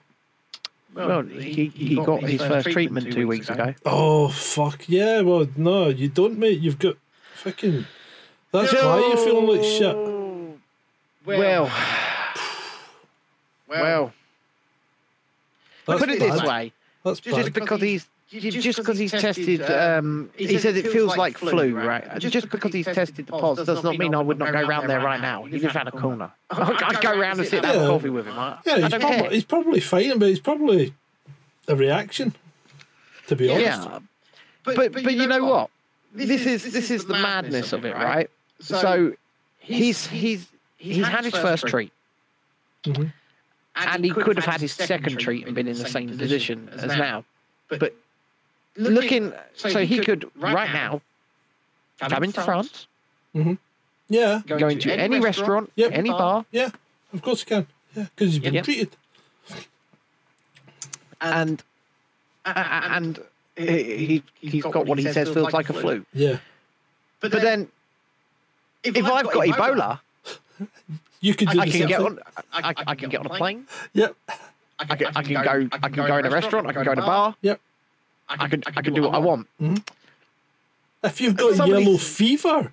[0.93, 3.73] Well, he, he got his first treatment two weeks ago.
[3.85, 5.21] Oh fuck yeah!
[5.21, 6.59] Well, no, you don't, mate.
[6.59, 6.95] You've got
[7.35, 7.85] fucking.
[8.51, 9.95] That's why you're feeling like shit.
[11.25, 11.71] Well,
[13.67, 14.13] well,
[15.85, 16.47] That's put it this bad.
[16.47, 16.73] way:
[17.03, 17.53] That's just bad.
[17.53, 22.19] because he's just because he's tested, um, he says it feels like flu, right?
[22.19, 24.99] Just because he's tested the pos does not mean I would not go round there
[24.99, 25.43] right now.
[25.45, 26.31] He lives around a corner.
[26.51, 27.87] I'd go round and sit and have a Yeah.
[27.87, 28.37] coffee with him.
[28.37, 29.29] I, Yeah, he's probably, care.
[29.31, 30.93] he's probably fighting, but he's probably
[31.67, 32.35] a reaction.
[33.27, 33.87] To be honest.
[33.87, 33.99] Yeah,
[34.63, 35.69] but but you know what?
[36.13, 38.29] This is this is the madness of it, right?
[38.59, 39.13] So
[39.59, 41.91] he's he's he's had his first treat,
[42.85, 43.11] Mhm.
[43.75, 46.85] and he could have had his second treat and been in the same position as
[46.97, 47.23] now.
[47.69, 47.93] But
[48.79, 51.01] looking, so he could right now
[51.99, 52.87] come into France,
[53.35, 53.53] mm-hmm.
[54.09, 54.41] Yeah.
[54.47, 55.91] go into any restaurant, Yep.
[55.93, 56.69] any bar, Yeah.
[57.13, 57.67] Of course he can.
[57.95, 58.63] Yeah, because he's been Yep.
[58.65, 58.89] treated.
[61.21, 61.61] and
[62.45, 63.19] and
[63.57, 66.05] he he's got what he says feels like a flu.
[66.13, 66.37] Yeah.
[67.19, 67.67] But then,
[68.83, 69.99] if I've got Ebola,
[71.21, 72.19] You could do I the can get on.
[72.53, 73.67] I, I can get on a plane.
[73.93, 74.15] Yep.
[74.79, 75.69] I can, I can go.
[75.73, 76.67] I can go in a restaurant.
[76.67, 77.35] I can go in a bar.
[77.41, 77.59] Yep.
[78.29, 78.63] I can.
[78.67, 79.47] I can do what I want.
[81.03, 82.71] If you've got Somebody's- yellow fever,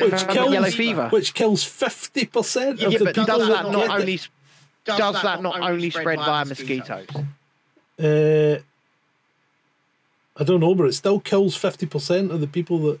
[0.00, 1.08] which kills yellow fever.
[1.10, 4.00] which kills fifty percent of Yeah, the people does that that not get it.
[4.00, 4.20] only
[4.84, 7.06] does that not only spread via mosquitoes?
[7.98, 8.58] Uh,
[10.40, 13.00] I don't know, but it still kills fifty percent of the people that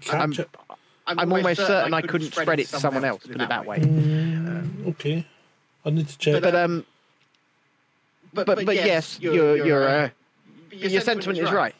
[0.00, 0.48] catch I'm, it.
[1.06, 3.26] I'm almost certain I couldn't spread it to someone else.
[3.26, 3.78] Put it that way.
[4.88, 5.26] Okay,
[5.84, 6.42] I need to check.
[6.42, 6.84] But um,
[8.32, 10.08] but but, but yes, your your uh,
[10.74, 11.74] your sentiment is right.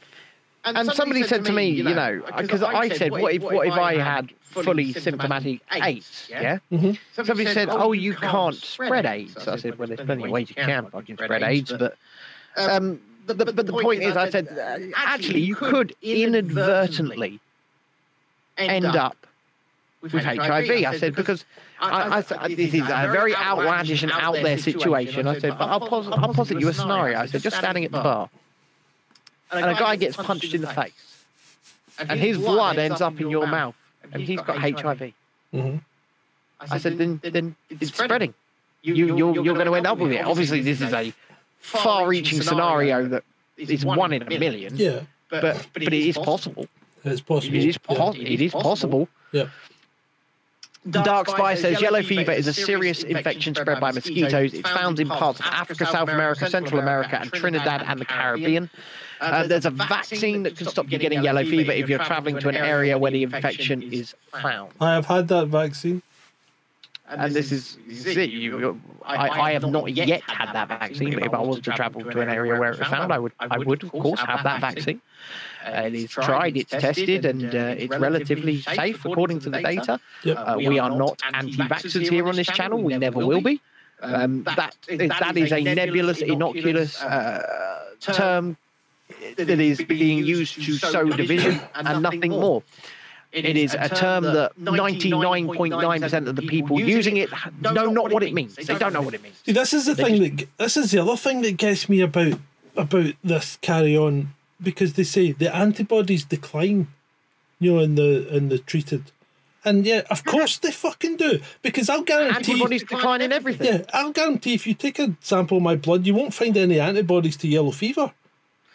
[0.67, 3.97] And somebody said to me, you know, because I said, what if, what if I
[3.97, 6.29] had fully symptomatic AIDS?
[6.31, 6.59] Yeah.
[6.73, 6.99] Mhm.
[7.13, 9.37] Somebody said, oh, you can't spread AIDS.
[9.47, 11.97] I said, well, there's plenty of ways you can fucking spread AIDS, but
[12.57, 17.41] um, but the, but the point is, I said, uh, actually, you could inadvertently
[18.57, 19.17] end up
[20.01, 20.71] with HIV.
[20.71, 21.45] I said because
[21.81, 25.27] I, I said this is a very outlandish and out there situation.
[25.27, 27.19] I said, but I'll, pos- I'll posit you a scenario.
[27.19, 28.31] I said, just standing at the bar,
[29.57, 30.93] and a guy gets punched in the face,
[31.99, 33.75] and his blood ends up in your mouth,
[34.13, 35.13] and he's got HIV.
[35.53, 35.81] Mhm.
[36.71, 38.35] I said, then then it's spreading.
[38.83, 40.25] You you're you're going to end up with it.
[40.25, 41.13] Obviously, this is a
[41.59, 43.25] far-reaching scenario that
[43.57, 44.77] is one in a million.
[44.77, 45.01] Yeah,
[45.31, 46.67] But but it is possible.
[47.05, 47.57] it's possible.
[47.57, 49.09] It is pos- it is possible.
[49.33, 49.47] Yeah.
[50.91, 54.53] Dark Spy says yellow fever is a serious infection spread by mosquitoes.
[54.53, 58.69] It's found in parts of Africa, South America, Central America, and Trinidad and the Caribbean.
[59.21, 62.49] Uh, there's a vaccine that can stop you getting yellow fever if you're traveling to
[62.49, 64.73] an area where the infection is found.
[64.81, 66.03] I have had that vaccine.
[67.07, 68.31] And this is, this is it.
[68.31, 72.03] You, I, I have not yet had that vaccine, but if I was to travel
[72.03, 74.61] to an area where it was found, I would, I would of course have that
[74.61, 75.01] vaccine.
[75.65, 79.99] Uh, it is tried, it's tested, and uh, it's relatively safe according to the data.
[80.25, 80.37] Yep.
[80.37, 82.83] Uh, we are not anti-vaxxers here on this channel.
[82.83, 83.61] We never will be.
[84.03, 88.57] Um, that that is a nebulous, innocuous uh, term
[89.37, 92.63] that is being used to sow division and nothing more.
[93.33, 97.31] It is a term that 99.9% of the people using it
[97.61, 98.55] know not what it means.
[98.55, 99.37] They don't know what it means.
[99.45, 102.39] See, this is the thing that this is the other thing that gets me about
[102.77, 106.89] about this carry on because they say the antibodies decline,
[107.61, 109.11] you know, in the in the treated,
[109.65, 112.53] and yeah, of course they fucking do because I'll guarantee.
[112.53, 113.67] Antibodies decline in everything.
[113.67, 116.79] Yeah, I'll guarantee if you take a sample of my blood, you won't find any
[116.81, 118.13] antibodies to yellow fever.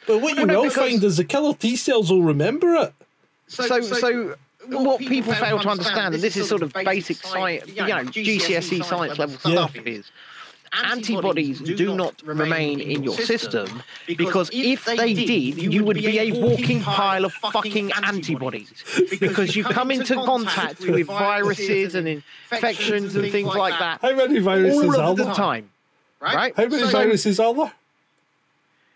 [0.08, 2.94] But what you no, will because- find is the killer T cells will remember it.
[3.48, 4.36] So, so
[4.68, 8.84] what people fail to understand, and this is sort of basic science, you know, GCSE
[8.84, 9.68] science level Yeah.
[9.68, 10.12] stuff, is
[10.74, 16.32] antibodies do not remain in your system because if they did, you would be a
[16.32, 18.72] walking pile of fucking antibodies
[19.20, 24.40] because you come into contact with viruses and infections and things like that How many
[24.40, 25.70] viruses all are of the time,
[26.20, 26.54] right?
[26.56, 27.74] How many So- viruses are there?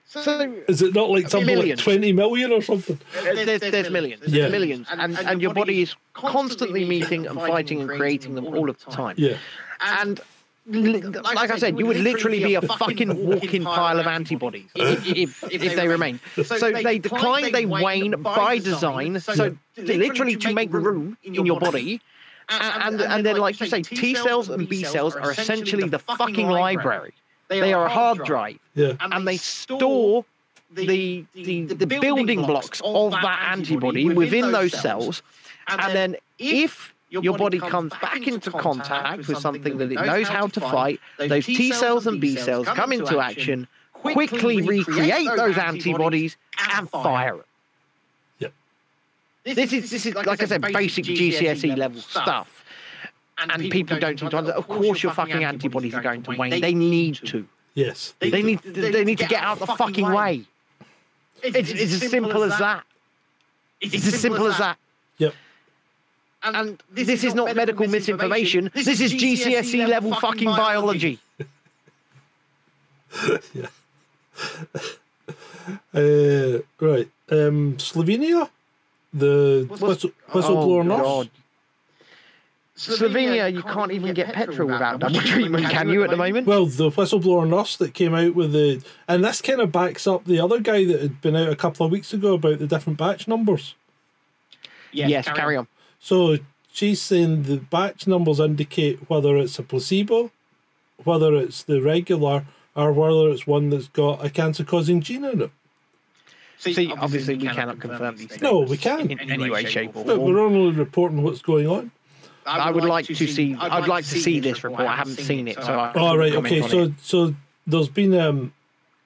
[0.05, 0.21] So
[0.67, 2.99] Is it not like something like twenty million or something?
[3.23, 4.49] there's, there's millions, there's Yeah.
[4.49, 8.77] millions, and, and your body is constantly meeting and fighting and creating them all of
[8.85, 9.15] the time.
[9.17, 9.37] Yeah.
[9.81, 10.21] And
[10.65, 15.07] li- like I said, you would literally be a fucking walking pile of antibodies if,
[15.07, 16.19] if, if they remain.
[16.43, 19.19] So they decline, they wane by design.
[19.19, 22.01] So literally to make room in your body.
[22.49, 25.99] And, and, and then, like you say, T cells and B cells are essentially the
[25.99, 27.13] fucking library.
[27.47, 28.93] They are a hard drive, Yeah.
[28.99, 30.25] and they store
[30.71, 35.21] the, the, the building blocks of that antibody within those cells.
[35.67, 40.47] And then, if your body comes back into contact with something that it knows how
[40.47, 46.37] to fight, those T cells and B cells come into action, quickly recreate those antibodies,
[46.71, 47.45] and fire them.
[48.39, 48.53] Yep.
[49.43, 52.63] This is this is like I said, basic GCSE level stuff.
[53.37, 54.57] And people don't seem to understand.
[54.57, 56.61] Of course, your fucking antibodies are going to wane.
[56.61, 57.47] They need to.
[57.73, 58.13] Yes.
[58.19, 60.45] They need they need to get out the fucking way.
[61.41, 62.85] It's, it's as simple as that.
[63.81, 64.77] It's as simple as that.
[66.45, 66.55] Yep.
[66.55, 68.69] And this is not medical misinformation.
[68.73, 71.19] This is GCSE level fucking biology.
[75.93, 77.07] Uh, right.
[77.31, 78.49] Um, Slovenia,
[79.13, 81.01] the whistle, whistleblower Oh, nurse.
[81.01, 81.29] God.
[82.75, 86.47] Slovenia, you can't even get petrol without double treatment, can you, at the moment?
[86.47, 90.25] Well, the whistleblower nurse that came out with the, and this kind of backs up
[90.25, 92.97] the other guy that had been out a couple of weeks ago about the different
[92.97, 93.75] batch numbers.
[94.91, 95.67] Yes, carry on.
[96.03, 96.37] So
[96.73, 100.31] she's saying the batch numbers indicate whether it's a placebo,
[101.05, 102.43] whether it's the regular,
[102.75, 105.51] or whether it's one that's got a cancer-causing gene in it.
[106.57, 108.41] See, obviously, we cannot confirm these things.
[108.41, 109.09] No, we can't.
[109.09, 110.33] In any way, shape, or But form.
[110.33, 111.91] we're only reporting what's going on.
[112.45, 113.55] I would like to see.
[113.57, 114.81] I'd like to see this report.
[114.81, 115.73] I haven't seen it, so.
[115.73, 116.35] I All Oh, right.
[116.35, 116.67] Okay.
[116.67, 116.91] So it.
[117.01, 117.33] so
[117.65, 118.51] there's been um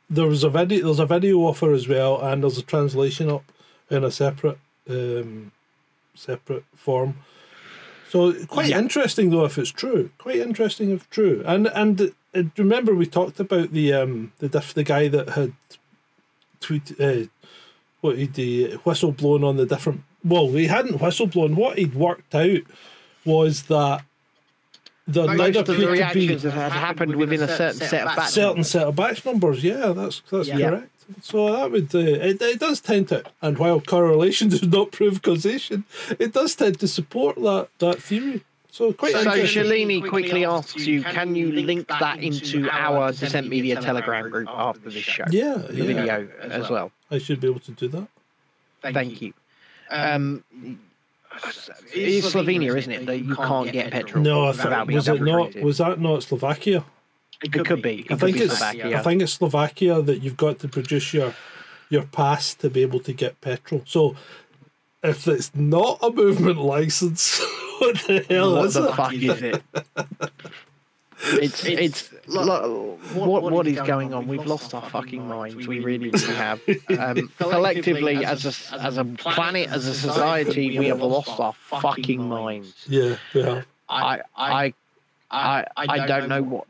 [0.09, 3.43] there was a video there's a video offer as well, and there's a translation up
[3.91, 4.57] in a separate
[4.89, 5.51] um
[6.17, 7.17] separate form.
[8.09, 8.79] So quite Yeah.
[8.79, 10.09] interesting though if it's true.
[10.17, 11.43] Quite interesting if true.
[11.45, 15.53] And and uh, remember we talked about the um the diff, the guy that had
[16.59, 17.23] tweet uh,
[18.01, 18.39] what he'd
[18.73, 20.01] uh, whistle blown on the different.
[20.23, 21.55] Well, he hadn't whistle blown.
[21.55, 22.61] What he'd worked out
[23.25, 24.03] was that
[25.07, 28.07] the Most of the appear to be reactions have had happened within a certain set
[28.07, 28.33] of batches.
[28.33, 29.63] certain set of batch numbers.
[29.63, 30.69] Yeah, that's that's Yeah.
[30.69, 30.91] correct.
[31.21, 35.21] So that would uh, it, it does tend to, and while correlation does not prove
[35.21, 35.85] causation,
[36.19, 38.43] it does tend to support that that theory.
[38.69, 39.63] So quite So interesting.
[39.63, 44.89] Shalini quickly asks you, can you link that into our Dissent Media Telegram group after
[44.91, 45.23] this show?
[45.31, 46.91] yeah, The yeah, video as well.
[47.09, 48.07] I should be able to do that.
[48.83, 49.33] Thank you.
[49.89, 50.43] Um,
[51.93, 53.05] it's Slovenia, isn't it?
[53.05, 54.23] That you can't get petrol.
[54.23, 55.25] No, I without think being was it not?
[55.25, 55.63] double-rated.
[55.63, 56.83] Was that not Slovakia?
[57.43, 58.01] It could be.
[58.01, 58.57] It I could think be it's.
[58.57, 58.97] Slovakia.
[58.97, 61.33] I think it's Slovakia that you've got to produce your
[61.89, 63.81] your pass to be able to get petrol.
[63.85, 64.15] So
[65.03, 67.39] if it's not a movement license,
[67.79, 68.95] what the hell what is the it?
[68.95, 69.61] fuck is it?
[71.19, 74.27] It's it's lo- what what is going on?
[74.27, 75.55] We've lost our fucking minds.
[75.55, 76.61] We really, really have.
[76.97, 82.21] Um, collectively, as a as a planet, as a society, we have lost our fucking
[82.21, 82.85] minds.
[82.87, 83.63] Yeah, yeah.
[83.89, 84.73] I I
[85.31, 86.65] I I don't know what.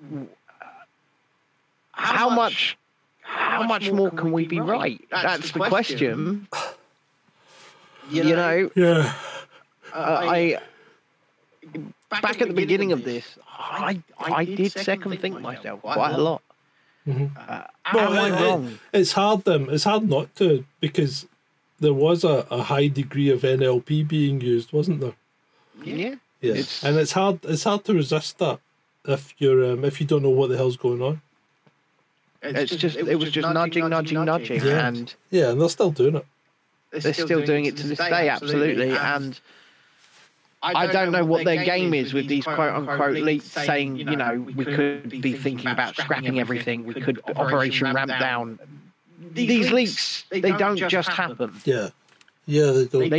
[1.97, 2.77] How much?
[3.21, 5.03] How much more can we be right?
[5.11, 6.47] That's the question.
[8.09, 9.13] You know, Yeah,
[9.93, 10.59] uh, I
[12.09, 16.41] back at the beginning of this, I I did second think myself quite a lot.
[17.07, 17.31] Mhm.
[17.35, 17.63] Uh,
[17.93, 18.79] Well, am I it- it- wrong?
[18.93, 19.47] it's hard.
[19.47, 21.25] Um, it's hard not to because
[21.79, 25.15] there was a, a high degree of NLP being used, wasn't there?
[25.83, 26.15] Yeah.
[26.41, 27.39] Yeah, It's- and it's hard.
[27.43, 28.59] It's hard to resist that
[29.05, 31.21] if you're um, if you don't know what the hell's going on.
[32.41, 34.87] It's just it was just nudging, nudging, nudging, Yeah.
[34.87, 36.25] and Yeah, and they're still doing it.
[36.91, 38.91] they're still doing it to this day, absolutely.
[38.91, 39.39] And
[40.63, 44.45] I don't know what their game is with these quote unquote leaks saying, you know,
[44.55, 48.59] we could be thinking about scrapping everything, we could Operation Ramp Down.
[49.33, 51.53] These leaks, they don't just happen.
[51.65, 51.89] Yeah,
[52.45, 53.09] yeah, they don't.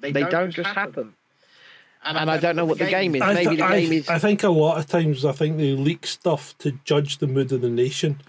[0.00, 1.14] They they don't just happen.
[2.04, 3.22] And I don't know what the game is.
[3.22, 5.72] I, Maybe th- the I, is I think a lot of times I think they
[5.72, 8.20] leak stuff to judge the mood of the nation.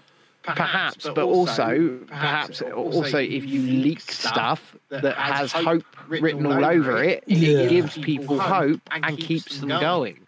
[0.42, 7.02] perhaps, but also perhaps also if you leak stuff that has hope written all over
[7.02, 7.60] it, Yeah.
[7.60, 10.26] it gives people hope and keeps them going.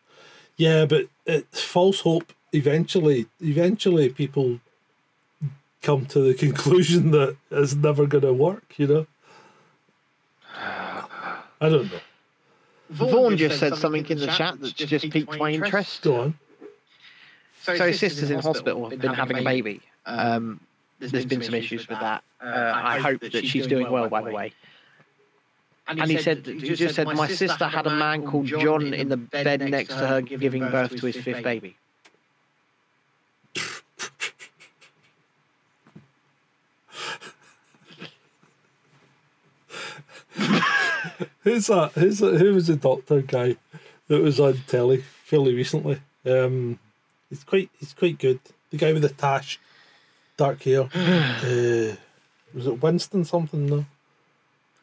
[0.57, 2.33] Yeah, but it's false hope.
[2.55, 4.61] Eventually, eventually, people
[5.83, 8.75] come to the conclusion that it's never going to work.
[8.77, 9.07] You know.
[11.61, 12.01] I don't know.
[12.93, 16.03] Vaughan just said something in the chat that's just piqued my interest.
[16.03, 16.39] Go on.
[17.63, 19.81] So his sister's in hospital, have been having a baby.
[20.05, 20.61] Um,
[20.99, 22.25] there's been some issues with that.
[22.41, 24.53] Uh, I hope that she's doing well, by the way.
[25.89, 29.17] And he said, he just said, my sister had a man called John in the
[29.17, 31.77] bed next to her giving birth to his fifth baby.
[41.45, 41.93] Who's that?
[41.93, 42.39] Who's that?
[42.41, 43.57] Who was the doctor guy
[44.09, 46.01] that was on telly fairly recently?
[46.25, 46.79] Um,
[47.31, 48.41] he's quite he's quite good.
[48.71, 49.59] The guy with the tash,
[50.37, 50.83] dark hair.
[50.95, 51.97] uh,
[52.55, 53.67] was it Winston something?
[53.67, 53.87] No.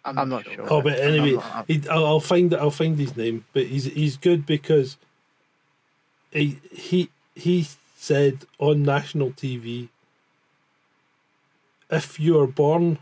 [0.05, 0.65] I'm not sure.
[0.71, 2.59] Oh, but anyway, I'm not- he, I'll, I'll find it.
[2.59, 3.45] I'll find his name.
[3.53, 4.97] But he's he's good because
[6.31, 7.67] he he he
[7.97, 9.89] said on national TV,
[11.91, 12.97] if you are born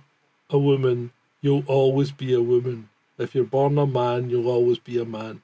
[0.49, 1.11] a woman,
[1.41, 2.89] you'll always be a woman.
[3.17, 5.41] If you're born a man, you'll always be a man,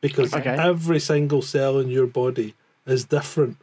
[0.00, 0.56] because Okay.
[0.58, 2.54] every single cell in your body
[2.86, 3.56] is different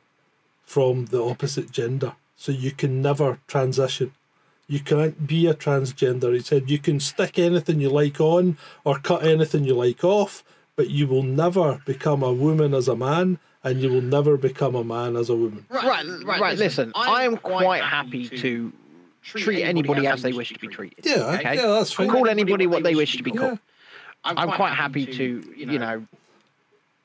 [0.63, 2.13] from the opposite gender.
[2.35, 4.13] So you can never transition.
[4.67, 6.33] You can't be a transgender.
[6.33, 10.43] He said you can stick anything you like on or cut anything you like off,
[10.75, 14.73] but you will never become a woman as a man, and you will never become
[14.73, 15.65] a man as a woman.
[15.69, 18.73] Right, right, listen, I am quite happy to
[19.23, 21.05] treat anybody as they wish to be treated.
[21.05, 21.55] Yeah, Okay.
[21.55, 22.09] yeah, that's fine.
[22.09, 23.39] Call anybody what they wish to be Yeah.
[23.39, 23.59] called.
[24.23, 26.05] I'm quite happy to, you know,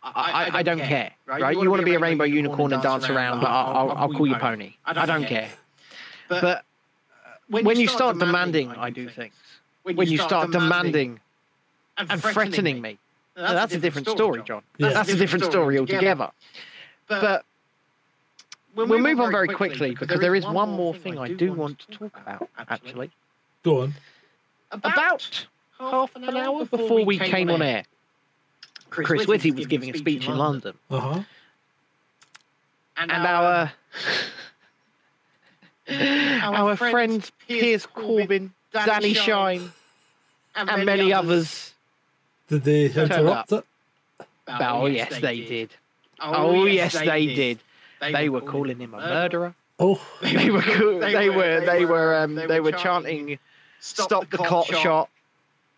[0.02, 1.56] I, I, I don't care, right?
[1.56, 4.26] You want to be a rainbow unicorn and dance around, but I'll, I'll, I'll call
[4.26, 4.74] you pony.
[4.84, 5.50] I don't care.
[6.28, 6.60] But uh,
[7.48, 9.34] when you start demanding, I do things.
[9.82, 11.20] When you start demanding
[11.96, 12.98] and threatening me,
[13.36, 14.62] now, that's a different story, John.
[14.78, 14.90] Yeah.
[14.94, 16.30] That's a different story altogether.
[17.06, 17.44] But
[18.76, 21.98] we'll move on very quickly because there is one more thing I do want to
[21.98, 23.10] talk about, actually.
[23.62, 23.94] Go on.
[24.72, 25.46] About
[25.78, 27.84] half an hour before we came on air,
[28.90, 31.20] Chris Whitty was giving a speech in London, Uh huh.
[32.96, 33.72] and our
[35.88, 39.70] our friends Piers Corbyn, Danny Shine,
[40.54, 41.72] and many others.
[42.48, 43.64] Did they interrupt it?
[44.48, 45.70] Oh yes, they did.
[46.20, 47.58] Oh yes, they did.
[48.00, 49.54] They were calling him a murderer.
[49.78, 51.00] Oh, They were cool.
[51.00, 53.38] They were they were um, they were chanting,
[53.80, 55.10] "Stop the clot shot."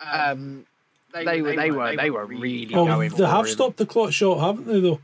[0.00, 0.66] Um,
[1.12, 3.10] they were they were they were really oh going.
[3.10, 3.52] they for have him.
[3.52, 4.80] stopped the clot shot, haven't they?
[4.80, 5.00] Though.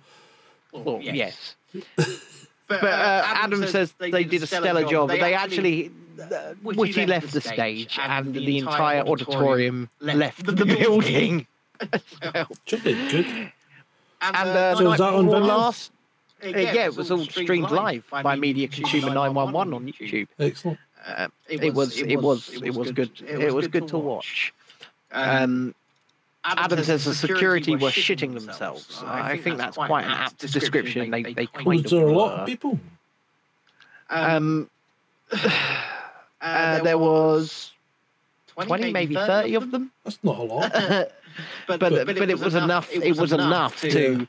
[0.72, 1.54] Well, yes.
[2.66, 5.10] But uh, Adam says they did a stellar job.
[5.10, 11.46] They actually, uh, Whitty left the stage, and the entire auditorium left the building.
[12.64, 13.26] Should be good.
[14.22, 15.92] And uh, So is that on Nightfall last,
[16.44, 20.28] uh, yeah, it was all streamed live by Media Consumer 911 on YouTube.
[20.38, 20.78] Excellent.
[21.06, 23.10] Uh, it was, it was, it was good.
[23.20, 24.54] It was good to watch.
[25.12, 25.74] Um,
[26.44, 29.02] Adam says the security were shitting themselves.
[29.04, 31.10] I think that's quite an apt description.
[31.10, 32.78] They, they kind of there a lot of people?
[34.10, 34.68] Um,
[36.40, 37.72] uh, there was
[38.48, 39.90] 20, maybe 30 of them.
[40.04, 40.72] That's not a lot.
[41.66, 42.92] but, but, it was enough.
[42.92, 44.26] It was enough to.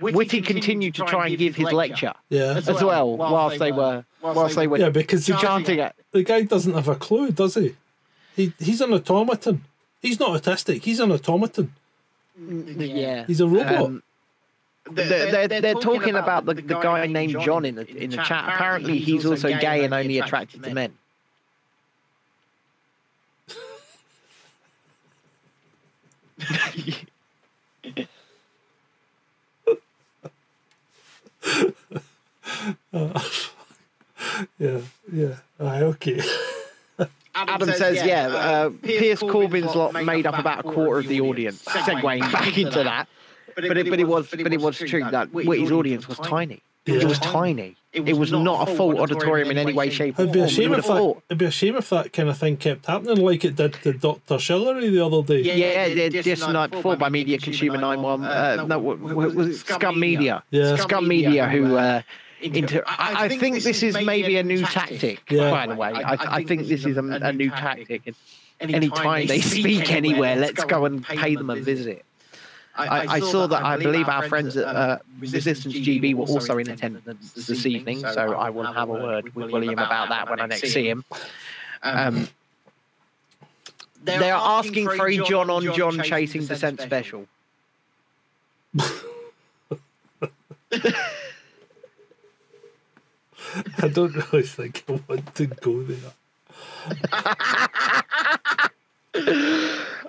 [0.00, 2.54] Whitty continued to try and give his lecture Yeah.
[2.56, 5.94] as well, whilst they were whilst they were Yeah, because the, chanting it.
[6.12, 7.74] the guy doesn't have a clue, does he?
[8.36, 9.64] He he's an automaton.
[10.00, 10.82] He's not autistic.
[10.84, 11.72] He's an automaton.
[12.38, 13.74] Yeah, He's a robot.
[13.74, 14.02] Um,
[14.90, 18.44] they're, they're, they're talking about the, the guy named John in the in the chat.
[18.54, 20.92] Apparently, he's also gay and only attracted to men.
[32.92, 33.20] Uh,
[34.58, 34.80] yeah,
[35.12, 35.34] yeah.
[35.60, 36.20] Aye, okay.
[37.34, 41.20] Adam says, yeah, uh, uh Piers Corbyn's lot made up about a quarter of the
[41.20, 41.64] audience.
[41.64, 43.08] Segueing back into that,
[43.54, 46.62] but it, but it was but it was true that Whitty's audience was tiny.
[46.86, 47.76] It was tiny.
[47.92, 50.54] It was not a full auditorium in any way, shape, or It'd be a form.
[50.54, 51.16] Shame if that.
[51.28, 53.92] It'd be a shame if that kind of thing kept happening, like it did to
[53.92, 55.40] Doctor Shillery the other day.
[55.40, 58.26] Yeah, yeah, just the night before by Media Consumer 911.
[58.26, 59.60] Uh, uh no, what, what was?
[59.60, 60.42] Scum Media.
[60.50, 60.76] Yeah.
[60.76, 61.76] Scum Media, who.
[62.40, 65.50] Uh, I, I think this is maybe a new tactic, Yeah.
[65.50, 65.88] by the way.
[65.92, 68.02] I, I think this is a, a new tactic.
[68.60, 72.04] And anytime they speak anywhere, let's go and pay them a visit.
[72.76, 76.70] I, I saw that I believe our friends at uh, Resistance GB were also in
[76.70, 80.46] attendance this evening, so I will have a word with William about that when I
[80.46, 81.04] next see him.
[81.82, 82.28] Um,
[84.04, 87.26] they're asking for a John on John Chasing Dissent special.
[93.82, 96.12] I don't really think I want to go there.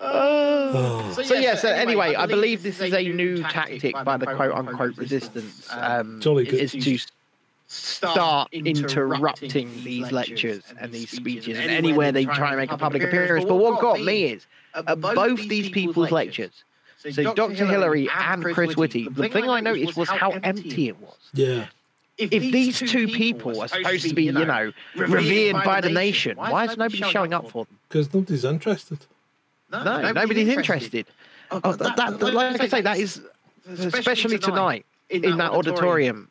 [0.01, 1.11] Oh.
[1.23, 4.97] So yeah, so anyway, I believe this is a new tactic by the quote unquote
[4.97, 5.67] resistance.
[5.71, 6.59] Um, Jolly good.
[6.59, 6.97] is to
[7.67, 13.03] start interrupting these lectures and these speeches and anywhere they try and make a public
[13.03, 13.45] appearance.
[13.45, 16.63] But what got me is at both these people's lectures,
[16.97, 17.65] so Dr.
[17.65, 21.17] Hillary and Chris Whitty, the thing I noticed was how empty it was.
[21.33, 21.67] Yeah.
[22.19, 26.65] If these two people are supposed to be, you know, revered by the nation, why
[26.65, 27.77] is nobody showing up for them?
[27.87, 28.99] Because nobody's interested.
[29.71, 31.05] No, nobody's interested.
[31.51, 33.21] Oh, oh that, that, like I say, that is
[33.67, 36.29] especially tonight in that auditorium.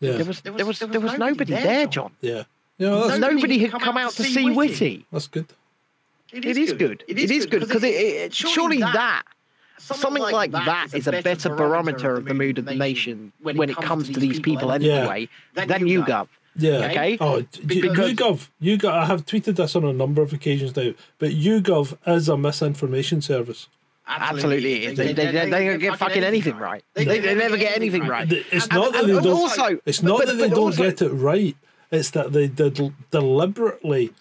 [0.00, 0.12] Yeah.
[0.12, 2.12] There was there was there was nobody there, John.
[2.20, 2.44] Yeah.
[2.78, 5.06] Yeah, that's, Nobody had come out to see Whitty.
[5.12, 5.46] that's good.
[6.32, 7.04] It is good.
[7.06, 9.22] It is good because it, it, surely that
[9.78, 13.76] something like that is a better barometer of the mood of the nation when it
[13.76, 16.28] comes to these people anyway than YouGov.
[16.54, 16.70] Yeah.
[16.90, 17.16] Okay.
[17.18, 20.92] Oh, d- Because- YouGov, YouGov, I have tweeted this on a number of occasions now,
[21.18, 23.68] but YouGov is a misinformation service.
[24.06, 24.98] Absolutely, it is.
[24.98, 26.84] They, they, they, they don't get fucking anything right.
[26.92, 28.28] They, they never get anything right.
[28.28, 29.26] Th- It's And- not that they don't.
[29.28, 31.56] also- it's not but- that they but don't get it right.
[31.90, 34.12] It's that they did deliberately,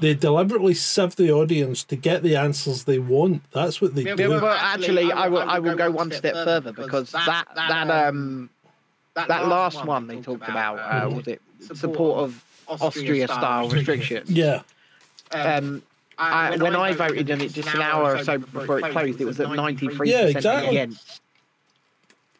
[0.00, 3.42] they deliberately sieve the audience to get the answers they want.
[3.52, 4.40] That's what they Yeah, do.
[4.40, 8.50] but actually, I will I will go one step further because that that um
[9.14, 14.30] that last one they talked about uh, was it support of Austria style restrictions.
[14.30, 14.62] Yeah.
[15.30, 15.82] Um,
[16.18, 19.24] I, when I voted and it just an hour or so before it closed, it
[19.24, 20.68] was at ninety three Yeah, percent exactly.
[20.76, 21.20] against.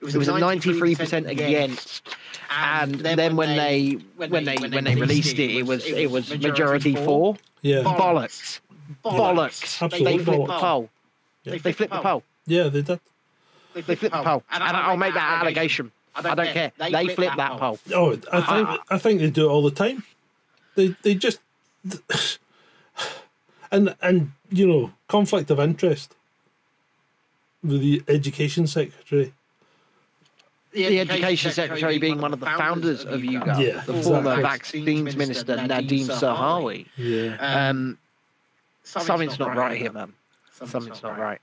[0.01, 2.03] It was at ninety three percent against,
[2.51, 6.95] and then when they when they when they released it, it was it was majority
[6.95, 7.83] for Yeah.
[7.83, 8.61] bollocks,
[9.05, 9.83] bollocks.
[9.83, 10.91] Absolute They flipped the poll.
[11.45, 11.59] Yeah.
[11.59, 12.23] They flipped the poll.
[12.47, 13.01] Yeah, they did.
[13.75, 15.93] They flipped the poll, and I'll make that allegation.
[16.15, 16.73] I don't care.
[16.79, 17.79] They flipped that poll.
[17.95, 18.79] Oh, I think ah.
[18.91, 20.05] I think they do it all the time.
[20.75, 21.41] They they just
[23.71, 26.15] and and you know conflict of interest
[27.63, 29.33] with the education secretary.
[30.73, 35.57] The education secretary being one of the founders of YouGov, Yeah, the former vaccines minister
[35.57, 36.87] Nadhim Zahawi.
[36.97, 37.99] Yeah, Um,
[38.85, 40.13] something's not right here, man.
[40.53, 41.41] Something's not right.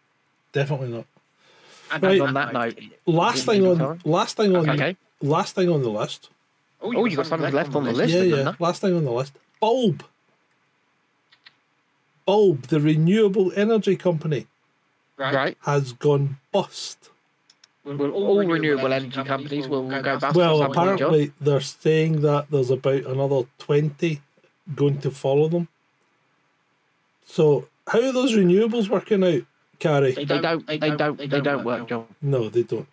[0.52, 1.06] definitely not.
[1.92, 2.22] And Right.
[2.22, 4.96] on that note, Last thing on tell last thing on Okay.
[5.22, 6.30] last thing on the list.
[6.82, 8.36] oh, you got something left on the list, yeah, yeah.
[8.36, 8.56] there?
[8.60, 9.34] Last thing on the list.
[9.60, 10.04] Bulb.
[12.26, 14.48] Bulb, the renewable energy company,
[15.18, 15.58] Right.
[15.62, 17.10] has gone bust.
[17.86, 20.36] Will all renewable energy companies will, will go bust?
[20.36, 24.22] Well, or something, apparently they're saying that there's about another 20
[24.76, 25.68] going to follow them.
[27.26, 29.44] So, how are those renewables working out,
[29.80, 30.14] Carrie?
[30.14, 30.66] They don't.
[30.66, 31.18] They don't.
[31.18, 32.08] They don't work, John.
[32.22, 32.88] No, they don't.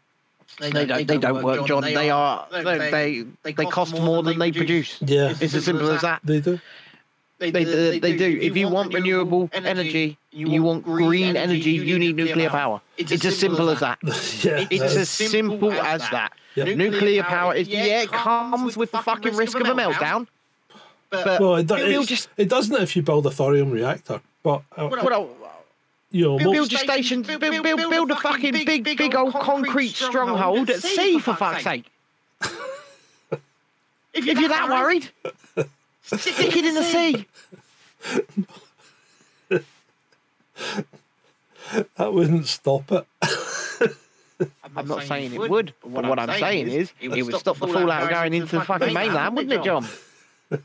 [0.61, 1.07] They don't.
[1.07, 1.83] They don't work, John.
[1.83, 2.47] They are.
[2.51, 4.99] They they they cost more than they produce.
[5.01, 6.21] Yeah, It's as simple as that.
[6.25, 6.61] they do.
[7.51, 8.39] They, they, they do.
[8.41, 12.81] If you want renewable energy, you want green energy, you need nuclear power.
[12.97, 13.99] It's as simple as that.
[14.45, 16.33] yeah, It's as simple as that.
[16.57, 20.29] Nuclear power is yeah, it comes with the fucking risk of a meltdown.
[21.11, 24.63] But well, it, do- you'll just it doesn't if you build a thorium reactor, but
[24.77, 25.29] uh, well,
[26.11, 29.15] you know, build, mo- build your stations, build, build, build, build a fucking big, big
[29.15, 31.85] old concrete stronghold at sea, for fuck's sake.
[34.15, 35.11] If you're that worried,
[36.03, 37.27] stick it in the sea.
[41.97, 43.07] that wouldn't stop it.
[44.77, 48.11] I'm not saying it would, but what I'm saying is it would stop the fallout
[48.11, 49.87] going into the fucking mainland, wouldn't it, John?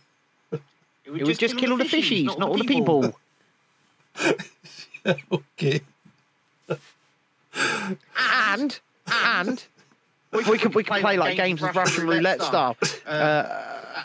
[1.05, 3.15] It would just kill all the fishies, not all the people.
[5.31, 5.79] okay.
[8.43, 9.65] And and
[10.31, 13.09] we could we could play like games of Russian roulette style uh,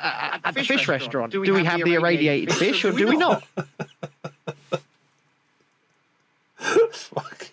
[0.01, 1.33] at, at the fish restaurant.
[1.33, 3.45] Do we have the irradiated fish or do we not?
[6.93, 7.49] Fuck.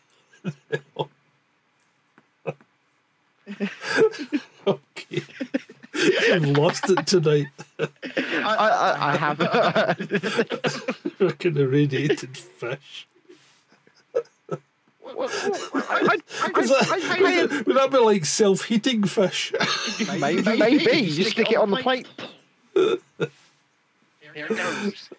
[4.67, 5.21] okay.
[6.31, 7.47] I've lost it tonight.
[7.79, 7.87] I,
[8.43, 9.37] I, I have.
[11.17, 13.07] Fucking irradiated fish.
[16.01, 19.53] Is that, would that be like self heating fish?
[20.19, 22.07] maybe, maybe you stick it on the plate.
[22.73, 22.97] Here
[24.35, 25.09] it goes.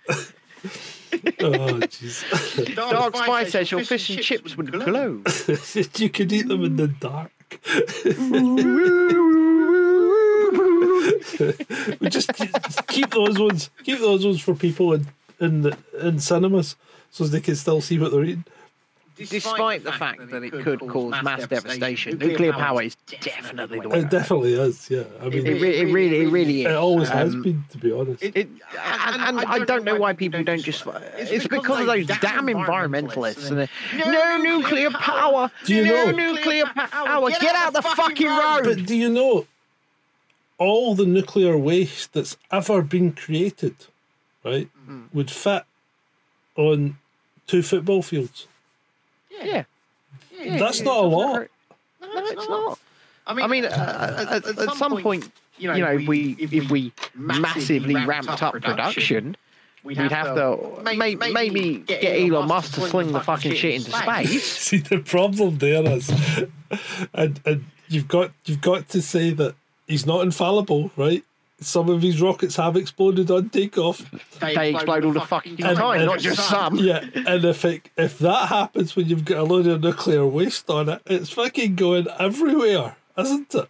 [1.41, 2.75] Oh, jeez.
[2.77, 5.23] Dark Spy says your fish and chips would glow.
[5.97, 7.31] you could eat them in the dark.
[12.01, 12.55] we just keep-
[12.87, 13.71] keep those ones.
[13.83, 15.07] Keep those ones for people in
[15.41, 16.77] in in cinemas,
[17.11, 18.45] so they can still see what they're eating.
[19.29, 23.99] Despite the fact that it could cause mass devastation, nuclear power is definitely the way.
[24.01, 24.89] It definitely is.
[24.91, 26.67] Yeah, I mean, It, re- it really, it really is.
[26.69, 28.23] it always has Um, been, to be honest.
[28.23, 28.59] It, and,
[29.23, 30.85] and I don't know why people don't just.
[31.19, 33.49] It's because of those damn environmentalists.
[33.51, 33.69] And the,
[34.11, 35.51] no nuclear power.
[35.67, 37.31] Do you no know- nuclear power.
[37.31, 38.63] Get out the fucking road.
[38.65, 39.47] But do you know
[40.59, 43.75] all the nuclear waste that's ever been created,
[44.45, 45.17] right, Mm-hmm.
[45.17, 45.63] would fit
[46.57, 46.97] on
[47.47, 48.47] two football fields?
[49.31, 49.65] Yeah.
[50.33, 51.33] Yeah, That's yeah, not a lot.
[51.35, 51.49] very-
[52.01, 52.79] No, it's not.
[53.27, 57.95] I mean, uh, at, at, at some point, you know, if we if we massively
[57.95, 59.37] ramped up production,
[59.85, 64.45] we'd have to may, maybe get Elon Musk to sling the fucking shit into space.
[64.67, 66.11] See, the problem there is,
[67.15, 69.55] and and you've got you've got to say that
[69.87, 71.23] he's not infallible, right?
[71.63, 74.03] Some of his rockets have exploded on takeoff.
[74.41, 76.77] They explode all the fucking And- time, and- not just some.
[76.77, 80.71] Yeah, and if it, if that happens when you've got a load of nuclear waste
[80.71, 83.69] on it, it's fucking going everywhere, isn't it?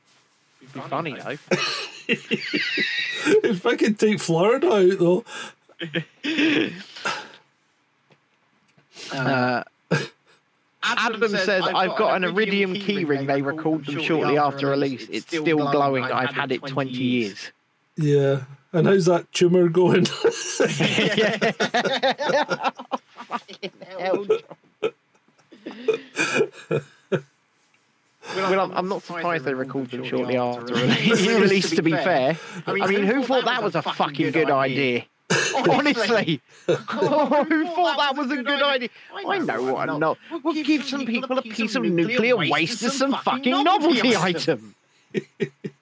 [0.63, 1.37] It'd be funny though.
[3.23, 5.25] It fucking take Florida out though.
[9.13, 9.65] Uh,
[10.83, 13.27] Adam says, I've got an iridium keyring.
[13.27, 15.07] They recalled them shortly after release.
[15.11, 16.05] It's still glowing.
[16.05, 17.51] I've had it 20 years.
[18.01, 18.43] Yeah.
[18.73, 20.07] And how's that tumour going?
[28.37, 31.27] Well, I'm, I'm not surprised they recorded them shortly after release.
[31.27, 35.05] release to be fair, I mean, who thought that was a fucking good idea?
[35.69, 38.89] Honestly, who thought that was a good idea?
[39.27, 40.19] I know what I'm not.
[40.45, 44.75] We'll give some people a piece of nuclear waste as some fucking novelty item.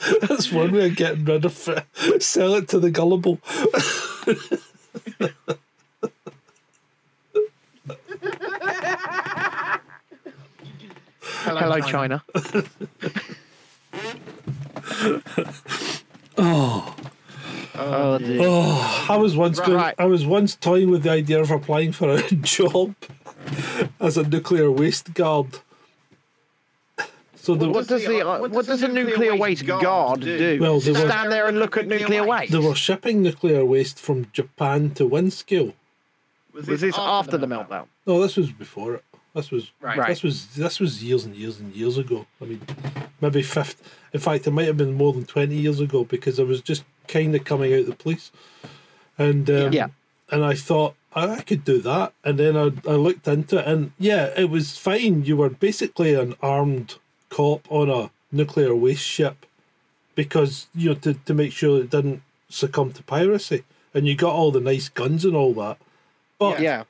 [0.22, 2.22] That's one way of getting rid of it.
[2.22, 3.38] Sell it to the gullible.
[11.42, 12.22] Hello, China.
[16.42, 16.96] Oh.
[17.74, 18.14] Oh.
[18.14, 18.38] oh, dear.
[18.42, 19.94] Oh, I was once going, Right.
[19.98, 22.94] I was once toying with the idea of applying for a job
[23.98, 25.60] as a nuclear waste guard.
[27.42, 30.58] So the, What does the uh, what does a nuclear waste guard do?
[30.60, 32.52] Well, they were- Stand there and look at nuclear waste.
[32.52, 35.72] they were shipping nuclear waste from Japan to Windscale.
[36.52, 37.86] Was this after the meltdown?
[38.06, 39.04] No, this was before it.
[39.34, 40.08] This was Right.
[40.08, 42.26] this was this was years and years and years ago.
[42.42, 42.60] I mean,
[43.20, 43.80] maybe fifth.
[44.12, 46.82] In fact, it might have been more than twenty years ago because I was just
[47.08, 48.32] kind of coming out of the police,
[49.18, 49.88] and um, Yeah.
[50.30, 52.12] and I thought I, I could do that.
[52.24, 55.24] And then I, I looked into it, and yeah, it was fine.
[55.24, 56.96] You were basically an armed
[57.30, 59.46] cop on a nuclear waste ship
[60.14, 63.64] because, you know, to, to make sure it didn't succumb to piracy.
[63.94, 65.78] And you got all the nice guns and all that.
[66.38, 66.84] But, Yeah.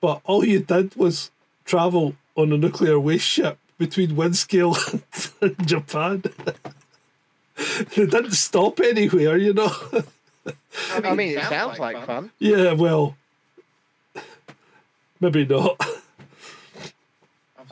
[0.00, 1.30] but all you did was
[1.64, 4.74] travel on a nuclear waste ship between Windscale
[5.42, 6.22] and Japan.
[7.96, 9.72] they didn't stop anywhere, you know.
[11.04, 12.30] I mean, it sounds like fun.
[12.38, 13.16] yeah, well,
[15.20, 15.80] maybe not.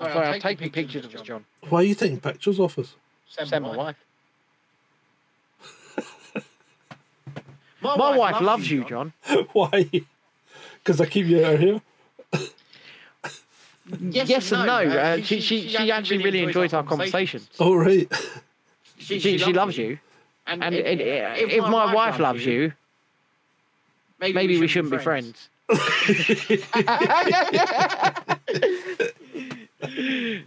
[0.01, 1.45] I'm I'm taking pictures of us, John.
[1.69, 2.95] Why are you taking pictures of us?
[3.29, 3.97] Send my wife.
[7.83, 9.13] My wife loves you, John.
[9.53, 9.89] Why?
[10.79, 11.81] Because I keep you out here.
[14.01, 14.75] Yes, and no.
[14.75, 17.49] Uh, she, she, she actually really enjoys our conversations.
[17.59, 18.07] Oh, right.
[18.99, 19.99] She, she loves you.
[20.47, 22.75] And, and, and, uh, if my wife loves you,
[24.21, 25.49] maybe we shouldn't be friends.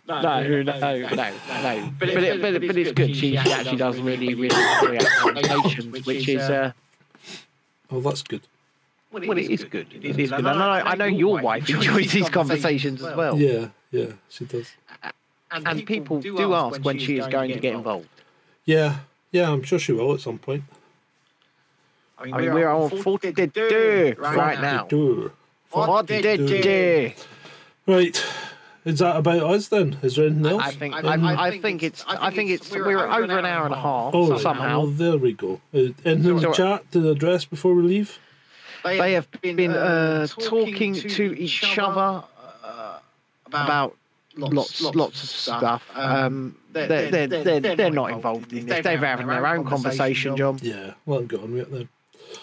[0.08, 1.92] No, no, no, no, no.
[2.00, 3.16] But, it, but, but it's good.
[3.16, 4.98] She actually does really, really enjoy
[5.50, 6.72] our which is, uh,
[7.92, 8.42] Oh, that's good.
[9.12, 9.88] well, it is good.
[9.94, 10.40] It is good.
[10.46, 13.38] And I know, your wife enjoys these conversations as well.
[13.40, 14.72] Yeah, yeah, she does.
[15.52, 18.08] And people do ask when she is going to get involved.
[18.66, 19.00] Yeah,
[19.32, 20.64] yeah, I'm sure she will at some point.
[22.18, 24.86] I mean, we're on 42 right now.
[24.86, 25.32] Do.
[25.70, 27.14] 42.
[27.88, 28.26] Right.
[28.84, 29.98] Is that about us then?
[30.02, 30.64] Is there anything else?
[30.64, 33.80] I think I, I think it's I think it's we're over an hour and a
[33.80, 34.80] half Oh, somehow.
[34.82, 35.62] Well, there we go.
[35.74, 38.18] Uh, anything in the So- chat to address before we leave?
[38.84, 42.24] They have been uh, talking to each other
[42.64, 42.98] uh,
[43.46, 43.96] about
[44.36, 45.88] lots lots of stuff.
[45.94, 48.84] Um, they're, they're, they're, they're not involved in this.
[48.84, 50.58] They're having their own conversation, John.
[50.64, 51.90] Yeah, let them get on with it then.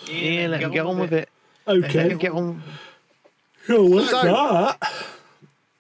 [0.07, 1.29] Yeah, let them get on with it.
[1.67, 2.09] Let Okay.
[2.11, 2.63] them get on.
[3.69, 4.93] Well, what's So- that?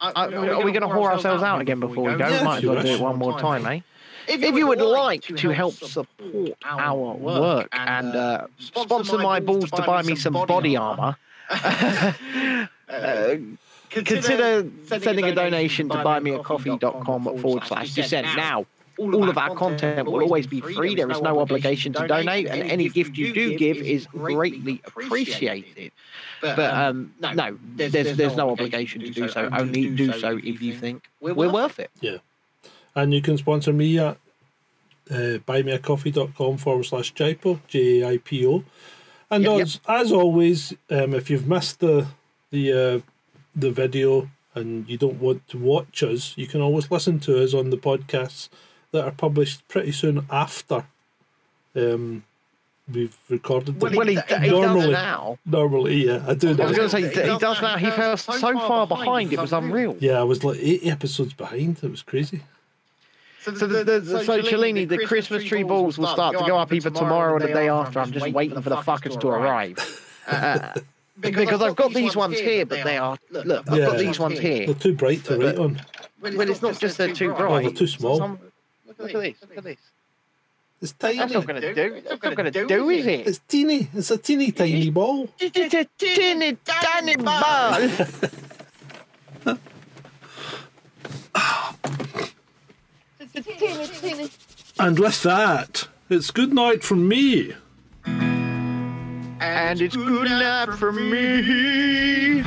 [0.00, 2.28] Uh, are we going to whore ourselves out again before we go?
[2.28, 3.80] Yeah, Might if as well do it one more time, eh?
[4.28, 9.82] If you would like to help support our work and uh, sponsor my balls to
[9.82, 11.16] buy me some body armor,
[11.50, 12.12] uh,
[13.90, 18.26] consider sending a donation to buymeacoffee.com forward slash dissent.
[18.36, 18.66] Now,
[18.98, 20.94] all of our content will always be free.
[20.94, 25.92] There is no obligation to donate, and any gift you do give is greatly appreciated.
[26.40, 29.48] But um, no, there's there's no obligation to do so.
[29.52, 31.90] Only do so if you think we're worth it.
[32.00, 32.18] Yeah,
[32.94, 34.16] and you can sponsor me at
[35.10, 38.64] uh, buymeacoffee.com forward slash JAIPO, J A I P O.
[39.30, 39.62] And Yep, yep.
[39.62, 42.06] as, as always, um, if you've missed the
[42.50, 43.00] the uh,
[43.54, 47.54] the video and you don't want to watch us, you can always listen to us
[47.54, 48.48] on the podcasts
[48.92, 50.84] that are published pretty soon after
[51.76, 52.24] um,
[52.92, 53.94] we've recorded them.
[53.96, 54.92] Well, he, he does Normally.
[54.92, 55.38] now.
[55.44, 57.76] Normally, yeah, I do I was going to say he does now.
[57.76, 59.96] He fell so far behind, it was unreal.
[60.00, 61.82] Yeah, I was like 80 episodes behind.
[61.82, 62.42] It was crazy.
[63.42, 66.72] So the, the, the, so Cellini, the Christmas tree balls will start to go up
[66.72, 68.00] either tomorrow or the day after.
[68.00, 70.04] I'm just waiting for the fuckers to arrive.
[70.28, 70.74] Uh,
[71.20, 73.46] because I've got these ones here, but they are look.
[73.46, 74.66] look I've got these ones here.
[74.66, 75.80] They're too bright to write on.
[76.20, 77.62] Well, it's not just they're too Oh, bright.
[77.62, 78.18] they're too small.
[78.18, 78.38] Some-
[78.98, 79.34] Look at this.
[79.42, 79.78] Look at this.
[80.80, 81.18] It's tiny.
[81.18, 82.00] That's not going to do.
[82.02, 83.26] That's not going to do, is it?
[83.26, 83.88] It's teeny.
[83.92, 85.28] It's a teeny tiny ball.
[85.38, 87.74] It's a teeny tiny ball.
[94.80, 97.54] And with that, it's good night from me.
[99.40, 102.42] And it's good night for me.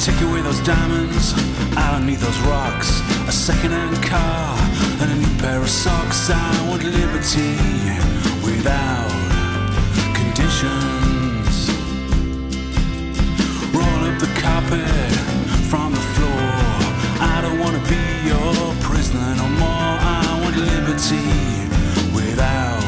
[0.00, 1.34] Take away those diamonds,
[1.76, 3.02] I don't need those rocks.
[3.28, 4.56] A second-hand car
[5.02, 6.30] and a new pair of socks.
[6.30, 7.58] I want liberty
[8.42, 9.10] without
[10.14, 11.68] conditions.
[13.74, 15.12] Roll up the carpet
[15.68, 16.52] from the floor.
[17.20, 19.94] I don't wanna be your prisoner no more.
[20.00, 21.28] I want liberty
[22.14, 22.82] without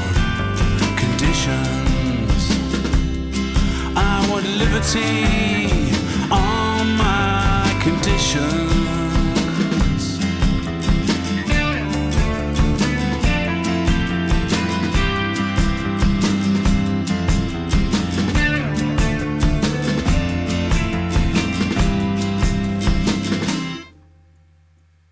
[0.97, 2.43] conditions.
[3.97, 5.89] I want liberty
[8.31, 10.19] conditions.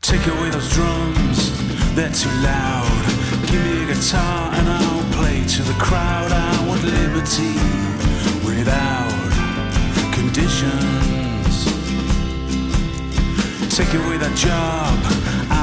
[0.00, 2.86] Take away those drums, they're too loud.
[3.46, 6.30] Give me a guitar and I'll play to the crowd.
[6.30, 7.54] I want liberty
[8.46, 9.10] without
[10.14, 11.07] conditions
[13.78, 14.98] sick of with that job.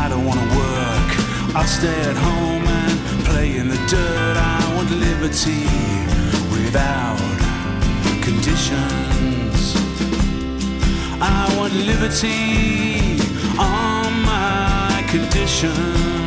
[0.02, 1.10] I don't wanna work.
[1.54, 4.38] I'll stay at home and play in the dirt.
[4.38, 5.68] I want liberty
[6.56, 7.20] without
[8.28, 9.76] conditions.
[11.20, 13.20] I want liberty
[13.60, 16.25] on my conditions.